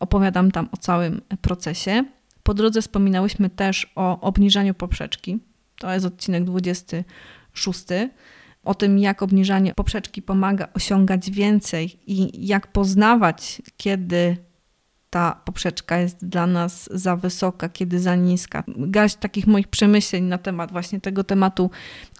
Opowiadam 0.00 0.50
tam 0.50 0.68
o 0.72 0.76
całym 0.76 1.20
procesie. 1.40 2.04
Po 2.42 2.54
drodze 2.54 2.82
wspominałyśmy 2.82 3.50
też 3.50 3.92
o 3.94 4.20
obniżaniu 4.20 4.74
poprzeczki. 4.74 5.38
To 5.78 5.92
jest 5.92 6.06
odcinek 6.06 6.44
26. 6.44 7.84
O 8.64 8.74
tym, 8.74 8.98
jak 8.98 9.22
obniżanie 9.22 9.74
poprzeczki 9.74 10.22
pomaga 10.22 10.68
osiągać 10.74 11.30
więcej 11.30 11.98
i 12.06 12.46
jak 12.46 12.72
poznawać, 12.72 13.62
kiedy 13.76 14.36
ta 15.16 15.40
poprzeczka 15.44 15.98
jest 15.98 16.26
dla 16.26 16.46
nas 16.46 16.88
za 16.92 17.16
wysoka, 17.16 17.68
kiedy 17.68 18.00
za 18.00 18.16
niska. 18.16 18.64
Garść 18.68 19.16
takich 19.16 19.46
moich 19.46 19.68
przemyśleń 19.68 20.24
na 20.24 20.38
temat 20.38 20.72
właśnie 20.72 21.00
tego 21.00 21.24
tematu 21.24 21.70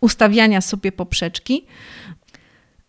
ustawiania 0.01 0.61
sobie 0.61 0.93
poprzeczki. 0.93 1.67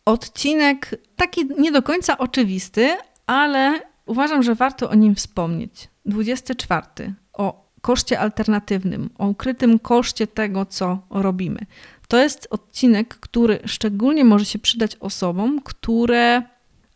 Odcinek 0.05 0.95
taki 1.15 1.45
nie 1.59 1.71
do 1.71 1.81
końca 1.81 2.17
oczywisty, 2.17 2.97
ale 3.25 3.79
uważam, 4.05 4.43
że 4.43 4.55
warto 4.55 4.89
o 4.89 4.95
nim 4.95 5.15
wspomnieć. 5.15 5.89
24. 6.05 6.85
O 7.33 7.71
koszcie 7.81 8.19
alternatywnym, 8.19 9.09
o 9.17 9.27
ukrytym 9.27 9.79
koszcie 9.79 10.27
tego, 10.27 10.65
co 10.65 10.99
robimy. 11.09 11.59
To 12.07 12.17
jest 12.17 12.47
odcinek, 12.49 13.15
który 13.19 13.59
szczególnie 13.65 14.25
może 14.25 14.45
się 14.45 14.59
przydać 14.59 14.95
osobom, 14.95 15.61
które 15.63 16.41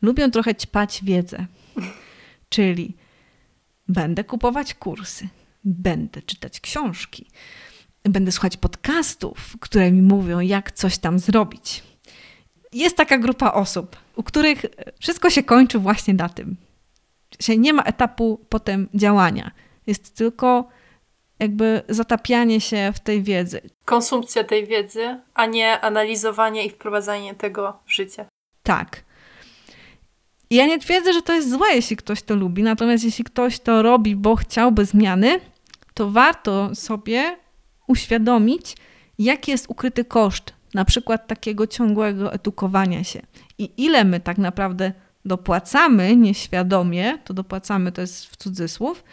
lubią 0.02 0.32
trochę 0.32 0.56
ćpać 0.56 1.00
wiedzę. 1.04 1.46
Czyli 2.50 3.01
będę 3.92 4.24
kupować 4.24 4.74
kursy, 4.74 5.28
będę 5.64 6.22
czytać 6.22 6.60
książki, 6.60 7.30
będę 8.04 8.32
słuchać 8.32 8.58
podcastów, 8.58 9.58
które 9.60 9.92
mi 9.92 10.02
mówią, 10.02 10.40
jak 10.40 10.72
coś 10.72 10.98
tam 10.98 11.20
zrobić. 11.20 11.84
Jest 12.74 12.98
taka 12.98 13.18
grupa 13.18 13.52
osób, 13.52 13.96
u 14.16 14.24
których 14.24 14.66
wszystko 15.00 15.30
się 15.30 15.44
kończy 15.44 15.80
właśnie 15.80 16.14
na 16.14 16.30
tym. 16.30 16.58
Nie 17.58 17.74
ma 17.74 17.84
etapu 17.84 18.46
potem 18.50 18.90
działania. 18.94 19.52
Jest 19.88 20.16
tylko 20.16 20.70
jakby 21.40 21.82
zatapianie 21.90 22.62
się 22.62 22.92
w 22.96 23.00
tej 23.00 23.24
wiedzy. 23.24 23.62
Konsumpcja 23.86 24.44
tej 24.44 24.68
wiedzy, 24.68 25.20
a 25.34 25.46
nie 25.46 25.82
analizowanie 25.82 26.66
i 26.66 26.70
wprowadzanie 26.70 27.36
tego 27.36 27.80
w 27.86 27.94
życie. 27.94 28.26
Tak. 28.64 29.04
Ja 30.52 30.66
nie 30.66 30.80
twierdzę, 30.80 31.14
że 31.14 31.22
to 31.22 31.34
jest 31.34 31.50
złe, 31.50 31.68
jeśli 31.76 31.96
ktoś 31.96 32.22
to 32.22 32.36
lubi, 32.36 32.64
natomiast 32.64 33.04
jeśli 33.04 33.24
ktoś 33.24 33.60
to 33.60 33.82
robi, 33.82 34.16
bo 34.16 34.36
chciałby 34.36 34.86
zmiany, 34.86 35.40
to 35.94 36.12
warto 36.12 36.76
sobie 36.76 37.38
uświadomić, 37.88 38.78
jaki 39.20 39.52
jest 39.52 39.66
ukryty 39.70 40.06
koszt 40.06 40.54
na 40.74 40.86
przykład 40.86 41.28
takiego 41.28 41.68
ciągłego 41.68 42.34
edukowania 42.34 43.04
się 43.04 43.22
i 43.58 43.72
ile 43.78 44.04
my 44.04 44.20
tak 44.20 44.38
naprawdę 44.38 44.94
dopłacamy 45.26 46.16
nieświadomie, 46.16 47.18
to 47.26 47.34
dopłacamy 47.34 47.92
to 47.92 48.02
jest 48.02 48.26
w 48.26 48.38
cudzysłów, 48.38 49.04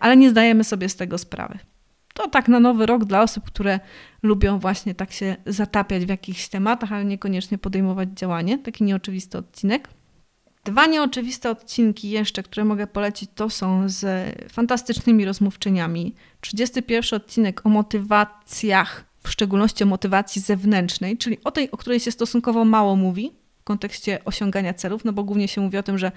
ale 0.00 0.16
nie 0.16 0.30
zdajemy 0.30 0.64
sobie 0.64 0.88
z 0.88 0.96
tego 0.96 1.18
sprawy. 1.18 1.58
To 2.14 2.28
tak 2.28 2.48
na 2.48 2.60
nowy 2.60 2.86
rok 2.86 3.04
dla 3.04 3.22
osób, 3.22 3.44
które 3.44 3.80
lubią 4.22 4.58
właśnie 4.58 4.94
tak 4.94 5.12
się 5.12 5.36
zatapiać 5.46 6.04
w 6.04 6.08
jakichś 6.08 6.48
tematach, 6.48 6.92
ale 6.92 7.04
niekoniecznie 7.04 7.58
podejmować 7.58 8.08
działanie. 8.14 8.58
Taki 8.58 8.84
nieoczywisty 8.84 9.38
odcinek. 9.38 9.88
Dwa 10.68 10.86
nieoczywiste 10.86 11.50
odcinki 11.50 12.10
jeszcze, 12.10 12.42
które 12.42 12.64
mogę 12.64 12.86
polecić, 12.86 13.30
to 13.34 13.50
są 13.50 13.88
z 13.88 14.06
fantastycznymi 14.52 15.24
rozmówczyniami. 15.24 16.14
31 16.40 17.16
odcinek 17.16 17.66
o 17.66 17.68
motywacjach, 17.68 19.04
w 19.22 19.30
szczególności 19.30 19.84
o 19.84 19.86
motywacji 19.86 20.42
zewnętrznej, 20.42 21.16
czyli 21.16 21.38
o 21.44 21.50
tej, 21.50 21.70
o 21.70 21.76
której 21.76 22.00
się 22.00 22.10
stosunkowo 22.10 22.64
mało 22.64 22.96
mówi 22.96 23.32
w 23.60 23.64
kontekście 23.64 24.24
osiągania 24.24 24.74
celów, 24.74 25.04
no 25.04 25.12
bo 25.12 25.24
głównie 25.24 25.48
się 25.48 25.60
mówi 25.60 25.78
o 25.78 25.82
tym, 25.82 25.98
że 25.98 26.12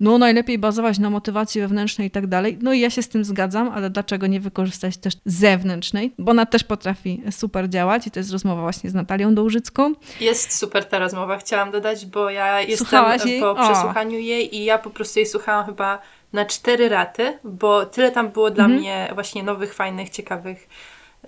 no 0.00 0.18
najlepiej 0.18 0.58
bazować 0.58 0.98
na 0.98 1.10
motywacji 1.10 1.60
wewnętrznej 1.60 2.08
i 2.08 2.10
tak 2.10 2.26
dalej. 2.26 2.58
No 2.62 2.72
i 2.72 2.80
ja 2.80 2.90
się 2.90 3.02
z 3.02 3.08
tym 3.08 3.24
zgadzam, 3.24 3.68
ale 3.68 3.90
dlaczego 3.90 4.26
nie 4.26 4.40
wykorzystać 4.40 4.96
też 4.96 5.14
zewnętrznej? 5.24 6.12
Bo 6.18 6.30
ona 6.30 6.46
też 6.46 6.64
potrafi 6.64 7.22
super 7.30 7.68
działać 7.68 8.06
i 8.06 8.10
to 8.10 8.20
jest 8.20 8.32
rozmowa 8.32 8.62
właśnie 8.62 8.90
z 8.90 8.94
Natalią 8.94 9.34
Dołżycką. 9.34 9.92
Jest 10.20 10.56
super 10.56 10.84
ta 10.84 10.98
rozmowa, 10.98 11.38
chciałam 11.38 11.70
dodać, 11.70 12.06
bo 12.06 12.30
ja 12.30 12.60
jestem 12.60 13.04
jej? 13.24 13.40
po 13.40 13.50
o. 13.50 13.54
przesłuchaniu 13.54 14.18
jej 14.18 14.56
i 14.56 14.64
ja 14.64 14.78
po 14.78 14.90
prostu 14.90 15.18
jej 15.18 15.26
słuchałam 15.26 15.66
chyba 15.66 15.98
na 16.32 16.44
cztery 16.44 16.88
raty, 16.88 17.38
bo 17.44 17.86
tyle 17.86 18.10
tam 18.10 18.28
było 18.28 18.50
dla 18.50 18.64
mhm. 18.64 18.80
mnie 18.80 19.10
właśnie 19.14 19.42
nowych, 19.42 19.74
fajnych, 19.74 20.10
ciekawych 20.10 20.68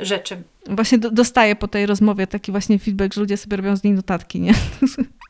rzeczy. 0.00 0.42
Właśnie 0.66 0.98
do, 0.98 1.10
dostaję 1.10 1.56
po 1.56 1.68
tej 1.68 1.86
rozmowie 1.86 2.26
taki 2.26 2.52
właśnie 2.52 2.78
feedback, 2.78 3.14
że 3.14 3.20
ludzie 3.20 3.36
sobie 3.36 3.56
robią 3.56 3.76
z 3.76 3.82
niej 3.82 3.92
notatki, 3.92 4.40
nie? 4.40 4.54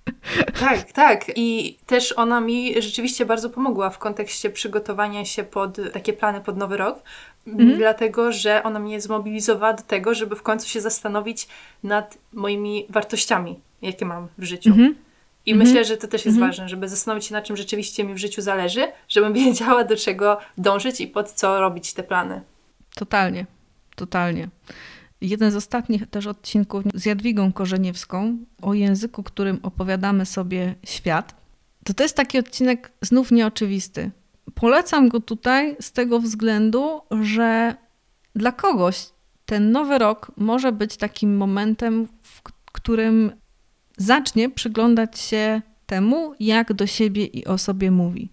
Tak, 0.61 0.93
tak. 0.93 1.25
I 1.37 1.79
też 1.87 2.13
ona 2.13 2.41
mi 2.41 2.83
rzeczywiście 2.83 3.27
bardzo 3.27 3.51
pomogła 3.51 3.91
w 3.91 3.99
kontekście 3.99 4.51
przygotowania 4.51 5.25
się 5.25 5.45
pod 5.45 5.79
takie 5.93 6.13
plany 6.13 6.41
pod 6.41 6.57
nowy 6.57 6.77
rok, 6.77 7.03
mhm. 7.47 7.77
dlatego 7.77 8.33
że 8.33 8.63
ona 8.63 8.79
mnie 8.79 9.01
zmobilizowała 9.01 9.73
do 9.73 9.83
tego, 9.83 10.15
żeby 10.15 10.37
w 10.37 10.43
końcu 10.43 10.69
się 10.69 10.81
zastanowić 10.81 11.49
nad 11.83 12.19
moimi 12.33 12.87
wartościami, 12.89 13.61
jakie 13.83 14.05
mam 14.05 14.29
w 14.39 14.45
życiu. 14.45 14.71
Mhm. 14.71 14.95
I 15.47 15.53
mhm. 15.53 15.69
myślę, 15.69 15.85
że 15.85 15.97
to 15.97 16.09
też 16.09 16.25
jest 16.25 16.37
mhm. 16.37 16.51
ważne, 16.51 16.69
żeby 16.69 16.89
zastanowić 16.89 17.27
się, 17.27 17.35
na 17.35 17.43
czym 17.43 17.57
rzeczywiście 17.57 18.05
mi 18.05 18.15
w 18.15 18.19
życiu 18.19 18.43
zależy, 18.43 18.89
żebym 19.09 19.33
wiedziała, 19.45 19.85
do 19.85 19.97
czego 19.97 20.39
dążyć 20.59 21.01
i 21.01 21.07
pod 21.07 21.31
co 21.31 21.61
robić 21.61 21.95
te 21.95 22.03
plany. 22.03 22.43
Totalnie, 22.95 23.47
totalnie. 23.97 24.49
Jeden 25.23 25.51
z 25.51 25.57
ostatnich 25.57 26.07
też 26.07 26.27
odcinków 26.27 26.85
z 26.95 27.07
Jadwigą 27.07 27.53
Korzeniewską 27.53 28.37
o 28.63 28.75
języku, 28.75 29.23
którym 29.23 29.61
opowiadamy 29.63 30.27
sobie 30.27 30.75
świat. 30.85 31.35
to 31.85 31.95
to 31.95 32.03
jest 32.03 32.17
taki 32.17 32.39
odcinek 32.39 32.93
znów 33.03 33.31
nieoczywisty. 33.31 34.11
Polecam 34.55 35.09
go 35.09 35.21
tutaj 35.21 35.77
z 35.81 35.93
tego 35.93 36.21
względu, 36.21 37.01
że 37.11 37.75
dla 38.35 38.53
kogoś 38.53 39.07
ten 39.47 39.73
nowy 39.73 39.99
rok 39.99 40.33
może 40.37 40.73
być 40.73 40.97
takim 40.97 41.37
momentem, 41.37 42.09
w 42.23 42.43
którym 42.73 43.33
zacznie 43.97 44.51
przyglądać 44.51 45.19
się 45.19 45.63
temu, 45.87 46.35
jak 46.41 46.73
do 46.73 46.87
siebie 46.87 47.25
i 47.25 47.45
o 47.45 47.59
sobie 47.59 47.91
mówi. 47.91 48.31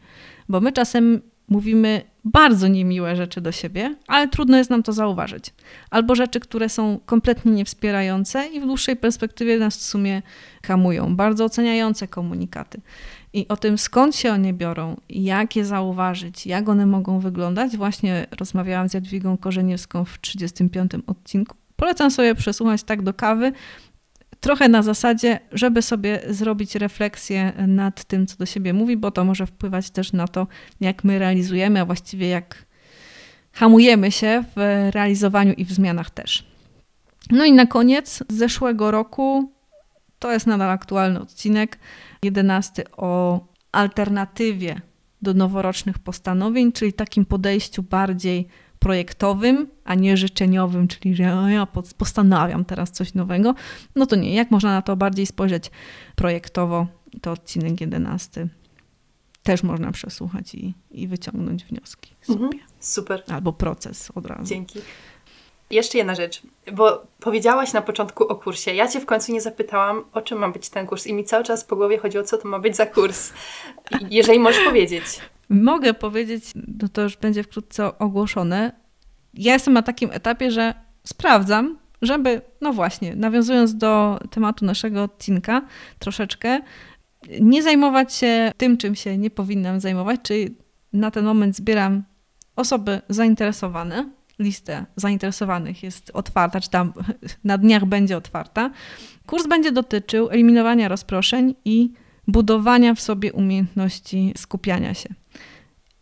Bo 0.49 0.61
my 0.61 0.71
czasem 0.71 1.21
mówimy 1.47 2.01
bardzo 2.25 2.67
niemiłe 2.67 3.15
rzeczy 3.15 3.41
do 3.41 3.51
siebie, 3.51 3.95
ale 4.07 4.27
trudno 4.27 4.57
jest 4.57 4.69
nam 4.69 4.83
to 4.83 4.93
zauważyć. 4.93 5.53
Albo 5.89 6.15
rzeczy, 6.15 6.39
które 6.39 6.69
są 6.69 6.99
kompletnie 7.05 7.51
niewspierające 7.51 8.47
i 8.47 8.59
w 8.59 8.65
dłuższej 8.65 8.95
perspektywie 8.95 9.59
nas 9.59 9.77
w 9.77 9.81
sumie 9.81 10.21
hamują. 10.65 11.15
Bardzo 11.15 11.45
oceniające 11.45 12.07
komunikaty. 12.07 12.81
I 13.33 13.47
o 13.47 13.57
tym, 13.57 13.77
skąd 13.77 14.15
się 14.15 14.31
one 14.31 14.53
biorą, 14.53 14.97
jak 15.09 15.55
je 15.55 15.65
zauważyć, 15.65 16.47
jak 16.47 16.69
one 16.69 16.85
mogą 16.85 17.19
wyglądać, 17.19 17.77
właśnie 17.77 18.27
rozmawiałam 18.39 18.89
z 18.89 18.93
Jadwigą 18.93 19.37
Korzeniewską 19.37 20.05
w 20.05 20.21
35 20.21 20.91
odcinku. 21.07 21.55
Polecam 21.75 22.11
sobie 22.11 22.35
przesłuchać 22.35 22.83
tak 22.83 23.01
do 23.01 23.13
kawy, 23.13 23.51
trochę 24.39 24.69
na 24.69 24.81
zasadzie, 24.81 25.39
żeby 25.51 25.81
sobie 25.81 26.19
zrobić 26.29 26.75
refleksję 26.75 27.53
nad 27.67 28.03
tym, 28.03 28.27
co 28.27 28.37
do 28.37 28.45
siebie 28.45 28.73
mówi, 28.73 28.97
bo 28.97 29.11
to 29.11 29.25
może 29.25 29.45
wpływać 29.45 29.89
też 29.89 30.13
na 30.13 30.27
to, 30.27 30.47
jak 30.79 31.03
my 31.03 31.19
realizujemy, 31.19 31.81
a 31.81 31.85
właściwie 31.85 32.27
jak 32.27 32.65
hamujemy 33.53 34.11
się 34.11 34.43
w 34.55 34.89
realizowaniu 34.91 35.53
i 35.53 35.65
w 35.65 35.71
zmianach 35.71 36.09
też. 36.09 36.45
No 37.31 37.45
i 37.45 37.51
na 37.51 37.65
koniec 37.65 38.23
zeszłego 38.29 38.91
roku, 38.91 39.51
to 40.19 40.31
jest 40.31 40.47
nadal 40.47 40.69
aktualny 40.69 41.21
odcinek, 41.21 41.79
11 42.23 42.83
o 42.97 43.39
alternatywie 43.71 44.81
do 45.21 45.33
noworocznych 45.33 45.99
postanowień, 45.99 46.71
czyli 46.71 46.93
takim 46.93 47.25
podejściu 47.25 47.83
bardziej 47.83 48.47
projektowym, 48.79 49.67
a 49.85 49.95
nie 49.95 50.17
życzeniowym, 50.17 50.87
czyli 50.87 51.15
że 51.15 51.23
ja 51.23 51.67
postanawiam 51.97 52.65
teraz 52.65 52.91
coś 52.91 53.13
nowego, 53.13 53.55
no 53.95 54.05
to 54.05 54.15
nie. 54.15 54.33
Jak 54.33 54.51
można 54.51 54.71
na 54.71 54.81
to 54.81 54.95
bardziej 54.95 55.25
spojrzeć 55.25 55.71
projektowo, 56.15 56.87
to 57.21 57.31
odcinek 57.31 57.81
11 57.81 58.47
też 59.43 59.63
można 59.63 59.91
przesłuchać 59.91 60.55
i, 60.55 60.73
i 60.91 61.07
wyciągnąć 61.07 61.65
wnioski. 61.65 62.15
Mhm, 62.29 62.51
super. 62.79 63.23
Albo 63.27 63.53
proces 63.53 64.11
od 64.15 64.25
razu. 64.25 64.43
Dzięki. 64.43 64.79
Jeszcze 65.69 65.97
jedna 65.97 66.15
rzecz, 66.15 66.41
bo 66.73 67.03
powiedziałaś 67.19 67.73
na 67.73 67.81
początku 67.81 68.27
o 68.27 68.35
kursie. 68.35 68.73
Ja 68.73 68.87
Cię 68.87 68.99
w 68.99 69.05
końcu 69.05 69.31
nie 69.31 69.41
zapytałam, 69.41 70.05
o 70.13 70.21
czym 70.21 70.37
ma 70.39 70.49
być 70.49 70.69
ten 70.69 70.87
kurs 70.87 71.07
i 71.07 71.13
mi 71.13 71.23
cały 71.23 71.43
czas 71.43 71.63
po 71.63 71.75
głowie 71.75 71.97
chodziło, 71.97 72.23
co 72.23 72.37
to 72.37 72.47
ma 72.47 72.59
być 72.59 72.75
za 72.75 72.85
kurs. 72.85 73.33
Jeżeli 74.09 74.39
możesz 74.39 74.63
powiedzieć. 74.65 75.03
Mogę 75.49 75.93
powiedzieć, 75.93 76.43
no 76.81 76.87
to 76.87 77.01
już 77.01 77.17
będzie 77.17 77.43
wkrótce 77.43 77.97
ogłoszone. 77.97 78.71
Ja 79.33 79.53
jestem 79.53 79.73
na 79.73 79.81
takim 79.81 80.09
etapie, 80.11 80.51
że 80.51 80.73
sprawdzam, 81.03 81.77
żeby, 82.01 82.41
no 82.61 82.73
właśnie, 82.73 83.15
nawiązując 83.15 83.75
do 83.75 84.19
tematu 84.29 84.65
naszego 84.65 85.03
odcinka 85.03 85.61
troszeczkę, 85.99 86.61
nie 87.41 87.63
zajmować 87.63 88.13
się 88.13 88.51
tym, 88.57 88.77
czym 88.77 88.95
się 88.95 89.17
nie 89.17 89.29
powinnam 89.29 89.79
zajmować, 89.79 90.19
czyli 90.23 90.55
na 90.93 91.11
ten 91.11 91.25
moment 91.25 91.55
zbieram 91.55 92.03
osoby 92.55 93.01
zainteresowane. 93.09 94.09
Lista 94.39 94.85
zainteresowanych 94.95 95.83
jest 95.83 96.11
otwarta, 96.13 96.61
czy 96.61 96.69
tam 96.69 96.93
na 97.43 97.57
dniach 97.57 97.85
będzie 97.85 98.17
otwarta. 98.17 98.71
Kurs 99.25 99.47
będzie 99.47 99.71
dotyczył 99.71 100.29
eliminowania 100.29 100.87
rozproszeń 100.87 101.55
i 101.65 101.93
budowania 102.31 102.95
w 102.95 103.01
sobie 103.01 103.33
umiejętności 103.33 104.33
skupiania 104.37 104.93
się. 104.93 105.09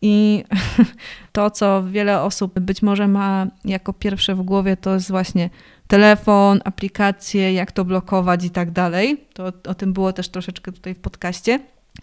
I 0.02 0.44
to, 1.32 1.52
co 1.52 1.84
wiele 1.84 2.22
osób 2.22 2.60
być 2.60 2.82
może 2.82 3.08
ma 3.08 3.48
jako 3.66 3.94
pierwsze 3.94 4.36
w 4.36 4.42
głowie, 4.42 4.78
to 4.78 4.94
jest 4.94 5.12
właśnie 5.12 5.50
telefon, 5.88 6.60
aplikacje, 6.66 7.54
jak 7.54 7.72
to 7.72 7.86
blokować 7.86 8.46
i 8.46 8.50
tak 8.50 8.72
dalej. 8.72 9.26
To 9.34 9.52
o 9.68 9.76
tym 9.76 9.94
było 9.94 10.14
też 10.14 10.30
troszeczkę 10.30 10.72
tutaj 10.72 10.94
w 10.96 11.00
podcaście. 11.00 11.60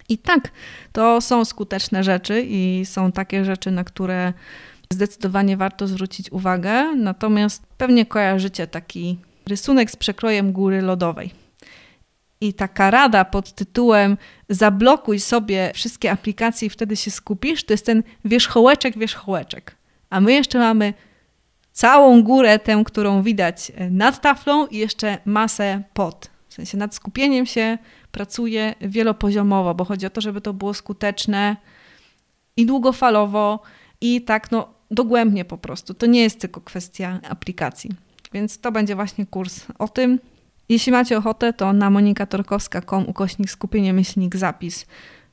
I 0.09 0.19
tak, 0.19 0.51
to 0.93 1.21
są 1.21 1.45
skuteczne 1.45 2.05
rzeczy 2.05 2.45
i 2.49 2.83
są 2.87 3.13
takie 3.13 3.45
rzeczy, 3.45 3.71
na 3.71 3.85
które 3.85 4.33
zdecydowanie 4.91 5.57
warto 5.57 5.87
zwrócić 5.87 6.33
uwagę. 6.33 6.97
Natomiast 6.97 7.63
pewnie 7.79 8.07
kojarzycie 8.07 8.67
taki 8.67 9.19
rysunek 9.47 9.91
z 9.91 9.97
przekrojem 9.97 10.53
góry 10.53 10.83
lodowej. 10.83 11.44
I 12.45 12.55
taka 12.55 12.91
rada 12.91 13.25
pod 13.25 13.53
tytułem 13.53 14.17
zablokuj 14.49 15.21
sobie 15.21 15.71
wszystkie 15.75 16.11
aplikacje 16.11 16.67
i 16.67 16.71
wtedy 16.71 16.97
się 16.97 17.11
skupisz, 17.11 17.65
to 17.65 17.73
jest 17.73 17.87
ten 17.87 18.03
wierzchołeczek, 18.25 18.99
wierzchołeczek. 18.99 19.77
A 20.11 20.21
my 20.21 20.33
jeszcze 20.33 20.59
mamy 20.59 20.95
całą 21.73 22.23
górę, 22.23 22.59
tę, 22.59 22.83
którą 22.87 23.23
widać 23.23 23.73
nad 23.91 24.21
taflą 24.21 24.67
i 24.67 24.77
jeszcze 24.77 25.19
masę 25.25 25.83
pod. 25.95 26.31
W 26.49 26.55
sensie 26.55 26.79
nad 26.79 26.95
skupieniem 26.95 27.47
się 27.47 27.79
pracuje 28.13 28.75
wielopoziomowo, 28.81 29.75
bo 29.75 29.85
chodzi 29.85 30.07
o 30.07 30.11
to, 30.11 30.21
żeby 30.21 30.41
to 30.41 30.53
było 30.53 30.75
skuteczne 30.75 31.57
i 32.57 32.67
długofalowo 32.67 33.63
i 34.01 34.23
tak 34.23 34.51
no 34.51 34.69
dogłębnie 34.91 35.45
po 35.45 35.59
prostu. 35.59 35.95
To 35.95 36.07
nie 36.07 36.23
jest 36.23 36.41
tylko 36.41 36.61
kwestia 36.61 37.21
aplikacji. 37.29 37.91
Więc 38.33 38.59
to 38.59 38.73
będzie 38.73 38.95
właśnie 38.95 39.27
kurs 39.27 39.67
o 39.79 39.89
tym, 39.89 40.19
jeśli 40.69 40.93
macie 40.93 41.19
ochotę, 41.19 41.53
to 41.53 41.73
na 41.73 41.91
monikatorkowska.com 41.91 43.09
ukośnik 43.09 43.51
skupienie 43.51 43.93
myślnik 43.93 44.37
zapis. 44.37 44.87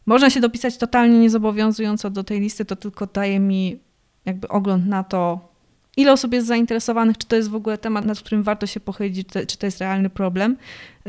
Można 0.06 0.30
się 0.30 0.40
dopisać 0.40 0.78
totalnie 0.78 1.20
niezobowiązująco 1.20 2.10
do 2.10 2.24
tej 2.24 2.40
listy, 2.40 2.66
to 2.66 2.76
tylko 2.76 3.08
daje 3.08 3.40
mi 3.40 3.80
jakby 4.26 4.48
ogląd 4.48 4.88
na 4.88 5.04
to, 5.04 5.52
ile 5.98 6.12
osób 6.12 6.34
jest 6.34 6.48
zainteresowanych, 6.48 7.18
czy 7.18 7.28
to 7.28 7.36
jest 7.36 7.50
w 7.50 7.56
ogóle 7.56 7.78
temat, 7.78 8.06
nad 8.06 8.20
którym 8.20 8.44
warto 8.44 8.68
się 8.68 8.80
pochylić, 8.80 9.28
czy 9.48 9.58
to 9.58 9.66
jest 9.66 9.80
realny 9.80 10.10
problem. 10.10 10.58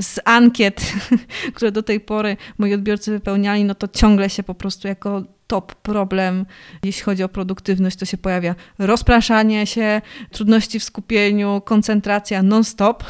Z 0.01 0.21
ankiet, 0.25 0.93
które 1.55 1.73
do 1.73 1.83
tej 1.83 2.01
pory 2.01 2.37
moi 2.59 2.75
odbiorcy 2.75 3.11
wypełniali, 3.11 3.65
no 3.65 3.75
to 3.75 3.89
ciągle 3.89 4.31
się 4.31 4.43
po 4.43 4.55
prostu 4.55 4.89
jako 4.89 5.23
top 5.47 5.75
problem, 5.75 6.47
jeśli 6.85 7.03
chodzi 7.03 7.23
o 7.23 7.29
produktywność, 7.29 7.97
to 7.97 8.05
się 8.05 8.17
pojawia 8.17 8.55
rozpraszanie 8.79 9.67
się, 9.67 10.01
trudności 10.31 10.81
w 10.81 10.85
skupieniu, 10.85 11.63
koncentracja 11.65 12.43
non-stop. 12.43 13.05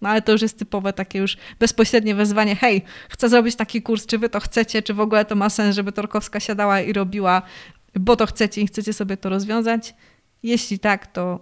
No 0.00 0.08
ale 0.08 0.22
to 0.22 0.32
już 0.32 0.42
jest 0.42 0.58
typowe 0.58 0.92
takie 0.92 1.18
już 1.18 1.36
bezpośrednie 1.60 2.14
wezwanie, 2.14 2.56
hej, 2.56 2.82
chcę 3.08 3.28
zrobić 3.28 3.56
taki 3.56 3.82
kurs, 3.82 4.06
czy 4.06 4.18
wy 4.18 4.28
to 4.28 4.40
chcecie, 4.40 4.82
czy 4.82 4.94
w 4.94 5.00
ogóle 5.00 5.24
to 5.24 5.34
ma 5.34 5.50
sens, 5.50 5.76
żeby 5.76 5.92
Torkowska 5.92 6.40
siadała 6.40 6.80
i 6.80 6.92
robiła, 6.92 7.42
bo 7.94 8.16
to 8.16 8.26
chcecie 8.26 8.60
i 8.60 8.66
chcecie 8.66 8.92
sobie 8.92 9.16
to 9.16 9.28
rozwiązać. 9.28 9.94
Jeśli 10.42 10.78
tak, 10.78 11.06
to 11.06 11.40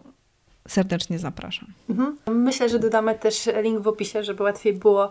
serdecznie 0.69 1.19
zapraszam. 1.19 1.69
Mhm. 1.91 2.17
Myślę, 2.27 2.69
że 2.69 2.79
dodamy 2.79 3.15
też 3.15 3.49
link 3.63 3.81
w 3.81 3.89
opisie, 3.89 4.25
żeby 4.25 4.43
łatwiej 4.43 4.73
było 4.73 5.11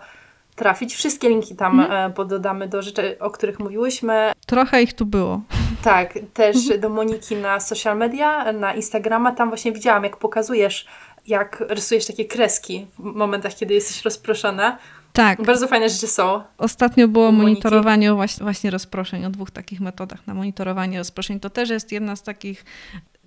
trafić. 0.55 0.95
Wszystkie 0.95 1.29
linki 1.29 1.55
tam 1.55 1.79
mhm. 1.79 2.11
E, 2.11 2.13
pododamy 2.13 2.67
do 2.67 2.81
rzeczy, 2.81 3.19
o 3.19 3.31
których 3.31 3.59
mówiłyśmy. 3.59 4.31
Trochę 4.47 4.83
ich 4.83 4.93
tu 4.93 5.05
było. 5.05 5.41
Tak, 5.83 6.19
też 6.33 6.57
do 6.79 6.89
Moniki 6.89 7.35
na 7.35 7.59
social 7.59 7.97
media, 7.97 8.51
na 8.53 8.73
Instagrama. 8.73 9.31
Tam 9.31 9.49
właśnie 9.49 9.71
widziałam, 9.71 10.03
jak 10.03 10.17
pokazujesz 10.17 10.85
jak 11.27 11.63
rysujesz 11.69 12.05
takie 12.05 12.25
kreski 12.25 12.87
w 12.99 13.03
momentach, 13.03 13.55
kiedy 13.55 13.73
jesteś 13.73 14.05
rozproszona. 14.05 14.77
Tak. 15.13 15.43
Bardzo 15.43 15.67
fajne 15.67 15.89
rzeczy 15.89 16.07
są. 16.07 16.43
Ostatnio 16.57 17.07
było 17.07 17.31
monitorowanie 17.31 18.13
właśnie 18.41 18.71
rozproszeń, 18.71 19.25
o 19.25 19.29
dwóch 19.29 19.51
takich 19.51 19.81
metodach 19.81 20.27
na 20.27 20.33
monitorowanie 20.33 20.97
rozproszeń. 20.97 21.39
To 21.39 21.49
też 21.49 21.69
jest 21.69 21.91
jedna 21.91 22.15
z 22.15 22.23
takich 22.23 22.65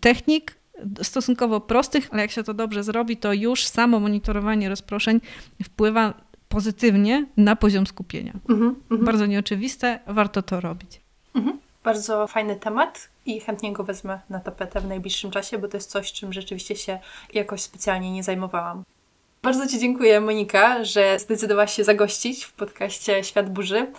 technik 0.01 0.55
stosunkowo 1.03 1.61
prostych, 1.61 2.09
ale 2.11 2.23
jak 2.23 2.31
się 2.31 2.43
to 2.43 2.55
dobrze 2.55 2.85
zrobi, 2.85 3.17
to 3.17 3.33
już 3.33 3.65
samo 3.65 4.01
monitorowanie 4.01 4.69
rozproszeń 4.69 5.21
wpływa 5.65 6.15
pozytywnie 6.49 7.27
na 7.37 7.57
poziom 7.57 7.87
skupienia. 7.87 8.33
Mhm, 8.49 8.75
mhm. 8.91 9.05
Bardzo 9.05 9.27
nieoczywiste, 9.27 10.01
warto 10.07 10.43
to 10.43 10.61
robić. 10.61 11.01
Bardzo 11.85 12.27
fajny 12.27 12.57
temat 12.57 13.09
i 13.27 13.41
chętnie 13.41 13.73
go 13.73 13.85
wezmę 13.85 14.21
na 14.31 14.41
tapetę 14.41 14.81
w 14.81 14.87
najbliższym 14.87 15.31
czasie, 15.31 15.59
bo 15.59 15.69
to 15.69 15.77
jest 15.77 15.91
coś, 15.91 16.13
czym 16.13 16.33
rzeczywiście 16.33 16.77
się 16.77 16.99
jakoś 17.35 17.63
specjalnie 17.63 18.13
nie 18.13 18.23
zajmowałam. 18.23 18.85
Bardzo 19.43 19.67
Ci 19.67 19.79
dziękuję, 19.79 20.21
Monika, 20.21 20.85
że 20.85 21.19
zdecydowałaś 21.19 21.75
się 21.75 21.85
zagościć 21.85 22.45
w 22.45 22.53
podcaście 22.53 23.25
Świat 23.25 23.53
Burzy 23.53 23.93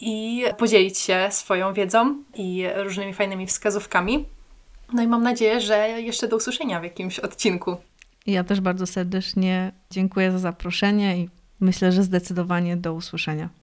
i 0.00 0.44
podzielić 0.58 0.98
się 0.98 1.28
swoją 1.30 1.72
wiedzą 1.72 2.22
i 2.34 2.66
różnymi 2.76 3.14
fajnymi 3.14 3.46
wskazówkami. 3.46 4.26
No 4.92 5.02
i 5.02 5.06
mam 5.06 5.22
nadzieję, 5.22 5.60
że 5.60 5.88
jeszcze 5.88 6.28
do 6.28 6.36
usłyszenia 6.36 6.80
w 6.80 6.84
jakimś 6.84 7.18
odcinku. 7.18 7.76
Ja 8.26 8.44
też 8.44 8.60
bardzo 8.60 8.86
serdecznie 8.86 9.72
dziękuję 9.90 10.32
za 10.32 10.38
zaproszenie 10.38 11.18
i 11.18 11.28
myślę, 11.60 11.92
że 11.92 12.02
zdecydowanie 12.02 12.76
do 12.76 12.94
usłyszenia. 12.94 13.48